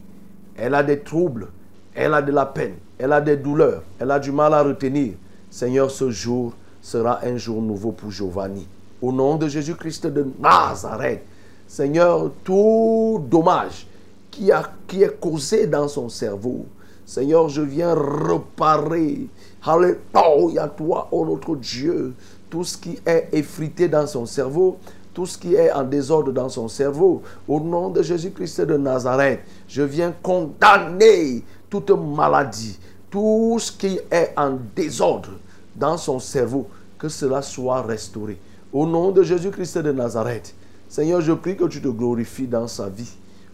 [0.56, 1.48] Elle a des troubles,
[1.94, 5.14] elle a de la peine, elle a des douleurs, elle a du mal à retenir.
[5.50, 8.68] Seigneur, ce jour sera un jour nouveau pour Giovanni.
[9.02, 11.24] Au nom de Jésus-Christ de Nazareth,
[11.68, 13.88] Seigneur, tout dommage
[14.32, 16.66] qui, a, qui est causé dans son cerveau,
[17.06, 19.28] Seigneur, je viens reparer.
[19.66, 22.14] Alléluia, toi, oh notre Dieu.
[22.50, 24.78] Tout ce qui est effrité dans son cerveau,
[25.14, 29.42] tout ce qui est en désordre dans son cerveau, au nom de Jésus-Christ de Nazareth,
[29.68, 32.80] je viens condamner toute maladie,
[33.10, 35.30] tout ce qui est en désordre
[35.76, 36.68] dans son cerveau,
[36.98, 38.38] que cela soit restauré.
[38.72, 40.56] Au nom de Jésus-Christ de Nazareth,
[40.90, 43.12] Seigneur, je prie que tu te glorifies dans sa vie.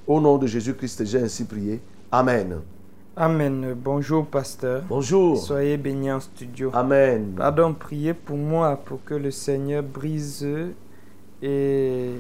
[0.07, 1.81] Au nom de Jésus-Christ, j'ai ainsi prié.
[2.11, 2.59] Amen.
[3.15, 3.75] Amen.
[3.75, 4.83] Bonjour, pasteur.
[4.87, 5.37] Bonjour.
[5.37, 6.71] Soyez bénis en studio.
[6.73, 7.33] Amen.
[7.35, 10.47] Pardon, priez pour moi pour que le Seigneur brise
[11.41, 12.15] et,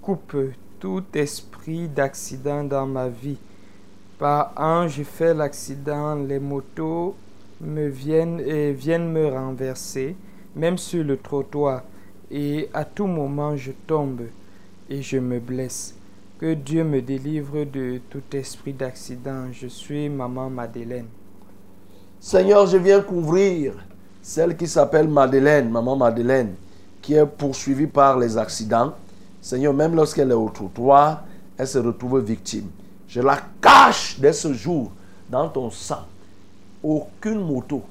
[0.00, 0.36] coupe
[0.78, 3.38] tout esprit d'accident dans ma vie.
[4.18, 7.14] Par an, je fais l'accident, les motos
[7.60, 10.16] me viennent et viennent me renverser,
[10.54, 11.82] même sur le trottoir.
[12.30, 14.22] Et à tout moment, je tombe
[14.88, 15.94] et je me blesse.
[16.38, 19.46] Que Dieu me délivre de tout esprit d'accident.
[19.52, 21.06] Je suis maman Madeleine.
[22.20, 23.74] Seigneur, je viens couvrir
[24.20, 26.54] celle qui s'appelle Madeleine, maman Madeleine,
[27.06, 28.92] qui est poursuivie par les accidents.
[29.40, 31.22] Seigneur, même lorsqu'elle est au trottoir,
[31.56, 32.66] elle se retrouve victime.
[33.06, 34.90] Je la cache dès ce jour
[35.30, 36.04] dans ton sang.
[36.82, 37.84] Aucune moto,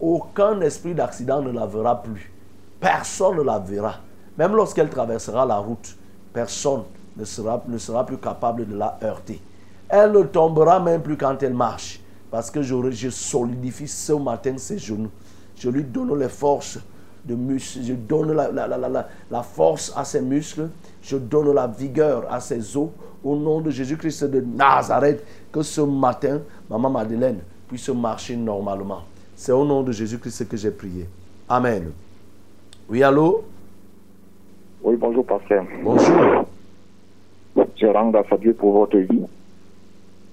[0.00, 2.32] aucun esprit d'accident ne la verra plus.
[2.80, 4.00] Personne ne la verra.
[4.36, 5.96] Même lorsqu'elle traversera la route,
[6.32, 6.82] personne
[7.16, 9.40] ne sera, ne sera plus capable de la heurter.
[9.88, 12.00] Elle ne tombera même plus quand elle marche.
[12.32, 15.12] Parce que je, je solidifie ce matin ses genoux.
[15.54, 16.80] Je lui donne les forces
[17.26, 17.80] de muscles.
[17.82, 20.68] Je donne la, la- la- la- la- la force à ses muscles.
[21.02, 22.88] Je donne la vigueur à ses os.
[23.24, 26.40] Au nom de Jésus-Christ de Nazareth, que ce matin,
[26.70, 27.38] maman Madeleine
[27.68, 29.02] puisse marcher normalement.
[29.34, 31.06] C'est au nom de Jésus-Christ que j'ai prié.
[31.48, 31.90] Amen.
[32.88, 33.42] Oui, allô?
[34.82, 35.64] Oui, bonjour, pasteur.
[35.82, 36.46] Bonjour.
[37.76, 39.22] Je rends grâce à Dieu pour votre vie.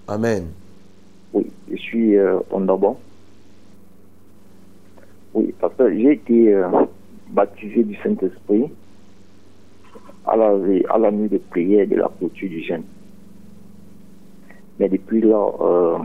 [0.07, 0.47] Amen.
[1.33, 2.97] Oui, je suis euh, Ondabon.
[5.33, 6.67] Oui, pasteur, j'ai été euh,
[7.29, 8.65] baptisé du Saint-Esprit
[10.25, 10.55] à la,
[10.89, 12.83] à la nuit de prière de la clôture du jeûne.
[14.79, 15.97] Mais depuis là, euh,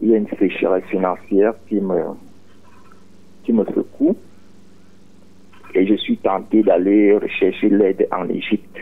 [0.00, 2.02] il y a une sécheresse financière qui me,
[3.44, 4.16] qui me secoue.
[5.74, 8.80] Et je suis tenté d'aller rechercher l'aide en Égypte.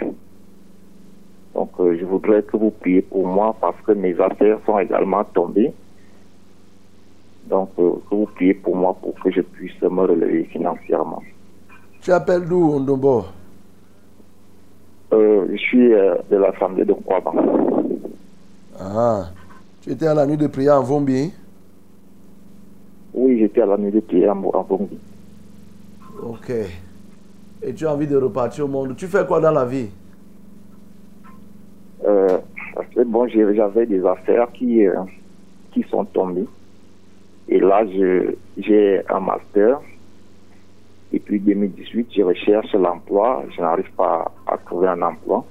[1.54, 5.24] Donc, euh, je voudrais que vous priez pour moi parce que mes affaires sont également
[5.24, 5.72] tombées.
[7.48, 11.22] Donc, euh, que vous priez pour moi pour que je puisse me relever financièrement.
[12.00, 13.24] Tu appelles d'où, Ondombo?
[15.12, 17.34] Euh, je suis euh, de l'Assemblée de Kouaban.
[18.80, 19.30] Ah.
[19.80, 21.32] Tu étais à la nuit de prière en Vombi?
[23.14, 24.98] Oui, j'étais à la nuit de prière en Bongi.
[26.20, 26.52] Ok.
[27.62, 28.96] Et tu as envie de repartir au monde.
[28.96, 29.88] Tu fais quoi dans la vie?
[32.04, 32.38] Euh,
[33.06, 34.82] bon, j'avais des affaires qui,
[35.72, 36.46] qui sont tombées.
[37.48, 37.84] Et là,
[38.56, 39.80] j'ai un master.
[41.12, 43.44] Et puis 2018, je recherche l'emploi.
[43.54, 45.44] Je n'arrive pas à trouver un emploi.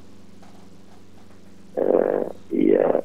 [1.77, 2.23] Euh,
[2.53, 3.01] et euh,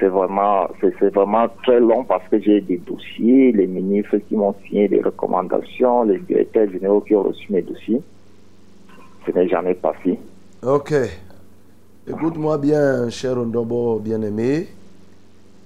[0.00, 4.54] c'est vraiment, c'est vraiment très long parce que j'ai des dossiers, les ministres qui m'ont
[4.66, 8.00] signé des recommandations, les directeurs généraux qui ont reçu mes dossiers.
[9.26, 10.18] Ce n'est jamais passé.
[10.62, 10.94] Ok.
[12.08, 14.68] Écoute-moi bien, cher Ondombo bien-aimé.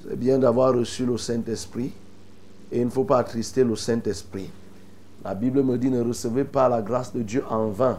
[0.03, 1.93] C'est bien d'avoir reçu le Saint-Esprit.
[2.73, 4.51] Et il ne faut pas attrister le Saint-Esprit.
[5.25, 7.99] La Bible me dit ne recevez pas la grâce de Dieu en vain.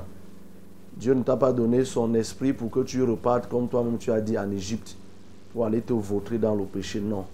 [0.97, 4.21] Dieu ne t'a pas donné son esprit pour que tu repartes comme toi-même tu as
[4.21, 4.95] dit en Égypte
[5.53, 6.99] pour aller te vautrer dans le péché.
[6.99, 7.25] Non.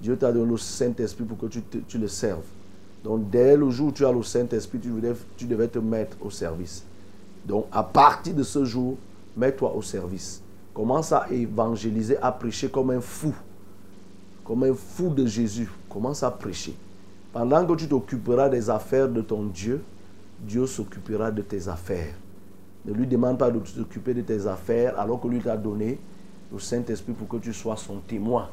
[0.00, 2.44] Dieu t'a donné le Saint-Esprit pour que tu, le serves.
[3.02, 4.78] Donc dès le jour où tu as le Saint-Esprit,
[5.36, 6.84] tu devais te mettre au service.
[7.44, 8.96] Donc à partir de ce jour,
[9.36, 10.42] mets-toi au service.
[10.74, 13.34] Commence à évangéliser, à prêcher comme un fou.
[14.44, 15.68] Comme un fou de Jésus.
[15.88, 16.74] Commence à prêcher.
[17.32, 19.82] Pendant que tu t'occuperas des affaires de ton Dieu,
[20.40, 22.14] Dieu s'occupera de tes affaires.
[22.84, 25.98] Ne lui demande pas de s'occuper de tes affaires alors que lui t'a donné
[26.52, 28.48] le Saint-Esprit pour que tu sois son témoin.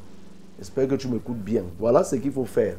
[0.57, 1.63] J'espère que tu m'écoutes bien.
[1.79, 2.77] Voilà ce qu'il faut faire.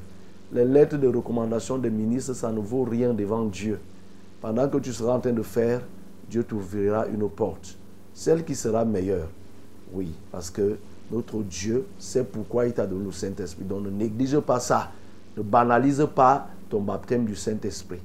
[0.52, 3.78] Les lettres de recommandation des ministres, ça ne vaut rien devant Dieu.
[4.40, 5.82] Pendant que tu seras en train de faire,
[6.30, 7.76] Dieu t'ouvrira une porte.
[8.14, 9.28] Celle qui sera meilleure.
[9.92, 10.76] Oui, parce que
[11.10, 13.64] notre Dieu sait pourquoi il t'a donné le Saint-Esprit.
[13.64, 14.90] Donc ne néglige pas ça.
[15.36, 18.00] Ne banalise pas ton baptême du Saint-Esprit.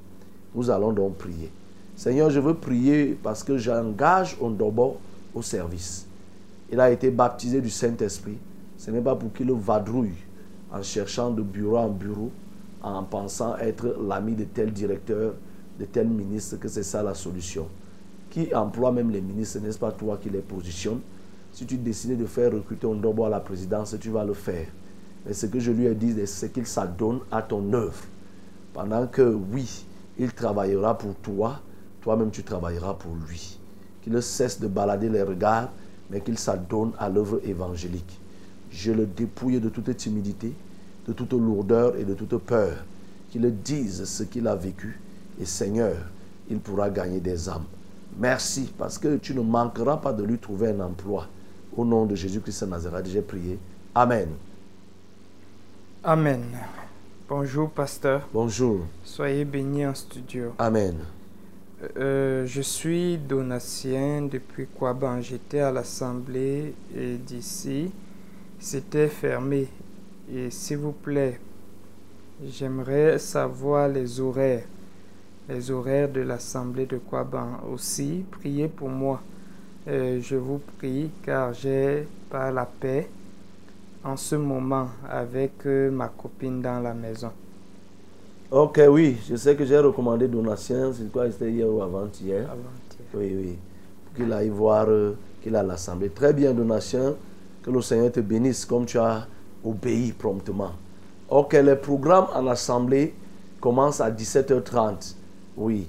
[0.54, 1.52] Nous allons donc prier.
[1.96, 4.98] Seigneur, je veux prier parce que j'engage Ondobo
[5.34, 6.06] au service.
[6.72, 8.38] Il a été baptisé du Saint-Esprit.
[8.78, 10.14] Ce n'est pas pour qu'il vadrouille
[10.72, 12.32] en cherchant de bureau en bureau,
[12.82, 15.34] en pensant être l'ami de tel directeur,
[15.80, 17.68] de tel ministre, que c'est ça la solution.
[18.30, 21.02] Qui emploie même les ministres, n'est-ce pas toi qui les positionnes?
[21.54, 24.68] Si tu décides de faire recruter Ondobo à la présidence, tu vas le faire.
[25.26, 28.04] Mais ce que je lui ai dit, c'est qu'il s'adonne à ton œuvre.
[28.74, 29.86] Pendant que, oui,
[30.18, 31.60] il travaillera pour toi,
[32.02, 33.60] toi-même tu travailleras pour lui.
[34.02, 35.70] Qu'il cesse de balader les regards,
[36.10, 38.20] mais qu'il s'adonne à l'œuvre évangélique.
[38.72, 40.54] Je le dépouille de toute timidité,
[41.08, 42.86] de toute lourdeur et de toute peur.
[43.30, 45.00] Qu'il dise ce qu'il a vécu.
[45.40, 45.98] Et Seigneur,
[46.50, 47.66] il pourra gagner des âmes.
[48.18, 51.28] Merci parce que tu ne manqueras pas de lui trouver un emploi.
[51.76, 53.58] Au nom de Jésus-Christ de Nazareth, j'ai prié.
[53.96, 54.30] Amen.
[56.04, 56.44] Amen.
[57.30, 58.28] Bonjour, pasteur.
[58.34, 58.82] Bonjour.
[59.06, 60.54] Soyez bénis en studio.
[60.58, 60.98] Amen.
[61.98, 65.22] Euh, je suis donatien depuis Kwaban.
[65.22, 67.90] J'étais à l'assemblée et d'ici,
[68.60, 69.68] c'était fermé.
[70.34, 71.40] Et s'il vous plaît,
[72.46, 74.66] j'aimerais savoir les horaires.
[75.48, 77.62] Les horaires de l'assemblée de Kwaban.
[77.72, 79.22] Aussi, priez pour moi.
[79.88, 83.10] Euh, je vous prie car j'ai pas la paix
[84.04, 87.32] en ce moment avec euh, ma copine dans la maison.
[88.52, 92.48] Ok, oui, je sais que j'ai recommandé Donatien, c'est quoi, c'était hier ou avant-hier
[93.14, 93.58] Oui, oui,
[94.06, 96.10] pour qu'il aille voir, euh, qu'il a l'assemblée.
[96.10, 97.16] Très bien, Donatien,
[97.64, 99.26] que le Seigneur te bénisse comme tu as
[99.64, 100.74] obéi promptement.
[101.30, 103.16] Ok, les programmes en assemblée
[103.60, 105.16] commencent à 17h30.
[105.58, 105.88] Oui,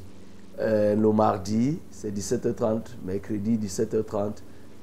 [0.61, 4.33] Euh, le mardi, c'est 17h30, mercredi 17h30,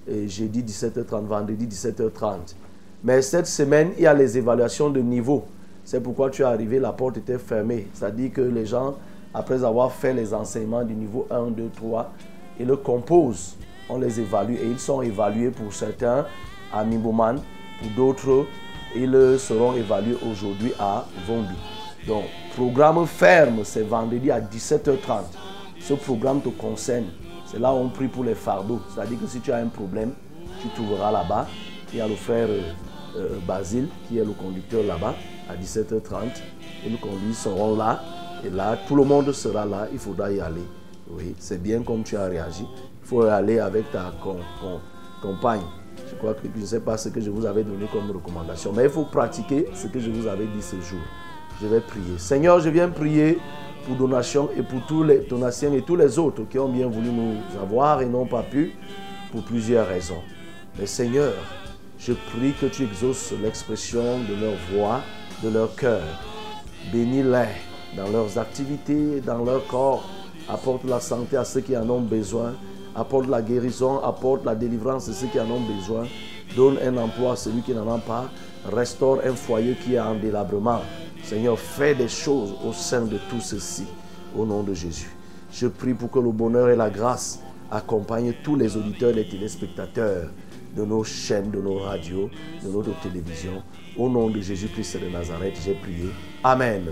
[0.07, 2.55] et jeudi 17h30, vendredi 17h30.
[3.03, 5.45] Mais cette semaine, il y a les évaluations de niveau.
[5.85, 7.87] C'est pourquoi tu es arrivé, la porte était fermée.
[7.93, 8.95] C'est-à-dire que les gens
[9.33, 12.13] après avoir fait les enseignements du niveau 1, 2, 3,
[12.59, 13.55] ils le composent,
[13.89, 16.25] on les évalue et ils sont évalués pour certains
[16.73, 17.39] à Mimboman,
[17.79, 18.45] pour d'autres,
[18.95, 21.55] ils seront évalués aujourd'hui à Vombi.
[22.07, 22.23] Donc,
[22.55, 25.21] programme ferme, c'est vendredi à 17h30.
[25.79, 27.05] Ce programme te concerne.
[27.45, 28.79] C'est là où on prie pour les fardeaux.
[28.93, 30.11] C'est-à-dire que si tu as un problème,
[30.61, 31.47] tu trouveras là-bas.
[31.91, 32.61] Il y a le frère euh,
[33.17, 35.15] euh, Basile qui est le conducteur là-bas
[35.49, 36.41] à 17h30.
[36.85, 38.01] Et nous conduits seront là.
[38.45, 39.87] Et là, tout le monde sera là.
[39.91, 40.63] Il faudra y aller.
[41.09, 42.65] Oui, c'est bien comme tu as réagi.
[43.03, 44.13] Il faut aller avec ta
[45.21, 45.61] compagne.
[46.09, 48.71] Je crois que je ne sais pas ce que je vous avais donné comme recommandation.
[48.73, 50.99] Mais il faut pratiquer ce que je vous avais dit ce jour.
[51.61, 52.17] Je vais prier.
[52.17, 53.39] Seigneur, je viens prier
[53.89, 57.09] pour donation et pour tous les donations et tous les autres qui ont bien voulu
[57.09, 58.75] nous avoir et n'ont pas pu
[59.31, 60.21] pour plusieurs raisons.
[60.77, 61.33] Mais Seigneur,
[61.97, 65.01] je prie que tu exauces l'expression de leur voix,
[65.43, 66.03] de leur cœur.
[66.93, 70.07] Bénis-les dans leurs activités, dans leur corps.
[70.47, 72.53] Apporte la santé à ceux qui en ont besoin.
[72.95, 76.05] Apporte la guérison, apporte la délivrance à ceux qui en ont besoin.
[76.55, 78.29] Donne un emploi à celui qui n'en a pas.
[78.71, 80.81] Restaure un foyer qui est en délabrement.
[81.23, 83.85] Seigneur, fais des choses au sein de tout ceci,
[84.37, 85.09] au nom de Jésus.
[85.51, 87.39] Je prie pour que le bonheur et la grâce
[87.71, 90.29] accompagnent tous les auditeurs et les téléspectateurs
[90.75, 92.29] de nos chaînes, de nos radios,
[92.63, 93.63] de notre télévision.
[93.97, 96.09] Au nom de Jésus-Christ de Nazareth, j'ai prié.
[96.43, 96.85] Amen.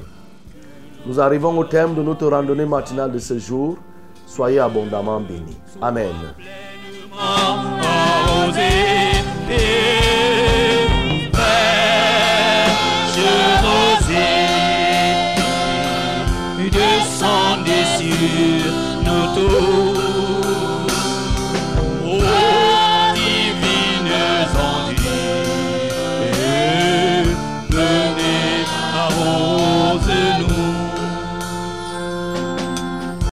[1.05, 3.77] Nous arrivons au thème de notre randonnée matinale de ce jour.
[4.25, 5.57] Soyez abondamment bénis.
[5.81, 6.13] Amen.
[18.07, 19.96] Descendez sur nous tous.